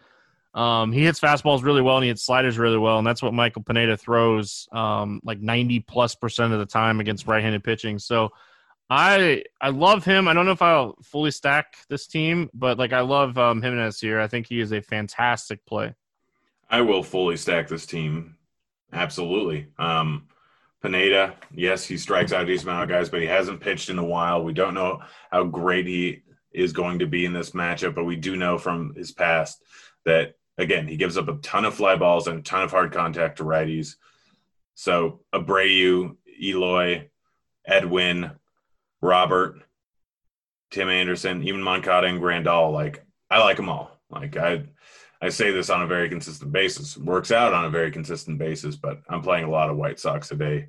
um, 0.52 0.92
he 0.92 1.04
hits 1.04 1.20
fastballs 1.20 1.62
really 1.62 1.80
well 1.80 1.96
and 1.96 2.04
he 2.04 2.08
hits 2.08 2.22
sliders 2.22 2.58
really 2.58 2.76
well, 2.76 2.98
and 2.98 3.06
that's 3.06 3.22
what 3.22 3.32
Michael 3.32 3.62
Pineda 3.62 3.96
throws 3.96 4.68
um, 4.72 5.20
like 5.24 5.40
ninety 5.40 5.80
plus 5.80 6.14
percent 6.14 6.52
of 6.52 6.58
the 6.58 6.66
time 6.66 7.00
against 7.00 7.26
right-handed 7.26 7.64
pitching. 7.64 7.98
So 7.98 8.28
I 8.90 9.44
I 9.58 9.70
love 9.70 10.04
him. 10.04 10.28
I 10.28 10.34
don't 10.34 10.44
know 10.44 10.52
if 10.52 10.60
I'll 10.60 10.96
fully 11.02 11.30
stack 11.30 11.76
this 11.88 12.06
team, 12.06 12.50
but 12.52 12.76
like 12.76 12.92
I 12.92 13.00
love 13.00 13.38
um, 13.38 13.62
Jimenez 13.62 13.98
here. 13.98 14.20
I 14.20 14.28
think 14.28 14.48
he 14.48 14.60
is 14.60 14.72
a 14.72 14.82
fantastic 14.82 15.64
play. 15.64 15.94
I 16.68 16.82
will 16.82 17.02
fully 17.02 17.38
stack 17.38 17.68
this 17.68 17.86
team. 17.86 18.36
Absolutely. 18.92 19.68
Um, 19.78 20.26
Pineda, 20.82 21.34
yes, 21.54 21.84
he 21.84 21.96
strikes 21.96 22.32
out 22.32 22.42
a 22.42 22.46
decent 22.46 22.68
amount 22.68 22.84
of 22.84 22.88
guys, 22.88 23.08
but 23.08 23.20
he 23.20 23.26
hasn't 23.26 23.60
pitched 23.60 23.90
in 23.90 23.98
a 23.98 24.04
while. 24.04 24.42
We 24.42 24.52
don't 24.52 24.74
know 24.74 25.00
how 25.30 25.44
great 25.44 25.86
he 25.86 26.22
is 26.52 26.72
going 26.72 26.98
to 27.00 27.06
be 27.06 27.24
in 27.24 27.32
this 27.32 27.50
matchup, 27.50 27.94
but 27.94 28.04
we 28.04 28.16
do 28.16 28.36
know 28.36 28.58
from 28.58 28.94
his 28.94 29.12
past 29.12 29.62
that 30.04 30.34
Again, 30.60 30.86
he 30.86 30.96
gives 30.96 31.16
up 31.16 31.28
a 31.28 31.38
ton 31.38 31.64
of 31.64 31.74
fly 31.74 31.96
balls 31.96 32.26
and 32.26 32.38
a 32.38 32.42
ton 32.42 32.62
of 32.62 32.70
hard 32.70 32.92
contact 32.92 33.38
to 33.38 33.44
righties. 33.44 33.96
So 34.74 35.20
Abreu, 35.34 36.16
Eloy, 36.38 37.08
Edwin, 37.66 38.32
Robert, 39.00 39.62
Tim 40.70 40.90
Anderson, 40.90 41.42
even 41.44 41.62
Moncada 41.62 42.08
and 42.08 42.20
Grandal, 42.20 42.74
like 42.74 43.02
I 43.30 43.38
like 43.38 43.56
them 43.56 43.70
all. 43.70 43.98
Like 44.10 44.36
I 44.36 44.64
I 45.22 45.28
say 45.28 45.50
this 45.50 45.68
on 45.70 45.82
a 45.82 45.86
very 45.86 46.08
consistent 46.08 46.50
basis. 46.52 46.96
Works 46.96 47.30
out 47.30 47.52
on 47.52 47.66
a 47.66 47.70
very 47.70 47.90
consistent 47.90 48.38
basis, 48.38 48.76
but 48.76 49.02
I'm 49.08 49.22
playing 49.22 49.44
a 49.44 49.50
lot 49.50 49.68
of 49.68 49.76
White 49.76 49.98
Sox 49.98 50.28
today. 50.28 50.68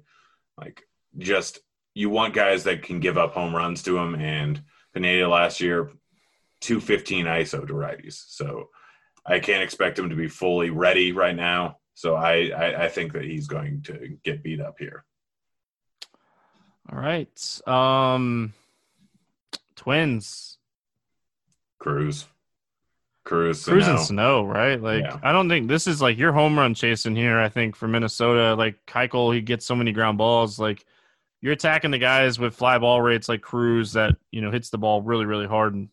Like 0.58 0.84
just 1.18 1.60
you 1.94 2.10
want 2.10 2.34
guys 2.34 2.64
that 2.66 2.84
can 2.84 3.00
give 3.00 3.18
up 3.18 3.34
home 3.34 3.56
runs 3.56 3.84
to 3.84 3.94
them 3.94 4.16
and 4.16 4.62
Pineda 4.94 5.28
last 5.28 5.62
year 5.62 5.90
215 6.62 7.26
ISO 7.26 7.66
to 7.66 7.74
righties. 7.74 8.24
So 8.28 8.70
I 9.26 9.40
can't 9.40 9.64
expect 9.64 9.98
him 9.98 10.10
to 10.10 10.16
be 10.16 10.28
fully 10.28 10.70
ready 10.70 11.12
right 11.12 11.36
now. 11.36 11.78
So 11.94 12.16
I, 12.16 12.50
I, 12.50 12.86
I 12.86 12.90
think 12.90 13.14
that 13.14 13.24
he's 13.24 13.48
going 13.48 13.84
to 13.84 14.18
get 14.24 14.44
beat 14.44 14.62
up 14.62 14.76
here. 14.80 15.06
All 16.92 17.00
right. 17.00 17.62
Um 17.68 18.54
twins. 19.76 20.58
Cruz. 21.80 22.26
Cruz, 23.24 23.64
Cruz 23.66 23.88
and 23.88 24.00
Snow, 24.00 24.44
right? 24.44 24.82
Like 24.82 25.04
yeah. 25.04 25.20
I 25.22 25.32
don't 25.32 25.48
think 25.48 25.68
this 25.68 25.88
is 25.88 26.02
like 26.02 26.18
your 26.18 26.32
home 26.32 26.58
run 26.58 26.74
chasing 26.74 27.16
here. 27.16 27.40
I 27.40 27.50
think 27.50 27.76
for 27.76 27.88
Minnesota, 27.88 28.56
like 28.56 28.78
Keuchel, 28.88 29.34
he 29.34 29.42
gets 29.42 29.66
so 29.66 29.76
many 29.76 29.92
ground 29.92 30.18
balls. 30.18 30.60
Like 30.60 30.86
you're 31.42 31.54
attacking 31.54 31.92
the 31.92 32.00
guys 32.00 32.39
with 32.39 32.56
fly 32.56 32.78
ball 32.80 33.02
rates 33.02 33.30
like 33.30 33.41
Cruz 33.41 33.93
that 33.93 34.16
you 34.32 34.41
know 34.41 34.52
hits 34.52 34.70
the 34.70 34.78
ball 34.78 35.02
really, 35.02 35.26
really 35.26 35.48
hard. 35.48 35.76
And... 35.76 35.89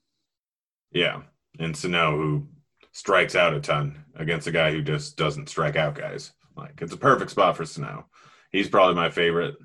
Yeah, 0.90 1.22
and 1.58 1.76
Sano, 1.76 2.16
who 2.16 2.48
strikes 2.92 3.36
out 3.36 3.54
a 3.54 3.60
ton 3.60 4.04
against 4.16 4.46
a 4.46 4.52
guy 4.52 4.72
who 4.72 4.82
just 4.82 5.16
doesn't 5.16 5.48
strike 5.48 5.76
out 5.76 5.94
guys. 5.94 6.32
Like 6.56 6.80
it's 6.80 6.94
a 6.94 6.98
perfect 6.98 7.30
spot 7.30 7.56
for 7.56 7.66
Snow. 7.66 8.06
He's 8.50 8.68
probably 8.68 8.94
my 8.94 9.10
favorite, 9.10 9.56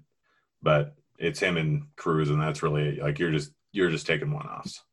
but 0.61 0.95
it's 1.17 1.39
him 1.39 1.55
and 1.57 1.87
Cruz, 1.95 2.29
and 2.29 2.41
that's 2.41 2.61
really 2.61 2.97
like 2.97 3.19
you're 3.19 3.31
just 3.31 3.51
you're 3.71 3.89
just 3.89 4.05
taking 4.05 4.31
one 4.31 4.47
offs. 4.47 4.83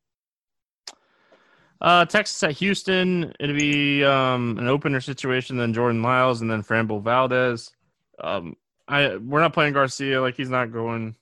Uh, 1.81 2.05
Texas 2.05 2.43
at 2.43 2.53
Houston, 2.53 3.33
it'd 3.41 3.57
be 3.57 4.05
um, 4.05 4.59
an 4.59 4.69
opener 4.69 5.01
situation 5.01 5.57
than 5.57 5.73
Jordan 5.73 6.03
Lyles 6.03 6.43
and 6.43 6.51
then 6.51 6.63
Framber 6.63 7.03
Valdez. 7.03 7.73
Um, 8.19 8.57
I 8.87 9.17
we're 9.17 9.41
not 9.41 9.55
playing 9.55 9.73
Garcia, 9.73 10.21
like 10.21 10.37
he's 10.37 10.51
not 10.51 10.73
going 10.73 11.15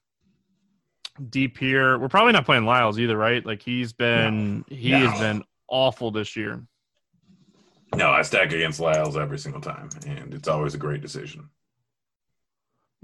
deep 1.31 1.59
here. 1.59 1.99
We're 1.99 2.09
probably 2.09 2.33
not 2.33 2.45
playing 2.45 2.65
Lyles 2.65 2.99
either, 2.99 3.17
right? 3.17 3.45
Like 3.45 3.63
he's 3.63 3.93
been 3.93 4.59
no. 4.59 4.77
he 4.77 4.91
no. 4.91 5.07
has 5.07 5.21
been 5.21 5.45
awful 5.69 6.11
this 6.11 6.35
year. 6.35 6.61
No, 7.95 8.11
I 8.11 8.23
stack 8.23 8.53
against 8.53 8.81
Lyles 8.81 9.17
every 9.17 9.39
single 9.39 9.61
time, 9.61 9.91
and 10.07 10.35
it's 10.35 10.49
always 10.49 10.75
a 10.75 10.79
great 10.79 11.03
decision. 11.03 11.49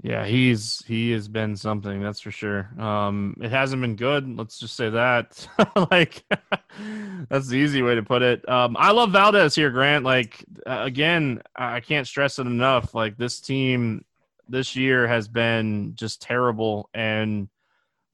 Yeah, 0.05 0.23
he's 0.23 0.83
he 0.85 1.09
has 1.13 1.27
been 1.27 1.55
something 1.55 1.99
that's 1.99 2.19
for 2.19 2.29
sure. 2.29 2.69
Um, 2.79 3.35
it 3.41 3.49
hasn't 3.49 3.81
been 3.81 3.95
good. 3.95 4.37
Let's 4.37 4.59
just 4.59 4.75
say 4.75 4.91
that. 4.91 5.47
like 5.89 6.23
that's 7.27 7.47
the 7.47 7.55
easy 7.55 7.81
way 7.81 7.95
to 7.95 8.03
put 8.03 8.21
it. 8.21 8.47
Um, 8.47 8.77
I 8.77 8.91
love 8.91 9.13
Valdez 9.13 9.55
here, 9.55 9.71
Grant. 9.71 10.05
Like 10.05 10.45
uh, 10.67 10.81
again, 10.83 11.41
I 11.55 11.79
can't 11.79 12.05
stress 12.05 12.37
it 12.37 12.45
enough. 12.45 12.93
Like 12.93 13.17
this 13.17 13.39
team 13.39 14.05
this 14.47 14.75
year 14.75 15.07
has 15.07 15.27
been 15.27 15.93
just 15.95 16.21
terrible, 16.21 16.87
and 16.93 17.49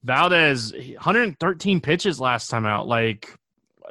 Valdez 0.02 0.72
113 0.72 1.82
pitches 1.82 2.18
last 2.18 2.48
time 2.48 2.64
out. 2.64 2.88
Like 2.88 3.36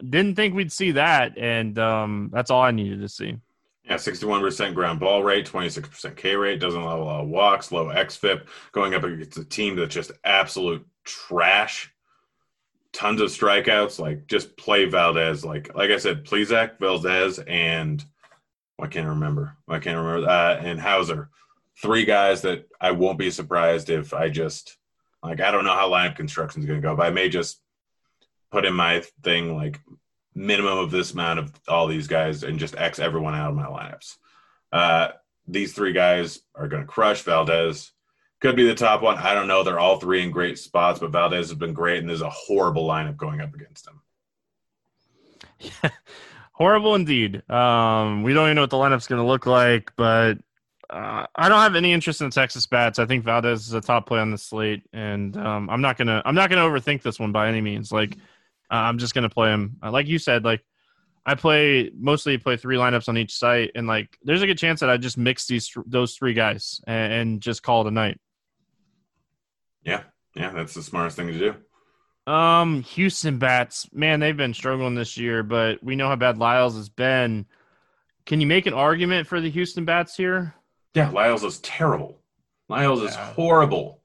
didn't 0.09 0.37
think 0.37 0.55
we'd 0.55 0.71
see 0.71 0.93
that, 0.93 1.37
and 1.37 1.77
um, 1.77 2.31
that's 2.33 2.49
all 2.49 2.63
I 2.63 2.71
needed 2.71 3.01
to 3.01 3.09
see. 3.09 3.37
Yeah, 3.83 3.95
61% 3.95 4.75
ground 4.75 4.99
ball 4.99 5.23
rate, 5.23 5.49
26% 5.49 6.15
K 6.15 6.35
rate, 6.35 6.59
doesn't 6.59 6.79
allow 6.79 7.01
a 7.01 7.03
lot 7.03 7.21
of 7.21 7.29
walks, 7.29 7.71
low 7.71 7.87
XFIP, 7.87 8.45
going 8.71 8.93
up 8.93 9.03
against 9.03 9.37
a 9.37 9.43
team 9.43 9.75
that's 9.75 9.93
just 9.93 10.11
absolute 10.23 10.85
trash. 11.03 11.91
Tons 12.93 13.21
of 13.21 13.29
strikeouts. 13.29 13.99
Like, 13.99 14.27
just 14.27 14.55
play 14.55 14.85
Valdez. 14.85 15.43
Like, 15.43 15.73
like 15.75 15.89
I 15.89 15.97
said, 15.97 16.25
Plesac, 16.25 16.77
Valdez, 16.79 17.39
and 17.39 18.03
I 18.79 18.87
can't 18.87 19.07
remember. 19.07 19.57
I 19.67 19.79
can't 19.79 19.97
remember. 19.97 20.29
Uh, 20.29 20.57
and 20.57 20.79
Houser. 20.79 21.29
Three 21.81 22.05
guys 22.05 22.41
that 22.43 22.67
I 22.79 22.91
won't 22.91 23.17
be 23.17 23.31
surprised 23.31 23.89
if 23.89 24.13
I 24.13 24.29
just, 24.29 24.77
like, 25.23 25.41
I 25.41 25.49
don't 25.49 25.65
know 25.65 25.73
how 25.73 25.89
lineup 25.89 26.15
construction 26.17 26.61
is 26.61 26.67
going 26.67 26.81
to 26.81 26.87
go, 26.87 26.95
but 26.95 27.07
I 27.07 27.09
may 27.09 27.29
just 27.29 27.59
put 28.51 28.65
in 28.65 28.73
my 28.75 29.03
thing, 29.23 29.55
like, 29.55 29.79
minimum 30.33 30.77
of 30.77 30.91
this 30.91 31.13
amount 31.13 31.39
of 31.39 31.51
all 31.67 31.87
these 31.87 32.07
guys 32.07 32.43
and 32.43 32.59
just 32.59 32.77
X 32.77 32.99
everyone 32.99 33.35
out 33.35 33.49
of 33.49 33.55
my 33.55 33.65
lineups. 33.65 34.15
Uh, 34.71 35.09
these 35.47 35.73
three 35.73 35.93
guys 35.93 36.39
are 36.55 36.67
going 36.67 36.83
to 36.83 36.87
crush 36.87 37.21
Valdez. 37.23 37.91
Could 38.39 38.55
be 38.55 38.67
the 38.67 38.75
top 38.75 39.01
one. 39.01 39.17
I 39.17 39.33
don't 39.33 39.47
know. 39.47 39.63
They're 39.63 39.79
all 39.79 39.99
three 39.99 40.23
in 40.23 40.31
great 40.31 40.57
spots, 40.57 40.99
but 40.99 41.11
Valdez 41.11 41.49
has 41.49 41.57
been 41.57 41.73
great, 41.73 41.99
and 41.99 42.09
there's 42.09 42.21
a 42.21 42.29
horrible 42.29 42.87
lineup 42.87 43.17
going 43.17 43.39
up 43.39 43.53
against 43.53 43.87
him. 43.87 44.01
Yeah, 45.59 45.91
horrible 46.53 46.95
indeed. 46.95 47.47
Um, 47.49 48.23
we 48.23 48.33
don't 48.33 48.47
even 48.47 48.55
know 48.55 48.61
what 48.61 48.71
the 48.71 48.77
lineup's 48.77 49.07
going 49.07 49.21
to 49.21 49.27
look 49.27 49.45
like, 49.45 49.91
but 49.95 50.39
uh, 50.91 51.25
I 51.35 51.49
don't 51.49 51.61
have 51.61 51.75
any 51.75 51.93
interest 51.93 52.21
in 52.21 52.27
the 52.27 52.33
Texas 52.33 52.65
bats. 52.65 52.99
I 52.99 53.05
think 53.05 53.23
Valdez 53.23 53.67
is 53.67 53.73
a 53.73 53.81
top 53.81 54.07
play 54.07 54.19
on 54.19 54.31
the 54.31 54.37
slate, 54.37 54.83
and 54.91 55.37
um, 55.37 55.69
I'm 55.69 55.81
not 55.81 55.97
gonna 55.97 56.21
I'm 56.25 56.35
not 56.35 56.49
gonna 56.49 56.69
overthink 56.69 57.01
this 57.01 57.19
one 57.19 57.31
by 57.31 57.47
any 57.47 57.61
means. 57.61 57.91
Like 57.91 58.17
uh, 58.71 58.75
I'm 58.75 58.97
just 58.97 59.13
gonna 59.13 59.29
play 59.29 59.49
him. 59.49 59.77
Uh, 59.83 59.91
like 59.91 60.07
you 60.07 60.17
said, 60.17 60.43
like 60.45 60.63
I 61.25 61.35
play 61.35 61.91
mostly 61.95 62.37
play 62.37 62.57
three 62.57 62.77
lineups 62.77 63.09
on 63.09 63.17
each 63.17 63.33
site, 63.33 63.71
and 63.75 63.85
like 63.85 64.17
there's 64.23 64.41
a 64.41 64.47
good 64.47 64.57
chance 64.57 64.79
that 64.79 64.89
I 64.89 64.97
just 64.97 65.17
mix 65.17 65.45
these 65.45 65.71
those 65.85 66.15
three 66.15 66.33
guys 66.33 66.81
and, 66.87 67.13
and 67.13 67.41
just 67.41 67.63
call 67.63 67.81
it 67.81 67.87
a 67.87 67.91
night. 67.91 68.19
Yeah, 69.83 70.03
yeah, 70.35 70.51
that's 70.51 70.73
the 70.73 70.83
smartest 70.83 71.17
thing 71.17 71.27
to 71.27 71.37
do. 71.37 72.31
Um, 72.31 72.83
Houston 72.83 73.39
bats, 73.39 73.89
man, 73.91 74.19
they've 74.19 74.37
been 74.37 74.53
struggling 74.53 74.95
this 74.95 75.17
year, 75.17 75.43
but 75.43 75.83
we 75.83 75.95
know 75.95 76.07
how 76.07 76.15
bad 76.15 76.37
Lyles 76.37 76.75
has 76.75 76.87
been. 76.87 77.45
Can 78.25 78.39
you 78.39 78.47
make 78.47 78.67
an 78.67 78.73
argument 78.73 79.27
for 79.27 79.41
the 79.41 79.49
Houston 79.49 79.85
bats 79.85 80.15
here? 80.15 80.53
Yeah, 80.93 81.09
Lyles 81.09 81.43
is 81.43 81.59
terrible. 81.59 82.21
Lyles 82.69 83.01
yeah. 83.01 83.09
is 83.09 83.15
horrible. 83.15 84.01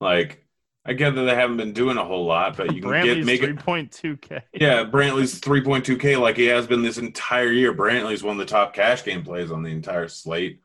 Like 0.00 0.44
I 0.84 0.94
get 0.94 1.14
that 1.14 1.22
they 1.22 1.34
haven't 1.34 1.58
been 1.58 1.74
doing 1.74 1.98
a 1.98 2.04
whole 2.04 2.24
lot, 2.24 2.56
but 2.56 2.74
you 2.74 2.80
can 2.80 2.90
Brantley's 2.90 3.16
get 3.16 3.26
make 3.26 3.42
it 3.42 3.56
3.2k. 3.56 4.42
Yeah, 4.54 4.84
Brantley's 4.84 5.38
3.2k 5.40 6.18
like 6.18 6.36
he 6.36 6.46
has 6.46 6.66
been 6.66 6.82
this 6.82 6.96
entire 6.96 7.52
year. 7.52 7.74
Brantley's 7.74 8.22
one 8.22 8.32
of 8.32 8.38
the 8.38 8.50
top 8.50 8.74
cash 8.74 9.04
game 9.04 9.22
plays 9.22 9.50
on 9.50 9.62
the 9.62 9.70
entire 9.70 10.08
slate. 10.08 10.60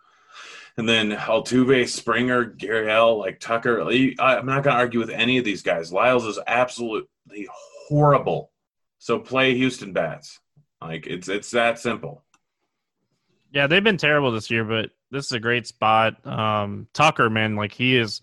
And 0.78 0.88
then 0.88 1.12
Altuve, 1.12 1.88
Springer, 1.88 2.46
Gurriel, 2.46 3.18
like 3.18 3.40
Tucker. 3.40 3.82
I'm 3.82 4.46
not 4.46 4.64
going 4.64 4.76
to 4.76 4.82
argue 4.82 5.00
with 5.00 5.10
any 5.10 5.38
of 5.38 5.46
these 5.46 5.62
guys. 5.62 5.92
Lyles 5.92 6.26
is 6.26 6.40
absolutely 6.48 7.08
horrible. 7.88 8.52
So 9.00 9.20
play 9.20 9.56
Houston 9.56 9.94
bats. 9.94 10.40
Like 10.82 11.08
it's 11.08 11.30
it's 11.30 11.52
that 11.52 11.80
simple. 11.80 12.24
Yeah, 13.52 13.68
they've 13.68 13.84
been 13.84 13.98
terrible 13.98 14.32
this 14.32 14.52
year, 14.52 14.66
but 14.66 14.92
this 15.12 15.26
is 15.26 15.32
a 15.32 15.40
great 15.40 15.66
spot. 15.66 16.26
Um, 16.26 16.88
Tucker, 16.94 17.30
man, 17.30 17.56
like 17.56 17.72
he 17.72 17.96
is 17.96 18.22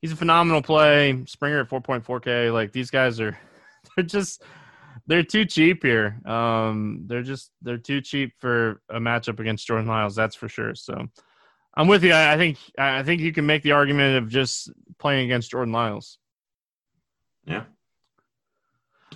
he's 0.00 0.12
a 0.12 0.16
phenomenal 0.16 0.62
play. 0.62 1.24
Springer 1.26 1.60
at 1.60 1.68
4.4K. 1.68 2.52
Like 2.52 2.72
these 2.72 2.90
guys 2.90 3.20
are, 3.20 3.38
they're 3.96 4.04
just, 4.04 4.42
they're 5.06 5.22
too 5.22 5.44
cheap 5.44 5.82
here. 5.82 6.20
Um, 6.26 7.04
they're 7.06 7.22
just, 7.22 7.50
they're 7.62 7.78
too 7.78 8.00
cheap 8.00 8.34
for 8.38 8.80
a 8.88 8.98
matchup 8.98 9.40
against 9.40 9.66
Jordan 9.66 9.88
Lyles. 9.88 10.14
That's 10.14 10.36
for 10.36 10.48
sure. 10.48 10.74
So 10.74 11.06
I'm 11.74 11.88
with 11.88 12.04
you. 12.04 12.12
I, 12.12 12.34
I 12.34 12.36
think, 12.36 12.58
I 12.78 13.02
think 13.02 13.20
you 13.20 13.32
can 13.32 13.46
make 13.46 13.62
the 13.62 13.72
argument 13.72 14.16
of 14.22 14.28
just 14.28 14.70
playing 14.98 15.24
against 15.24 15.50
Jordan 15.50 15.72
Lyles. 15.72 16.18
Yeah. 17.46 17.64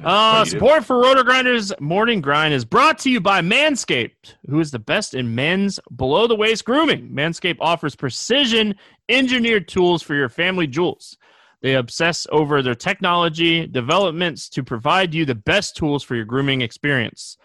Uh, 0.02 0.44
support 0.44 0.84
for 0.84 0.96
RotoGrinders 0.96 1.78
Morning 1.80 2.20
Grind 2.20 2.52
is 2.52 2.64
brought 2.64 2.98
to 3.00 3.10
you 3.10 3.20
by 3.20 3.40
Manscaped, 3.40 4.34
who 4.48 4.58
is 4.58 4.72
the 4.72 4.78
best 4.78 5.14
in 5.14 5.34
men's 5.34 5.78
below 5.94 6.26
the 6.26 6.34
waist 6.34 6.64
grooming. 6.64 7.10
Manscaped 7.10 7.58
offers 7.60 7.94
precision 7.94 8.74
engineered 9.08 9.68
tools 9.68 10.02
for 10.02 10.14
your 10.14 10.28
family 10.28 10.66
jewels. 10.66 11.16
They 11.62 11.74
obsess 11.74 12.26
over 12.32 12.60
their 12.60 12.74
technology 12.74 13.66
developments 13.66 14.48
to 14.50 14.64
provide 14.64 15.14
you 15.14 15.24
the 15.24 15.34
best 15.34 15.76
tools 15.76 16.02
for 16.02 16.16
your 16.16 16.24
grooming 16.24 16.60
experience. 16.60 17.38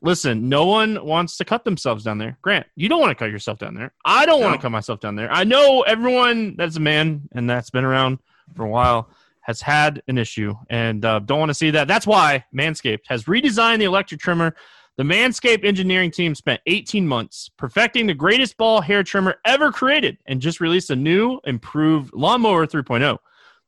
Listen, 0.00 0.48
no 0.48 0.64
one 0.66 1.04
wants 1.04 1.36
to 1.38 1.44
cut 1.44 1.64
themselves 1.64 2.04
down 2.04 2.18
there. 2.18 2.38
Grant, 2.40 2.66
you 2.76 2.88
don't 2.88 3.00
want 3.00 3.10
to 3.10 3.14
cut 3.16 3.30
yourself 3.30 3.58
down 3.58 3.74
there. 3.74 3.92
I 4.04 4.26
don't 4.26 4.40
no. 4.40 4.46
want 4.46 4.60
to 4.60 4.62
cut 4.62 4.70
myself 4.70 5.00
down 5.00 5.16
there. 5.16 5.30
I 5.30 5.44
know 5.44 5.82
everyone 5.82 6.54
that's 6.56 6.76
a 6.76 6.80
man 6.80 7.28
and 7.32 7.50
that's 7.50 7.70
been 7.70 7.84
around 7.84 8.18
for 8.54 8.64
a 8.64 8.68
while 8.68 9.10
has 9.46 9.60
had 9.60 10.02
an 10.08 10.18
issue 10.18 10.52
and 10.70 11.04
uh, 11.04 11.20
don't 11.20 11.38
want 11.38 11.50
to 11.50 11.54
see 11.54 11.70
that. 11.70 11.86
That's 11.86 12.06
why 12.06 12.44
Manscaped 12.52 13.04
has 13.06 13.24
redesigned 13.24 13.78
the 13.78 13.84
electric 13.84 14.20
trimmer. 14.20 14.56
The 14.96 15.04
Manscaped 15.04 15.64
engineering 15.64 16.10
team 16.10 16.34
spent 16.34 16.60
18 16.66 17.06
months 17.06 17.48
perfecting 17.56 18.08
the 18.08 18.14
greatest 18.14 18.56
ball 18.56 18.80
hair 18.80 19.04
trimmer 19.04 19.36
ever 19.44 19.70
created 19.70 20.18
and 20.26 20.40
just 20.40 20.58
released 20.60 20.90
a 20.90 20.96
new, 20.96 21.38
improved 21.44 22.12
Lawnmower 22.12 22.66
3.0. 22.66 23.18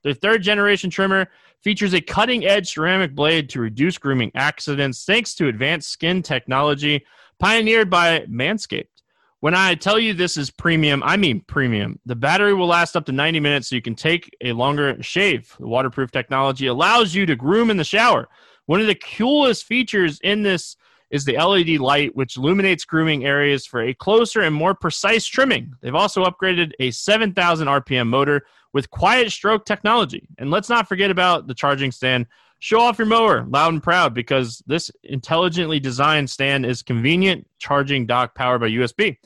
The 0.02 0.14
third 0.14 0.42
generation 0.42 0.90
trimmer 0.90 1.28
features 1.62 1.94
a 1.94 2.00
cutting 2.00 2.44
edge 2.44 2.72
ceramic 2.72 3.14
blade 3.14 3.48
to 3.50 3.60
reduce 3.60 3.98
grooming 3.98 4.32
accidents 4.34 5.04
thanks 5.04 5.32
to 5.36 5.46
advanced 5.46 5.90
skin 5.90 6.22
technology 6.22 7.06
pioneered 7.38 7.88
by 7.88 8.26
Manscaped. 8.26 8.97
When 9.40 9.54
I 9.54 9.76
tell 9.76 10.00
you 10.00 10.14
this 10.14 10.36
is 10.36 10.50
premium, 10.50 11.00
I 11.04 11.16
mean 11.16 11.42
premium. 11.46 12.00
The 12.06 12.16
battery 12.16 12.54
will 12.54 12.66
last 12.66 12.96
up 12.96 13.06
to 13.06 13.12
90 13.12 13.38
minutes 13.38 13.68
so 13.68 13.76
you 13.76 13.82
can 13.82 13.94
take 13.94 14.36
a 14.40 14.52
longer 14.52 15.00
shave. 15.00 15.54
The 15.60 15.68
waterproof 15.68 16.10
technology 16.10 16.66
allows 16.66 17.14
you 17.14 17.24
to 17.26 17.36
groom 17.36 17.70
in 17.70 17.76
the 17.76 17.84
shower. 17.84 18.28
One 18.66 18.80
of 18.80 18.88
the 18.88 18.96
coolest 18.96 19.64
features 19.64 20.18
in 20.24 20.42
this 20.42 20.76
is 21.10 21.24
the 21.24 21.38
LED 21.38 21.78
light, 21.78 22.16
which 22.16 22.36
illuminates 22.36 22.84
grooming 22.84 23.24
areas 23.24 23.64
for 23.64 23.80
a 23.80 23.94
closer 23.94 24.40
and 24.40 24.54
more 24.54 24.74
precise 24.74 25.24
trimming. 25.24 25.72
They've 25.80 25.94
also 25.94 26.24
upgraded 26.24 26.72
a 26.80 26.90
7,000 26.90 27.68
RPM 27.68 28.08
motor 28.08 28.42
with 28.72 28.90
quiet 28.90 29.30
stroke 29.30 29.64
technology. 29.64 30.26
And 30.38 30.50
let's 30.50 30.68
not 30.68 30.88
forget 30.88 31.12
about 31.12 31.46
the 31.46 31.54
charging 31.54 31.92
stand. 31.92 32.26
Show 32.58 32.80
off 32.80 32.98
your 32.98 33.06
mower 33.06 33.46
loud 33.48 33.72
and 33.72 33.82
proud 33.82 34.14
because 34.14 34.64
this 34.66 34.90
intelligently 35.04 35.78
designed 35.78 36.28
stand 36.28 36.66
is 36.66 36.82
convenient 36.82 37.46
charging 37.58 38.04
dock 38.04 38.34
powered 38.34 38.60
by 38.60 38.68
USB. 38.68 39.16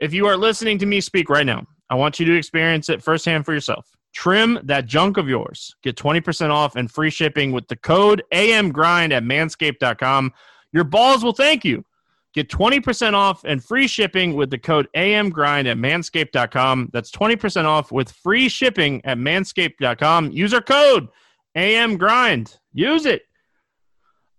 If 0.00 0.14
you 0.14 0.26
are 0.26 0.36
listening 0.36 0.78
to 0.78 0.86
me 0.86 1.00
speak 1.00 1.28
right 1.28 1.44
now, 1.44 1.66
I 1.90 1.94
want 1.94 2.18
you 2.18 2.26
to 2.26 2.34
experience 2.34 2.88
it 2.88 3.02
firsthand 3.02 3.44
for 3.44 3.52
yourself. 3.52 3.86
Trim 4.14 4.58
that 4.64 4.86
junk 4.86 5.18
of 5.18 5.28
yours. 5.28 5.76
Get 5.82 5.96
20% 5.96 6.50
off 6.50 6.74
and 6.74 6.90
free 6.90 7.10
shipping 7.10 7.52
with 7.52 7.68
the 7.68 7.76
code 7.76 8.22
AMGrind 8.32 9.12
at 9.12 9.22
manscaped.com. 9.22 10.32
Your 10.72 10.84
balls 10.84 11.22
will 11.22 11.34
thank 11.34 11.64
you. 11.64 11.84
Get 12.32 12.48
20% 12.48 13.14
off 13.14 13.44
and 13.44 13.62
free 13.62 13.88
shipping 13.88 14.34
with 14.36 14.50
the 14.50 14.58
code 14.58 14.88
AMGrind 14.96 15.66
at 15.66 15.76
manscaped.com. 15.76 16.90
That's 16.92 17.10
20% 17.10 17.64
off 17.64 17.92
with 17.92 18.10
free 18.10 18.48
shipping 18.48 19.04
at 19.04 19.18
manscaped.com. 19.18 20.30
Use 20.30 20.54
our 20.54 20.62
code 20.62 21.08
AMGrind. 21.56 22.56
Use 22.72 23.04
it. 23.04 23.22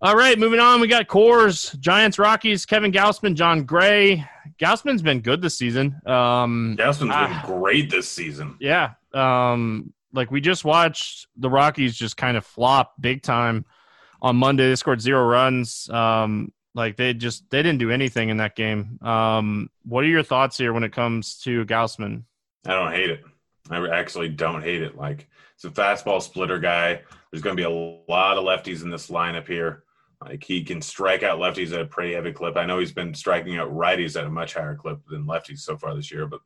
All 0.04 0.16
right, 0.16 0.40
moving 0.40 0.60
on. 0.60 0.82
We 0.82 0.88
got 0.88 1.08
Coors, 1.08 1.80
Giants, 1.80 2.18
Rockies, 2.18 2.66
Kevin 2.66 2.92
Gausman, 2.92 3.36
Jon 3.36 3.66
Gray. 3.66 4.28
Gausman's 4.60 5.04
been 5.04 5.22
good 5.22 5.44
this 5.44 5.56
season. 5.56 6.02
Um, 6.08 6.76
Gausman's 6.80 7.12
uh, 7.12 7.28
been 7.28 7.38
ah. 7.38 7.44
great 7.46 7.92
this 7.92 8.10
season. 8.10 8.58
Yeah. 8.60 8.94
Um, 9.14 9.94
like 10.12 10.32
we 10.32 10.42
just 10.42 10.66
watched 10.66 11.28
the 11.38 11.52
Rockies 11.52 11.96
just 11.96 12.18
kind 12.18 12.36
of 12.36 12.44
flop 12.44 12.96
big 13.00 13.22
time 13.22 13.64
on 14.24 14.38
Monday. 14.38 14.70
They 14.70 14.76
scored 14.76 15.02
zero 15.02 15.24
runs. 15.24 15.88
Um, 15.92 16.52
like 16.74 16.96
they 16.96 17.14
just 17.14 17.48
they 17.52 17.62
didn't 17.62 17.78
do 17.78 17.92
anything 17.92 18.30
in 18.30 18.38
that 18.38 18.56
game. 18.56 18.98
Um, 19.04 19.70
what 19.84 20.04
are 20.04 20.08
your 20.08 20.24
thoughts 20.24 20.58
here 20.58 20.74
when 20.74 20.84
it 20.84 20.94
comes 20.94 21.38
to 21.42 21.64
Gausman? 21.66 22.24
I 22.66 22.74
don't 22.74 22.92
hate 22.92 23.12
it. 23.12 23.24
I 23.70 23.88
actually 23.90 24.30
don't 24.30 24.64
hate 24.64 24.82
it. 24.82 24.98
Like 24.98 25.30
it's 25.54 25.64
a 25.64 25.70
fastball 25.70 26.24
splitter 26.24 26.58
guy. 26.58 27.02
There's 27.30 27.44
going 27.44 27.56
to 27.56 27.62
be 27.62 27.66
a 27.66 28.10
lot 28.12 28.40
of 28.40 28.46
lefties 28.46 28.82
in 28.82 28.90
this 28.90 29.12
lineup 29.12 29.48
here. 29.48 29.84
Like 30.22 30.44
he 30.44 30.64
can 30.64 30.82
strike 30.82 31.24
out 31.24 31.40
lefties 31.40 31.74
at 31.74 31.82
a 31.82 31.86
pretty 31.86 32.14
heavy 32.14 32.32
clip. 32.32 32.56
I 32.56 32.66
know 32.66 32.80
he's 32.80 32.92
been 32.92 33.14
striking 33.14 33.58
out 33.58 33.74
righties 33.74 34.20
at 34.20 34.28
a 34.28 34.30
much 34.30 34.54
higher 34.54 34.76
clip 34.76 35.00
than 35.08 35.26
lefties 35.26 35.60
so 35.60 35.78
far 35.78 35.96
this 35.96 36.12
year, 36.12 36.28
but 36.28 36.42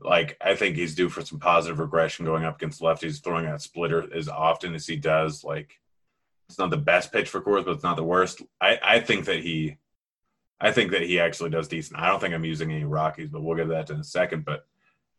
like 0.00 0.36
I 0.40 0.54
think 0.54 0.76
he's 0.76 0.94
due 0.94 1.08
for 1.08 1.24
some 1.24 1.38
positive 1.38 1.78
regression 1.78 2.24
going 2.24 2.44
up 2.44 2.56
against 2.56 2.80
lefties, 2.80 3.22
throwing 3.22 3.44
that 3.46 3.62
splitter 3.62 4.12
as 4.14 4.28
often 4.28 4.74
as 4.74 4.86
he 4.86 4.96
does. 4.96 5.44
Like 5.44 5.78
it's 6.48 6.58
not 6.58 6.70
the 6.70 6.76
best 6.76 7.12
pitch 7.12 7.28
for 7.28 7.40
Coors, 7.40 7.64
but 7.64 7.72
it's 7.74 7.84
not 7.84 7.96
the 7.96 8.04
worst. 8.04 8.42
I, 8.60 8.78
I 8.82 9.00
think 9.00 9.26
that 9.26 9.40
he 9.40 9.76
I 10.60 10.72
think 10.72 10.90
that 10.90 11.02
he 11.02 11.20
actually 11.20 11.50
does 11.50 11.68
decent. 11.68 12.00
I 12.00 12.08
don't 12.08 12.20
think 12.20 12.34
I'm 12.34 12.44
using 12.44 12.72
any 12.72 12.84
Rockies, 12.84 13.30
but 13.30 13.42
we'll 13.42 13.56
get 13.56 13.64
to 13.64 13.70
that 13.70 13.90
in 13.90 14.00
a 14.00 14.04
second. 14.04 14.44
But 14.44 14.66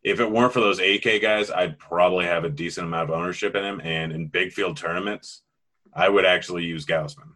if 0.02 0.20
it 0.20 0.30
weren't 0.30 0.52
for 0.52 0.60
those 0.60 0.80
8K 0.80 1.20
guys, 1.22 1.50
I'd 1.50 1.78
probably 1.78 2.26
have 2.26 2.44
a 2.44 2.50
decent 2.50 2.86
amount 2.86 3.08
of 3.08 3.16
ownership 3.16 3.54
in 3.54 3.64
him. 3.64 3.80
And 3.82 4.12
in 4.12 4.26
big 4.26 4.52
field 4.52 4.76
tournaments, 4.76 5.42
I 5.94 6.10
would 6.10 6.26
actually 6.26 6.64
use 6.64 6.84
Gausman. 6.84 7.32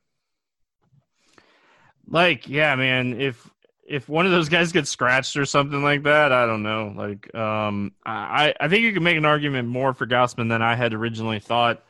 Like, 2.09 2.49
yeah, 2.49 2.75
man, 2.77 3.21
if 3.21 3.51
if 3.87 4.09
one 4.09 4.27
of 4.27 4.33
those 4.33 4.49
guys 4.49 4.73
gets 4.73 4.91
scratched 4.91 5.37
or 5.37 5.45
something 5.45 5.83
like 5.83 6.05
that, 6.05 6.33
I 6.33 6.47
don't 6.47 6.63
know. 6.63 6.93
Like, 6.97 7.35
um, 7.35 7.93
I 8.05 8.55
I 8.61 8.69
think 8.69 8.83
you 8.83 8.93
can 8.93 9.03
make 9.03 9.17
an 9.17 9.25
argument 9.25 9.69
more 9.69 9.95
for 9.95 10.07
Gausman 10.07 10.49
than 10.49 10.63
I 10.63 10.75
had 10.75 10.95
originally 10.95 11.41
thought. 11.41 11.83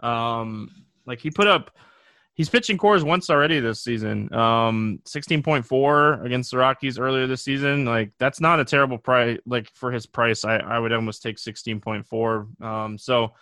Um, 0.00 0.70
like 1.06 1.20
he 1.20 1.30
put 1.30 1.46
up 1.46 1.70
he's 2.36 2.48
pitching 2.50 2.78
Coors 2.78 3.02
once 3.02 3.30
already 3.30 3.60
this 3.60 3.82
season. 3.82 4.32
Um, 4.32 5.00
sixteen 5.04 5.42
point 5.42 5.66
four 5.66 6.24
against 6.24 6.52
the 6.52 6.58
Rockies 6.58 6.98
earlier 6.98 7.26
this 7.26 7.42
season. 7.42 7.84
Like 7.84 8.12
that's 8.18 8.40
not 8.40 8.60
a 8.60 8.64
terrible 8.64 8.98
price. 8.98 9.38
Like 9.46 9.68
for 9.74 9.90
his 9.90 10.06
price, 10.06 10.44
I 10.44 10.56
I 10.58 10.78
would 10.78 10.92
almost 10.92 11.22
take 11.22 11.38
sixteen 11.38 11.80
point 11.80 12.06
four. 12.06 12.46
Um, 12.60 12.98
so 12.98 13.32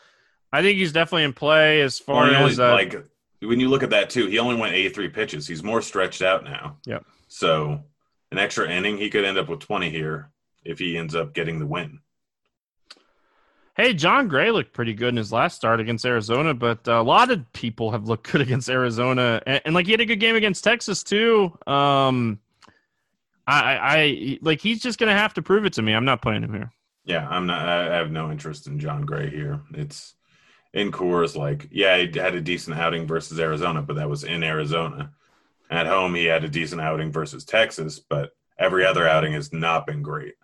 I 0.52 0.62
think 0.62 0.78
he's 0.78 0.92
definitely 0.92 1.24
in 1.24 1.32
play 1.32 1.82
as 1.82 1.98
far 1.98 2.30
Well, 2.30 2.46
as 2.46 2.58
uh, 2.58 2.72
like 2.72 3.04
when 3.44 3.60
you 3.60 3.68
look 3.68 3.82
at 3.82 3.90
that 3.90 4.10
too, 4.10 4.26
he 4.26 4.38
only 4.38 4.56
went 4.56 4.74
83 4.74 5.08
pitches. 5.08 5.46
He's 5.46 5.62
more 5.62 5.82
stretched 5.82 6.22
out 6.22 6.44
now. 6.44 6.78
Yep. 6.86 7.04
So 7.28 7.82
an 8.30 8.38
extra 8.38 8.70
inning, 8.70 8.96
he 8.96 9.10
could 9.10 9.24
end 9.24 9.38
up 9.38 9.48
with 9.48 9.60
20 9.60 9.90
here 9.90 10.30
if 10.64 10.78
he 10.78 10.96
ends 10.96 11.14
up 11.14 11.34
getting 11.34 11.58
the 11.58 11.66
win. 11.66 12.00
Hey, 13.76 13.92
Jon 13.92 14.28
Gray 14.28 14.52
looked 14.52 14.72
pretty 14.72 14.94
good 14.94 15.08
in 15.08 15.16
his 15.16 15.32
last 15.32 15.56
start 15.56 15.80
against 15.80 16.06
Arizona, 16.06 16.54
but 16.54 16.86
a 16.86 17.02
lot 17.02 17.30
of 17.30 17.52
people 17.52 17.90
have 17.90 18.06
looked 18.06 18.30
good 18.30 18.40
against 18.40 18.68
Arizona, 18.68 19.42
and, 19.46 19.60
and 19.64 19.74
like 19.74 19.86
he 19.86 19.92
had 19.92 20.00
a 20.00 20.06
good 20.06 20.20
game 20.20 20.36
against 20.36 20.62
Texas 20.62 21.02
too. 21.02 21.56
Um, 21.66 22.38
I, 23.46 23.60
I, 23.60 23.78
I 23.96 24.38
like 24.42 24.60
he's 24.60 24.80
just 24.80 24.98
gonna 24.98 25.16
have 25.16 25.34
to 25.34 25.42
prove 25.42 25.64
it 25.64 25.72
to 25.74 25.82
me. 25.82 25.92
I'm 25.92 26.04
not 26.04 26.22
playing 26.22 26.44
him 26.44 26.54
here. 26.54 26.72
Yeah, 27.04 27.28
I'm 27.28 27.46
not. 27.46 27.68
I 27.68 27.96
have 27.96 28.12
no 28.12 28.30
interest 28.30 28.68
in 28.68 28.78
Jon 28.78 29.02
Gray 29.02 29.28
here. 29.28 29.60
It's 29.74 30.14
in 30.74 30.92
Coors. 30.92 31.36
Like, 31.36 31.68
yeah, 31.70 31.96
he 31.96 32.18
had 32.18 32.34
a 32.34 32.40
decent 32.40 32.76
outing 32.76 33.06
versus 33.06 33.40
Arizona, 33.40 33.80
but 33.80 33.96
that 33.96 34.10
was 34.10 34.24
in 34.24 34.42
Arizona. 34.42 35.10
At 35.70 35.86
home, 35.86 36.14
he 36.14 36.26
had 36.26 36.44
a 36.44 36.48
decent 36.48 36.82
outing 36.82 37.10
versus 37.10 37.44
Texas, 37.44 37.98
but 37.98 38.32
every 38.58 38.84
other 38.84 39.08
outing 39.08 39.32
has 39.32 39.52
not 39.52 39.86
been 39.86 40.02
great. 40.02 40.34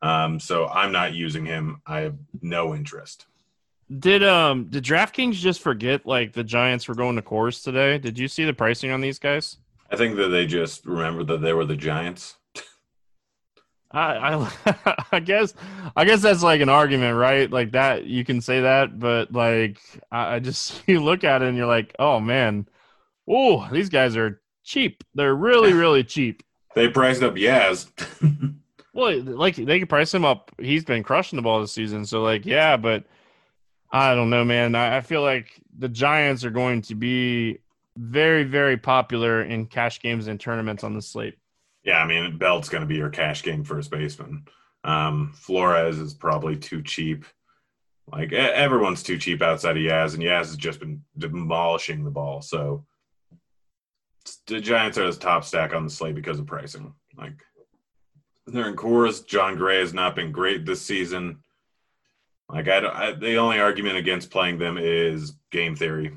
Um, 0.00 0.40
so 0.40 0.66
I'm 0.66 0.92
not 0.92 1.12
using 1.12 1.44
him. 1.44 1.82
I 1.86 2.00
have 2.00 2.16
no 2.40 2.74
interest. 2.74 3.26
Did 3.98 4.22
um 4.22 4.66
did 4.70 4.84
DraftKings 4.84 5.34
just 5.34 5.60
forget 5.60 6.06
like 6.06 6.32
the 6.32 6.44
Giants 6.44 6.86
were 6.86 6.94
going 6.94 7.16
to 7.16 7.22
Coors 7.22 7.62
today? 7.62 7.98
Did 7.98 8.16
you 8.18 8.28
see 8.28 8.44
the 8.44 8.54
pricing 8.54 8.92
on 8.92 9.00
these 9.00 9.18
guys? 9.18 9.58
I 9.90 9.96
think 9.96 10.16
that 10.16 10.28
they 10.28 10.46
just 10.46 10.86
remembered 10.86 11.26
that 11.26 11.42
they 11.42 11.52
were 11.52 11.64
the 11.64 11.76
Giants. 11.76 12.36
I, 13.92 14.34
I 14.34 15.04
I 15.12 15.20
guess 15.20 15.54
I 15.96 16.04
guess 16.04 16.22
that's 16.22 16.42
like 16.42 16.60
an 16.60 16.68
argument, 16.68 17.16
right? 17.16 17.50
Like 17.50 17.72
that 17.72 18.04
you 18.04 18.24
can 18.24 18.40
say 18.40 18.60
that, 18.60 18.98
but 18.98 19.32
like 19.32 19.80
I, 20.10 20.36
I 20.36 20.38
just 20.38 20.82
you 20.86 21.02
look 21.02 21.24
at 21.24 21.42
it 21.42 21.48
and 21.48 21.56
you're 21.56 21.66
like, 21.66 21.94
oh 21.98 22.20
man, 22.20 22.68
oh 23.28 23.68
these 23.70 23.88
guys 23.88 24.16
are 24.16 24.40
cheap. 24.64 25.04
They're 25.14 25.34
really 25.34 25.72
really 25.84 26.04
cheap. 26.04 26.42
They 26.74 26.88
priced 26.88 27.22
up 27.22 27.34
Yaz. 27.34 27.88
Well, 28.92 29.20
like 29.22 29.56
they 29.56 29.80
could 29.80 29.88
price 29.88 30.12
him 30.12 30.24
up. 30.24 30.52
He's 30.58 30.84
been 30.84 31.02
crushing 31.02 31.36
the 31.36 31.42
ball 31.42 31.60
this 31.60 31.72
season, 31.72 32.06
so 32.06 32.22
like 32.22 32.46
yeah, 32.46 32.76
but 32.76 33.04
I 33.92 34.14
don't 34.14 34.30
know, 34.30 34.44
man. 34.44 34.74
I, 34.76 34.98
I 34.98 35.00
feel 35.00 35.22
like 35.22 35.60
the 35.76 35.88
Giants 35.88 36.44
are 36.44 36.50
going 36.50 36.82
to 36.82 36.94
be 36.94 37.58
very 37.96 38.44
very 38.44 38.76
popular 38.76 39.42
in 39.42 39.66
cash 39.66 40.00
games 40.00 40.28
and 40.28 40.38
tournaments 40.38 40.84
on 40.84 40.94
the 40.94 41.02
slate. 41.02 41.39
Yeah, 41.82 41.98
I 42.02 42.06
mean, 42.06 42.36
Belt's 42.38 42.68
going 42.68 42.82
to 42.82 42.86
be 42.86 42.96
your 42.96 43.08
cash 43.10 43.42
game 43.42 43.64
first 43.64 43.90
baseman. 43.90 44.44
Um, 44.84 45.32
Flores 45.34 45.98
is 45.98 46.14
probably 46.14 46.56
too 46.56 46.82
cheap. 46.82 47.24
Like 48.10 48.32
everyone's 48.32 49.02
too 49.02 49.18
cheap 49.18 49.40
outside 49.40 49.76
of 49.76 49.82
Yaz, 49.82 50.14
and 50.14 50.22
Yaz 50.22 50.46
has 50.46 50.56
just 50.56 50.80
been 50.80 51.02
demolishing 51.16 52.02
the 52.04 52.10
ball. 52.10 52.42
So 52.42 52.84
the 54.46 54.60
Giants 54.60 54.98
are 54.98 55.10
the 55.10 55.16
top 55.16 55.44
stack 55.44 55.74
on 55.74 55.84
the 55.84 55.90
slate 55.90 56.14
because 56.16 56.38
of 56.38 56.46
pricing. 56.46 56.92
Like 57.16 57.34
they're 58.46 58.68
in 58.68 58.76
Coors. 58.76 59.24
Jon 59.26 59.56
Gray 59.56 59.78
has 59.80 59.94
not 59.94 60.16
been 60.16 60.32
great 60.32 60.66
this 60.66 60.82
season. 60.82 61.38
Like 62.48 62.68
I, 62.68 62.80
don't- 62.80 62.96
I 62.96 63.12
the 63.12 63.36
only 63.36 63.60
argument 63.60 63.96
against 63.96 64.30
playing 64.30 64.58
them 64.58 64.76
is 64.76 65.34
game 65.52 65.76
theory. 65.76 66.10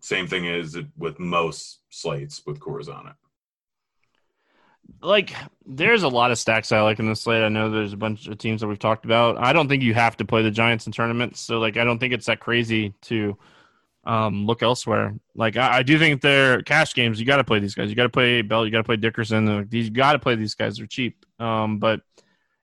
Same 0.00 0.28
thing 0.28 0.44
is 0.44 0.78
with 0.96 1.18
most 1.18 1.80
slates 1.90 2.42
with 2.46 2.60
Coors 2.60 2.88
on 2.94 3.08
it. 3.08 3.14
Like 5.02 5.34
there's 5.66 6.02
a 6.02 6.08
lot 6.08 6.30
of 6.30 6.38
stacks 6.38 6.72
I 6.72 6.80
like 6.80 6.98
in 6.98 7.08
this 7.08 7.22
slate. 7.22 7.42
I 7.42 7.48
know 7.48 7.70
there's 7.70 7.92
a 7.92 7.96
bunch 7.96 8.26
of 8.26 8.38
teams 8.38 8.60
that 8.60 8.68
we've 8.68 8.78
talked 8.78 9.04
about. 9.04 9.38
I 9.38 9.52
don't 9.52 9.68
think 9.68 9.82
you 9.82 9.94
have 9.94 10.16
to 10.18 10.24
play 10.24 10.42
the 10.42 10.50
Giants 10.50 10.86
in 10.86 10.92
tournaments, 10.92 11.40
so 11.40 11.58
like 11.58 11.76
I 11.76 11.84
don't 11.84 11.98
think 11.98 12.14
it's 12.14 12.26
that 12.26 12.40
crazy 12.40 12.94
to 13.02 13.36
um, 14.04 14.46
look 14.46 14.62
elsewhere. 14.62 15.14
Like 15.34 15.56
I, 15.56 15.78
I 15.78 15.82
do 15.82 15.98
think 15.98 16.20
they're 16.20 16.62
cash 16.62 16.94
games. 16.94 17.18
You 17.18 17.26
got 17.26 17.36
to 17.36 17.44
play 17.44 17.58
these 17.58 17.74
guys. 17.74 17.88
You 17.88 17.96
got 17.96 18.04
to 18.04 18.08
play 18.08 18.42
Bell. 18.42 18.64
You 18.64 18.72
got 18.72 18.78
to 18.78 18.84
play 18.84 18.96
Dickerson. 18.96 19.68
These 19.68 19.86
you 19.86 19.90
got 19.92 20.12
to 20.12 20.18
play 20.18 20.34
these 20.36 20.54
guys. 20.54 20.76
They're 20.76 20.86
cheap. 20.86 21.24
Um, 21.38 21.78
but 21.78 22.00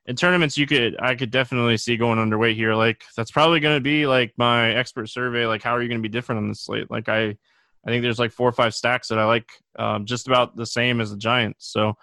in 0.05 0.15
tournaments, 0.15 0.57
you 0.57 0.67
could 0.67 0.99
I 0.99 1.15
could 1.15 1.31
definitely 1.31 1.77
see 1.77 1.97
going 1.97 2.19
underweight 2.19 2.55
here. 2.55 2.73
Like 2.73 3.03
that's 3.15 3.31
probably 3.31 3.59
going 3.59 3.77
to 3.77 3.81
be 3.81 4.07
like 4.07 4.33
my 4.37 4.73
expert 4.73 5.07
survey. 5.07 5.45
Like 5.45 5.63
how 5.63 5.75
are 5.75 5.81
you 5.81 5.87
going 5.87 6.01
to 6.01 6.07
be 6.07 6.11
different 6.11 6.39
on 6.39 6.49
this 6.49 6.61
slate? 6.61 6.89
Like 6.89 7.09
I 7.09 7.37
I 7.85 7.89
think 7.89 8.03
there's 8.03 8.19
like 8.19 8.31
four 8.31 8.47
or 8.47 8.53
five 8.53 8.73
stacks 8.73 9.07
that 9.07 9.19
I 9.19 9.25
like 9.25 9.49
um, 9.77 10.05
just 10.05 10.27
about 10.27 10.55
the 10.55 10.65
same 10.65 11.01
as 11.01 11.11
the 11.11 11.17
Giants. 11.17 11.67
So 11.67 11.95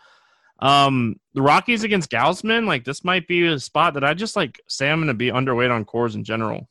um 0.61 1.21
the 1.35 1.43
Rockies 1.43 1.85
against 1.85 2.11
Gausman, 2.11 2.67
like 2.67 2.85
this 2.85 3.05
might 3.05 3.29
be 3.29 3.47
a 3.47 3.61
spot 3.61 3.95
that 3.95 4.05
I 4.05 4.15
just 4.15 4.35
like 4.35 4.61
say 4.67 4.91
I'm 4.91 5.01
gonna 5.01 5.15
be 5.15 5.31
underweight 5.31 5.71
on 5.71 5.85
Coors 5.85 6.15
in 6.15 6.25
general. 6.25 6.69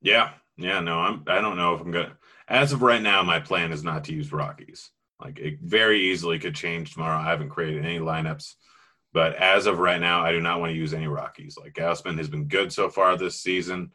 Yeah, 0.00 0.30
yeah, 0.56 0.80
no, 0.80 1.00
I'm. 1.00 1.24
I 1.26 1.40
don't 1.40 1.56
know 1.56 1.74
if 1.74 1.80
I'm 1.80 1.90
gonna. 1.90 2.16
As 2.48 2.72
of 2.72 2.82
right 2.82 3.02
now, 3.02 3.22
my 3.22 3.40
plan 3.40 3.72
is 3.72 3.82
not 3.82 4.04
to 4.04 4.14
use 4.14 4.32
Rockies. 4.32 4.90
Like 5.20 5.38
it 5.38 5.58
very 5.60 6.00
easily 6.10 6.38
could 6.38 6.54
change 6.54 6.92
tomorrow. 6.92 7.18
I 7.18 7.24
haven't 7.24 7.48
created 7.48 7.84
any 7.84 7.98
lineups, 7.98 8.54
but 9.12 9.34
as 9.36 9.66
of 9.66 9.78
right 9.80 10.00
now, 10.00 10.22
I 10.22 10.30
do 10.30 10.40
not 10.40 10.60
want 10.60 10.70
to 10.70 10.76
use 10.76 10.94
any 10.94 11.08
Rockies. 11.08 11.58
Like 11.60 11.72
Gausman 11.72 12.18
has 12.18 12.28
been 12.28 12.44
good 12.44 12.72
so 12.72 12.88
far 12.88 13.16
this 13.16 13.40
season. 13.40 13.90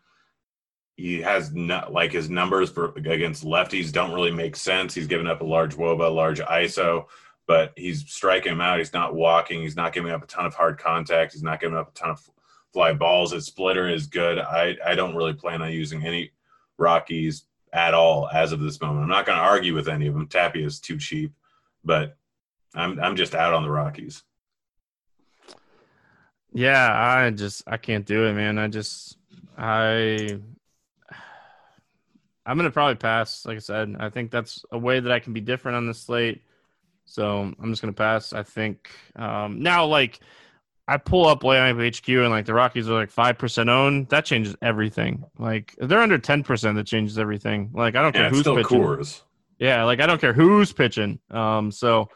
He 1.01 1.19
has 1.21 1.51
not 1.51 1.91
like 1.91 2.11
his 2.11 2.29
numbers 2.29 2.69
for 2.69 2.93
against 2.95 3.43
lefties 3.43 3.91
don't 3.91 4.13
really 4.13 4.31
make 4.31 4.55
sense. 4.55 4.93
He's 4.93 5.07
given 5.07 5.25
up 5.25 5.41
a 5.41 5.45
large 5.45 5.75
wOBA, 5.75 6.13
large 6.13 6.39
ISO, 6.41 7.05
but 7.47 7.73
he's 7.75 8.07
striking 8.07 8.51
him 8.51 8.61
out. 8.61 8.77
He's 8.77 8.93
not 8.93 9.15
walking. 9.15 9.61
He's 9.61 9.75
not 9.75 9.93
giving 9.93 10.11
up 10.11 10.23
a 10.23 10.27
ton 10.27 10.45
of 10.45 10.53
hard 10.53 10.77
contact. 10.77 11.33
He's 11.33 11.41
not 11.41 11.59
giving 11.59 11.75
up 11.75 11.89
a 11.89 11.99
ton 11.99 12.11
of 12.11 12.29
fly 12.71 12.93
balls. 12.93 13.31
His 13.31 13.47
splitter 13.47 13.89
is 13.89 14.05
good. 14.05 14.37
I 14.37 14.77
I 14.85 14.93
don't 14.93 15.15
really 15.15 15.33
plan 15.33 15.63
on 15.63 15.71
using 15.71 16.05
any 16.05 16.31
Rockies 16.77 17.45
at 17.73 17.95
all 17.95 18.29
as 18.31 18.51
of 18.51 18.59
this 18.59 18.79
moment. 18.79 19.03
I'm 19.03 19.09
not 19.09 19.25
going 19.25 19.37
to 19.37 19.43
argue 19.43 19.73
with 19.73 19.87
any 19.87 20.05
of 20.05 20.13
them. 20.13 20.27
Tapia 20.27 20.65
is 20.65 20.79
too 20.79 20.97
cheap, 20.99 21.33
but 21.83 22.15
I'm 22.75 22.99
I'm 22.99 23.15
just 23.15 23.33
out 23.33 23.53
on 23.55 23.63
the 23.63 23.71
Rockies. 23.71 24.23
Yeah, 26.53 26.91
I 26.93 27.31
just 27.31 27.63
I 27.65 27.77
can't 27.77 28.05
do 28.05 28.25
it, 28.25 28.33
man. 28.33 28.59
I 28.59 28.67
just 28.67 29.17
I 29.57 30.39
I'm 32.45 32.57
gonna 32.57 32.71
probably 32.71 32.95
pass. 32.95 33.45
Like 33.45 33.57
I 33.57 33.59
said, 33.59 33.95
I 33.99 34.09
think 34.09 34.31
that's 34.31 34.63
a 34.71 34.77
way 34.77 34.99
that 34.99 35.11
I 35.11 35.19
can 35.19 35.33
be 35.33 35.41
different 35.41 35.77
on 35.77 35.87
the 35.87 35.93
slate. 35.93 36.43
So 37.05 37.53
I'm 37.59 37.71
just 37.71 37.81
gonna 37.81 37.93
pass. 37.93 38.33
I 38.33 38.43
think 38.43 38.89
um, 39.15 39.61
now, 39.61 39.85
like 39.85 40.19
I 40.87 40.97
pull 40.97 41.27
up 41.27 41.41
LineupHQ 41.41 42.21
and 42.21 42.31
like 42.31 42.45
the 42.45 42.53
Rockies 42.53 42.89
are 42.89 42.93
like 42.93 43.11
five 43.11 43.37
percent 43.37 43.69
owned. 43.69 44.09
That 44.09 44.25
changes 44.25 44.55
everything. 44.61 45.23
Like 45.37 45.75
if 45.77 45.87
they're 45.87 46.01
under 46.01 46.17
ten 46.17 46.43
percent, 46.43 46.75
that 46.77 46.87
changes 46.87 47.19
everything. 47.19 47.71
Like 47.73 47.95
I 47.95 48.01
don't 48.01 48.15
Yeah, 48.15 48.21
care 48.21 48.29
who's 48.29 48.41
still 48.41 48.55
pitching. 48.55 48.81
Coors. 48.81 49.21
Yeah, 49.59 49.83
like 49.83 49.99
I 49.99 50.07
don't 50.07 50.19
care 50.19 50.33
who's 50.33 50.73
pitching. 50.73 51.19
Um, 51.29 51.71
so 51.71 52.09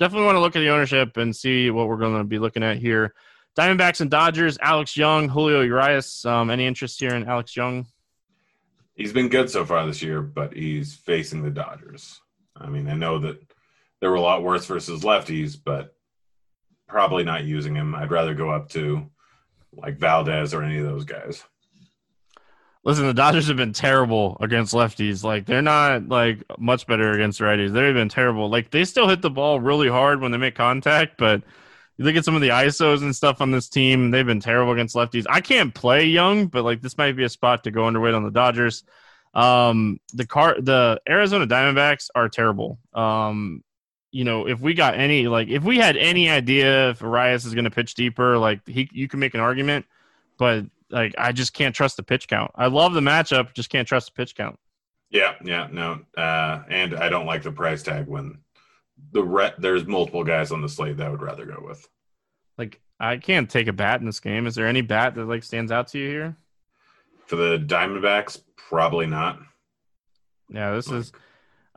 definitely 0.00 0.26
want 0.26 0.36
to 0.36 0.40
look 0.40 0.56
at 0.56 0.60
the 0.60 0.70
ownership 0.70 1.16
and 1.16 1.34
see 1.34 1.70
what 1.70 1.88
we're 1.88 1.96
going 1.96 2.18
to 2.18 2.24
be 2.24 2.38
looking 2.38 2.62
at 2.64 2.78
here. 2.78 3.14
Diamondbacks 3.56 4.00
and 4.00 4.10
Dodgers. 4.10 4.58
Alex 4.60 4.96
Young, 4.96 5.28
Julio 5.28 5.60
Urias. 5.62 6.24
Um, 6.24 6.50
any 6.50 6.66
interest 6.66 6.98
here 6.98 7.14
in 7.14 7.28
Alex 7.28 7.56
Young? 7.56 7.86
He's 8.98 9.12
been 9.12 9.28
good 9.28 9.48
so 9.48 9.64
far 9.64 9.86
this 9.86 10.02
year, 10.02 10.20
but 10.20 10.52
he's 10.52 10.96
facing 10.96 11.40
the 11.40 11.50
Dodgers. 11.50 12.20
I 12.56 12.68
mean, 12.68 12.88
I 12.88 12.94
know 12.94 13.20
that 13.20 13.40
there 14.00 14.10
were 14.10 14.16
a 14.16 14.20
lot 14.20 14.42
worse 14.42 14.66
versus 14.66 15.04
lefties, 15.04 15.56
but 15.64 15.94
probably 16.88 17.22
not 17.22 17.44
using 17.44 17.76
him. 17.76 17.94
I'd 17.94 18.10
rather 18.10 18.34
go 18.34 18.50
up 18.50 18.70
to 18.70 19.08
like 19.72 19.98
Valdez 19.98 20.52
or 20.52 20.64
any 20.64 20.78
of 20.78 20.84
those 20.84 21.04
guys. 21.04 21.44
Listen, 22.82 23.06
the 23.06 23.14
Dodgers 23.14 23.46
have 23.46 23.56
been 23.56 23.72
terrible 23.72 24.36
against 24.40 24.74
lefties. 24.74 25.22
Like 25.22 25.46
they're 25.46 25.62
not 25.62 26.08
like 26.08 26.42
much 26.58 26.84
better 26.88 27.12
against 27.12 27.40
righties. 27.40 27.72
They've 27.72 27.94
been 27.94 28.08
terrible. 28.08 28.50
Like 28.50 28.70
they 28.70 28.84
still 28.84 29.08
hit 29.08 29.22
the 29.22 29.30
ball 29.30 29.60
really 29.60 29.88
hard 29.88 30.20
when 30.20 30.32
they 30.32 30.38
make 30.38 30.56
contact, 30.56 31.18
but 31.18 31.44
You 31.98 32.04
look 32.04 32.16
at 32.16 32.24
some 32.24 32.34
of 32.34 32.40
the 32.40 32.48
ISOs 32.48 33.02
and 33.02 33.14
stuff 33.14 33.40
on 33.40 33.50
this 33.50 33.68
team; 33.68 34.10
they've 34.10 34.24
been 34.24 34.40
terrible 34.40 34.72
against 34.72 34.94
lefties. 34.94 35.26
I 35.28 35.40
can't 35.40 35.74
play 35.74 36.06
young, 36.06 36.46
but 36.46 36.64
like 36.64 36.80
this 36.80 36.96
might 36.96 37.16
be 37.16 37.24
a 37.24 37.28
spot 37.28 37.64
to 37.64 37.70
go 37.70 37.82
underweight 37.82 38.16
on 38.16 38.24
the 38.24 38.30
Dodgers. 38.30 38.84
Um, 39.34 40.00
the 40.14 40.26
car, 40.26 40.56
the 40.60 41.00
Arizona 41.08 41.46
Diamondbacks 41.46 42.08
are 42.14 42.28
terrible. 42.28 42.78
Um, 42.94 43.62
you 44.10 44.24
know, 44.24 44.48
if 44.48 44.60
we 44.60 44.74
got 44.74 44.94
any, 44.94 45.28
like, 45.28 45.48
if 45.48 45.62
we 45.62 45.78
had 45.78 45.96
any 45.96 46.30
idea 46.30 46.90
if 46.90 47.00
Urias 47.02 47.44
is 47.44 47.54
going 47.54 47.64
to 47.64 47.70
pitch 47.70 47.94
deeper, 47.94 48.38
like, 48.38 48.66
he, 48.66 48.88
you 48.92 49.06
can 49.06 49.20
make 49.20 49.34
an 49.34 49.40
argument, 49.40 49.86
but 50.38 50.64
like, 50.90 51.14
I 51.18 51.32
just 51.32 51.52
can't 51.52 51.74
trust 51.74 51.96
the 51.98 52.02
pitch 52.02 52.26
count. 52.28 52.50
I 52.54 52.68
love 52.68 52.94
the 52.94 53.00
matchup, 53.00 53.52
just 53.52 53.68
can't 53.68 53.86
trust 53.86 54.06
the 54.06 54.12
pitch 54.12 54.34
count. 54.34 54.58
Yeah, 55.10 55.34
yeah, 55.44 55.68
no, 55.70 56.00
uh, 56.16 56.62
and 56.68 56.94
I 56.94 57.08
don't 57.08 57.26
like 57.26 57.42
the 57.42 57.52
price 57.52 57.82
tag 57.82 58.06
when 58.06 58.38
the 59.12 59.22
re- 59.22 59.54
there's 59.58 59.86
multiple 59.86 60.24
guys 60.24 60.52
on 60.52 60.60
the 60.60 60.68
slate 60.68 60.96
that 60.98 61.06
I 61.06 61.10
would 61.10 61.22
rather 61.22 61.46
go 61.46 61.62
with. 61.64 61.86
Like, 62.56 62.80
I 63.00 63.16
can't 63.16 63.48
take 63.48 63.68
a 63.68 63.72
bat 63.72 64.00
in 64.00 64.06
this 64.06 64.20
game. 64.20 64.46
Is 64.46 64.54
there 64.54 64.66
any 64.66 64.80
bat 64.80 65.14
that 65.14 65.26
like 65.26 65.42
stands 65.42 65.72
out 65.72 65.88
to 65.88 65.98
you 65.98 66.08
here? 66.08 66.36
For 67.26 67.36
the 67.36 67.58
Diamondbacks, 67.58 68.40
probably 68.56 69.06
not. 69.06 69.38
Yeah, 70.50 70.74
this 70.74 70.90
is. 70.90 71.12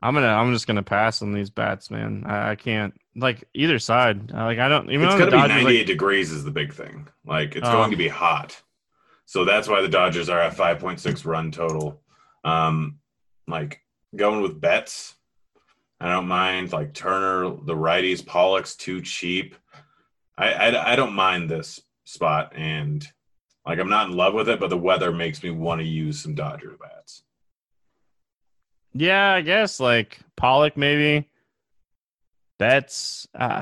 I'm 0.01 0.13
gonna. 0.13 0.27
I'm 0.27 0.53
just 0.53 0.65
gonna 0.65 0.81
pass 0.81 1.21
on 1.21 1.31
these 1.31 1.49
bats, 1.49 1.91
man. 1.91 2.23
I, 2.25 2.51
I 2.51 2.55
can't 2.55 2.93
like 3.15 3.43
either 3.53 3.77
side. 3.77 4.31
Like 4.31 4.59
I 4.59 4.67
don't. 4.67 4.89
Even 4.89 5.07
it's 5.07 5.15
gonna 5.15 5.31
be 5.31 5.37
98 5.37 5.63
like, 5.63 5.85
degrees 5.85 6.31
is 6.31 6.43
the 6.43 6.51
big 6.51 6.73
thing. 6.73 7.07
Like 7.25 7.55
it's 7.55 7.67
going 7.67 7.91
to 7.91 7.97
be 7.97 8.07
hot, 8.07 8.59
so 9.25 9.45
that's 9.45 9.67
why 9.67 9.81
the 9.81 9.87
Dodgers 9.87 10.29
are 10.29 10.39
at 10.39 10.55
5.6 10.55 11.25
run 11.25 11.51
total. 11.51 12.01
Um, 12.43 12.99
like 13.47 13.81
going 14.15 14.41
with 14.41 14.59
bets, 14.59 15.15
I 16.01 16.09
don't 16.09 16.27
mind. 16.27 16.73
Like 16.73 16.93
Turner, 16.93 17.55
the 17.63 17.75
righties, 17.75 18.25
Pollock's 18.25 18.75
too 18.75 19.01
cheap. 19.01 19.55
I, 20.35 20.51
I 20.51 20.93
I 20.93 20.95
don't 20.95 21.13
mind 21.13 21.47
this 21.47 21.79
spot, 22.05 22.53
and 22.55 23.07
like 23.67 23.77
I'm 23.77 23.89
not 23.89 24.09
in 24.09 24.17
love 24.17 24.33
with 24.33 24.49
it, 24.49 24.59
but 24.59 24.71
the 24.71 24.77
weather 24.77 25.11
makes 25.11 25.43
me 25.43 25.51
want 25.51 25.79
to 25.79 25.87
use 25.87 26.19
some 26.19 26.33
Dodger 26.33 26.75
bats. 26.81 27.21
Yeah, 28.93 29.33
I 29.33 29.41
guess 29.41 29.79
like 29.79 30.19
Pollock 30.35 30.75
maybe. 30.75 31.29
That's 32.57 33.27
uh 33.35 33.61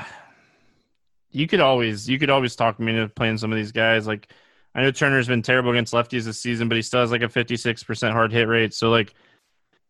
you 1.31 1.45
could 1.45 1.59
always 1.59 2.09
you 2.09 2.19
could 2.19 2.29
always 2.29 2.55
talk 2.55 2.79
me 2.79 2.93
into 2.93 3.09
playing 3.09 3.37
some 3.37 3.51
of 3.51 3.57
these 3.57 3.73
guys. 3.73 4.07
Like 4.07 4.31
I 4.73 4.81
know 4.81 4.91
Turner's 4.91 5.27
been 5.27 5.41
terrible 5.41 5.71
against 5.71 5.93
lefties 5.93 6.23
this 6.23 6.39
season, 6.39 6.69
but 6.69 6.77
he 6.77 6.81
still 6.81 7.01
has 7.01 7.11
like 7.11 7.21
a 7.21 7.29
fifty 7.29 7.57
six 7.57 7.83
percent 7.83 8.13
hard 8.13 8.31
hit 8.31 8.47
rate. 8.47 8.73
So 8.73 8.89
like 8.89 9.13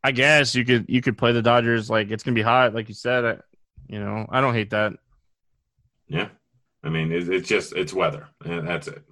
I 0.04 0.12
guess 0.12 0.56
you 0.56 0.66
could 0.66 0.86
you 0.88 1.02
could 1.02 1.18
play 1.18 1.32
the 1.32 1.42
Dodgers 1.42 1.90
like 1.90 2.12
it's 2.12 2.24
gonna 2.24 2.36
be 2.36 2.42
hot, 2.42 2.74
like 2.74 2.88
you 2.88 2.96
said. 2.96 3.26
I, 3.26 3.38
you 3.88 4.00
know, 4.00 4.26
I 4.30 4.42
don't 4.42 4.54
hate 4.54 4.70
that. 4.70 4.94
Yeah, 6.08 6.30
I 6.84 6.90
mean 6.90 7.12
it's, 7.12 7.28
it's 7.28 7.48
just 7.48 7.74
it's 7.74 7.94
weather, 7.94 8.28
and 8.46 8.68
that's 8.68 8.88
it. 8.88 9.04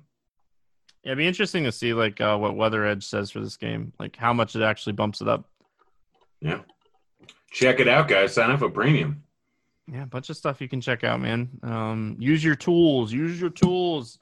Yeah, 1.04 1.12
it'd 1.12 1.18
be 1.18 1.28
interesting 1.28 1.64
to 1.66 1.72
see 1.72 1.94
like 1.94 2.20
uh, 2.20 2.38
what 2.38 2.56
Weather 2.56 2.86
Edge 2.86 3.06
says 3.06 3.32
for 3.32 3.40
this 3.40 3.58
game, 3.58 3.94
like 4.00 4.16
how 4.16 4.34
much 4.34 4.56
it 4.56 4.62
actually 4.62 4.94
bumps 4.94 5.22
it 5.22 5.28
up. 5.28 5.50
Yeah. 6.42 6.60
Check 7.52 7.80
it 7.80 7.88
out, 7.88 8.08
guys. 8.08 8.34
Sign 8.34 8.52
up 8.52 8.60
for 8.60 8.70
premium. 8.70 9.24
Yeah, 9.92 10.04
a 10.04 10.06
bunch 10.06 10.30
of 10.30 10.36
stuff 10.36 10.60
you 10.60 10.68
can 10.68 10.82
check 10.82 11.04
out, 11.04 11.22
man. 11.22 11.50
Um, 11.64 12.18
use 12.20 12.44
your 12.44 12.56
tools. 12.56 13.12
Use 13.14 13.40
your 13.40 13.50
tools. 13.50 14.20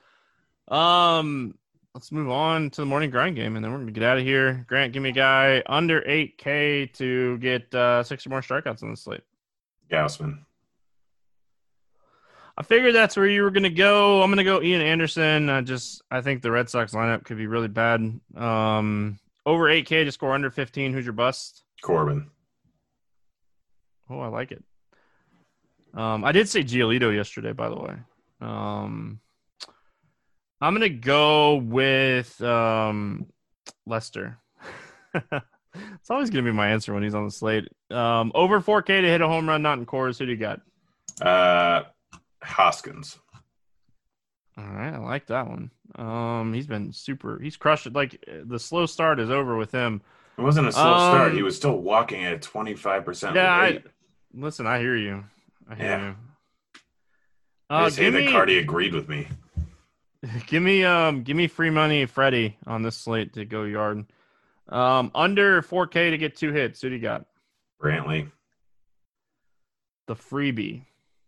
Um, 0.67 1.57
let's 1.95 2.11
move 2.11 2.29
on 2.29 2.69
to 2.69 2.81
the 2.81 2.85
morning 2.85 3.09
grind 3.09 3.37
game, 3.37 3.55
and 3.55 3.63
then 3.63 3.71
we're 3.71 3.79
gonna 3.79 3.91
get 3.91 4.03
out 4.03 4.17
of 4.17 4.23
here. 4.23 4.65
Grant, 4.67 4.91
give 4.91 5.01
me 5.01 5.09
a 5.09 5.13
guy 5.13 5.63
under 5.65 6.03
eight 6.05 6.37
K 6.37 6.87
to 6.87 7.37
get 7.37 7.73
uh, 7.73 8.03
six 8.03 8.27
or 8.27 8.29
more 8.29 8.41
strikeouts 8.41 8.83
on 8.83 8.91
the 8.91 8.97
slate. 8.97 9.21
Gausman. 9.89 10.39
I 12.57 12.63
figured 12.63 12.93
that's 12.93 13.15
where 13.15 13.27
you 13.27 13.43
were 13.43 13.49
gonna 13.49 13.69
go. 13.69 14.21
I'm 14.21 14.29
gonna 14.29 14.43
go 14.43 14.61
Ian 14.61 14.81
Anderson. 14.81 15.49
I 15.49 15.61
just 15.61 16.01
I 16.11 16.19
think 16.19 16.41
the 16.41 16.51
Red 16.51 16.69
Sox 16.69 16.91
lineup 16.91 17.23
could 17.23 17.37
be 17.37 17.47
really 17.47 17.69
bad. 17.69 18.19
Um, 18.35 19.17
over 19.45 19.63
8K 19.63 20.03
to 20.03 20.11
score 20.11 20.33
under 20.33 20.51
15. 20.51 20.91
Who's 20.91 21.05
your 21.05 21.13
bust? 21.13 21.63
Corbin. 21.81 22.29
Oh, 24.09 24.19
I 24.19 24.27
like 24.27 24.51
it. 24.51 24.63
Um, 25.93 26.25
I 26.25 26.33
did 26.33 26.49
say 26.49 26.61
Giolito 26.61 27.15
yesterday, 27.15 27.53
by 27.53 27.69
the 27.69 27.75
way. 27.75 27.95
Um, 28.41 29.21
I'm 30.65 30.73
gonna 30.73 30.89
go 30.89 31.57
with 31.57 32.41
um, 32.41 33.27
Lester. 33.85 34.39
it's 35.13 36.09
always 36.09 36.31
gonna 36.31 36.41
be 36.41 36.51
my 36.51 36.69
answer 36.69 36.91
when 36.91 37.03
he's 37.03 37.13
on 37.13 37.23
the 37.23 37.31
slate. 37.31 37.69
Um, 37.91 38.31
over 38.33 38.59
4K 38.59 38.87
to 38.87 39.07
hit 39.07 39.21
a 39.21 39.27
home 39.27 39.47
run, 39.47 39.61
not 39.61 39.77
in 39.77 39.85
Coors. 39.85 40.17
Who 40.17 40.25
do 40.25 40.31
you 40.31 40.37
got? 40.37 40.61
Uh, 41.21 41.83
Hoskins. 42.41 43.19
All 44.57 44.65
right, 44.65 44.91
I 44.91 44.97
like 44.97 45.27
that 45.27 45.47
one. 45.47 45.69
Um, 45.93 46.51
he's 46.51 46.65
been 46.65 46.91
super. 46.91 47.39
He's 47.39 47.57
crushed 47.57 47.85
it. 47.85 47.93
Like 47.93 48.25
the 48.45 48.57
slow 48.57 48.87
start 48.87 49.19
is 49.19 49.29
over 49.29 49.55
with 49.57 49.71
him. 49.71 50.01
It 50.35 50.41
wasn't 50.41 50.67
a 50.67 50.71
slow 50.71 50.95
um, 50.95 51.11
start. 51.11 51.33
He 51.33 51.43
was 51.43 51.55
still 51.55 51.77
walking 51.77 52.25
at 52.25 52.41
twenty 52.41 52.73
five 52.73 53.05
percent. 53.05 53.35
Yeah, 53.35 53.53
I, 53.53 53.83
listen. 54.33 54.65
I 54.65 54.79
hear 54.79 54.95
you. 54.95 55.25
I 55.69 55.75
hear 55.75 55.85
yeah. 55.85 56.07
you. 56.07 56.15
Uh, 57.69 57.83
they 57.83 57.89
say 57.91 58.09
that 58.09 58.31
Cardi 58.31 58.57
agreed 58.57 58.95
with 58.95 59.07
me. 59.07 59.27
Give 60.47 60.63
me 60.63 60.83
um, 60.83 61.23
give 61.23 61.35
me 61.37 61.47
free 61.47 61.69
money, 61.69 62.05
Freddie, 62.05 62.57
on 62.65 62.81
this 62.81 62.95
slate 62.95 63.33
to 63.33 63.45
go 63.45 63.63
yard. 63.63 64.05
Um, 64.69 65.11
under 65.13 65.61
4K 65.61 66.11
to 66.11 66.17
get 66.17 66.35
two 66.35 66.51
hits. 66.51 66.81
Who 66.81 66.89
do 66.89 66.95
you 66.95 67.01
got? 67.01 67.25
Brantley. 67.81 68.31
The 70.07 70.15
freebie. 70.15 70.83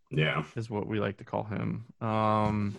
Yeah. 0.10 0.44
Is 0.56 0.70
what 0.70 0.88
we 0.88 1.00
like 1.00 1.18
to 1.18 1.24
call 1.24 1.44
him. 1.44 1.86
Um 2.02 2.78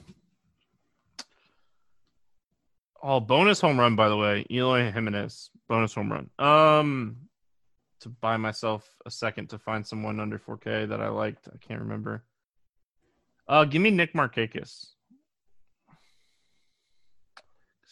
Oh, 3.01 3.21
bonus 3.21 3.61
home 3.61 3.79
run, 3.79 3.95
by 3.95 4.09
the 4.09 4.16
way. 4.16 4.45
Eloy 4.51 4.91
Jimenez. 4.91 5.51
Bonus 5.69 5.95
home 5.95 6.11
run. 6.11 6.31
Um 6.39 7.16
to 8.01 8.09
buy 8.09 8.37
myself 8.37 8.89
a 9.05 9.11
second 9.11 9.51
to 9.51 9.59
find 9.59 9.87
someone 9.87 10.21
under 10.21 10.39
4K 10.39 10.89
that 10.89 11.01
I 11.01 11.09
liked. 11.09 11.49
I 11.53 11.59
can't 11.59 11.81
remember. 11.81 12.25
Uh 13.47 13.64
give 13.64 13.83
me 13.83 13.91
Nick 13.91 14.14
Markakis. 14.14 14.87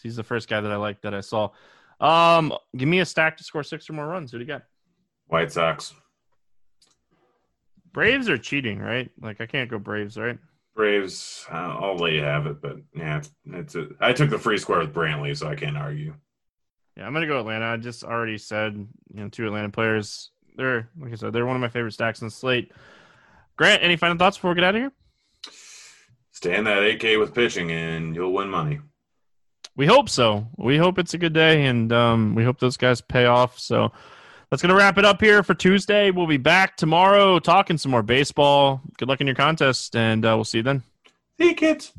He's 0.06 0.14
the 0.14 0.22
first 0.22 0.48
guy 0.48 0.60
that 0.60 0.70
I 0.70 0.76
like 0.76 1.02
that 1.02 1.14
I 1.14 1.20
saw. 1.20 1.50
Um, 2.00 2.54
give 2.76 2.88
me 2.88 3.00
a 3.00 3.04
stack 3.04 3.36
to 3.38 3.42
score 3.42 3.64
six 3.64 3.90
or 3.90 3.94
more 3.94 4.06
runs. 4.06 4.30
Who 4.30 4.38
do 4.38 4.44
you 4.44 4.48
got? 4.48 4.62
White 5.26 5.50
Sox. 5.50 5.94
Braves 7.92 8.28
are 8.28 8.38
cheating, 8.38 8.78
right? 8.78 9.10
Like 9.20 9.40
I 9.40 9.46
can't 9.46 9.68
go 9.68 9.80
Braves, 9.80 10.16
right? 10.16 10.38
Braves, 10.76 11.44
uh, 11.50 11.56
I'll 11.80 11.96
let 11.96 12.12
you 12.12 12.22
have 12.22 12.46
it, 12.46 12.62
but 12.62 12.76
yeah, 12.94 13.16
it's, 13.16 13.30
it's 13.46 13.74
a, 13.74 13.88
I 13.98 14.12
took 14.12 14.30
the 14.30 14.38
free 14.38 14.58
square 14.58 14.78
with 14.78 14.94
Brantley, 14.94 15.36
so 15.36 15.48
I 15.48 15.56
can't 15.56 15.76
argue. 15.76 16.14
Yeah, 16.96 17.06
I'm 17.08 17.12
gonna 17.12 17.26
go 17.26 17.40
Atlanta. 17.40 17.64
I 17.64 17.76
just 17.78 18.04
already 18.04 18.38
said, 18.38 18.74
you 18.76 19.20
know, 19.20 19.28
two 19.28 19.46
Atlanta 19.46 19.70
players. 19.70 20.30
They're 20.56 20.88
like 21.00 21.12
I 21.12 21.16
said, 21.16 21.32
they're 21.32 21.46
one 21.46 21.56
of 21.56 21.62
my 21.62 21.68
favorite 21.68 21.94
stacks 21.94 22.20
in 22.20 22.28
the 22.28 22.30
slate. 22.30 22.70
Grant, 23.56 23.82
any 23.82 23.96
final 23.96 24.16
thoughts 24.16 24.36
before 24.36 24.50
we 24.50 24.54
get 24.54 24.64
out 24.64 24.76
of 24.76 24.82
here? 24.82 24.92
Stay 26.30 26.54
in 26.54 26.64
that 26.64 26.82
8K 26.82 27.18
with 27.18 27.34
pitching, 27.34 27.72
and 27.72 28.14
you'll 28.14 28.32
win 28.32 28.50
money. 28.50 28.78
We 29.76 29.86
hope 29.86 30.08
so. 30.08 30.48
We 30.56 30.78
hope 30.78 30.98
it's 30.98 31.14
a 31.14 31.18
good 31.18 31.34
day, 31.34 31.66
and 31.66 31.92
um, 31.92 32.34
we 32.34 32.44
hope 32.44 32.58
those 32.58 32.76
guys 32.78 33.00
pay 33.00 33.26
off. 33.26 33.58
So 33.58 33.92
that's 34.50 34.62
going 34.62 34.70
to 34.70 34.76
wrap 34.76 34.96
it 34.96 35.04
up 35.04 35.20
here 35.20 35.42
for 35.42 35.54
Tuesday. 35.54 36.10
We'll 36.10 36.26
be 36.26 36.38
back 36.38 36.76
tomorrow 36.76 37.38
talking 37.38 37.76
some 37.76 37.90
more 37.90 38.02
baseball. 38.02 38.80
Good 38.96 39.08
luck 39.08 39.20
in 39.20 39.26
your 39.26 39.36
contest, 39.36 39.94
and 39.94 40.24
uh, 40.24 40.32
we'll 40.34 40.44
see 40.44 40.58
you 40.58 40.64
then. 40.64 40.82
See 41.38 41.48
you, 41.48 41.54
kids. 41.54 41.92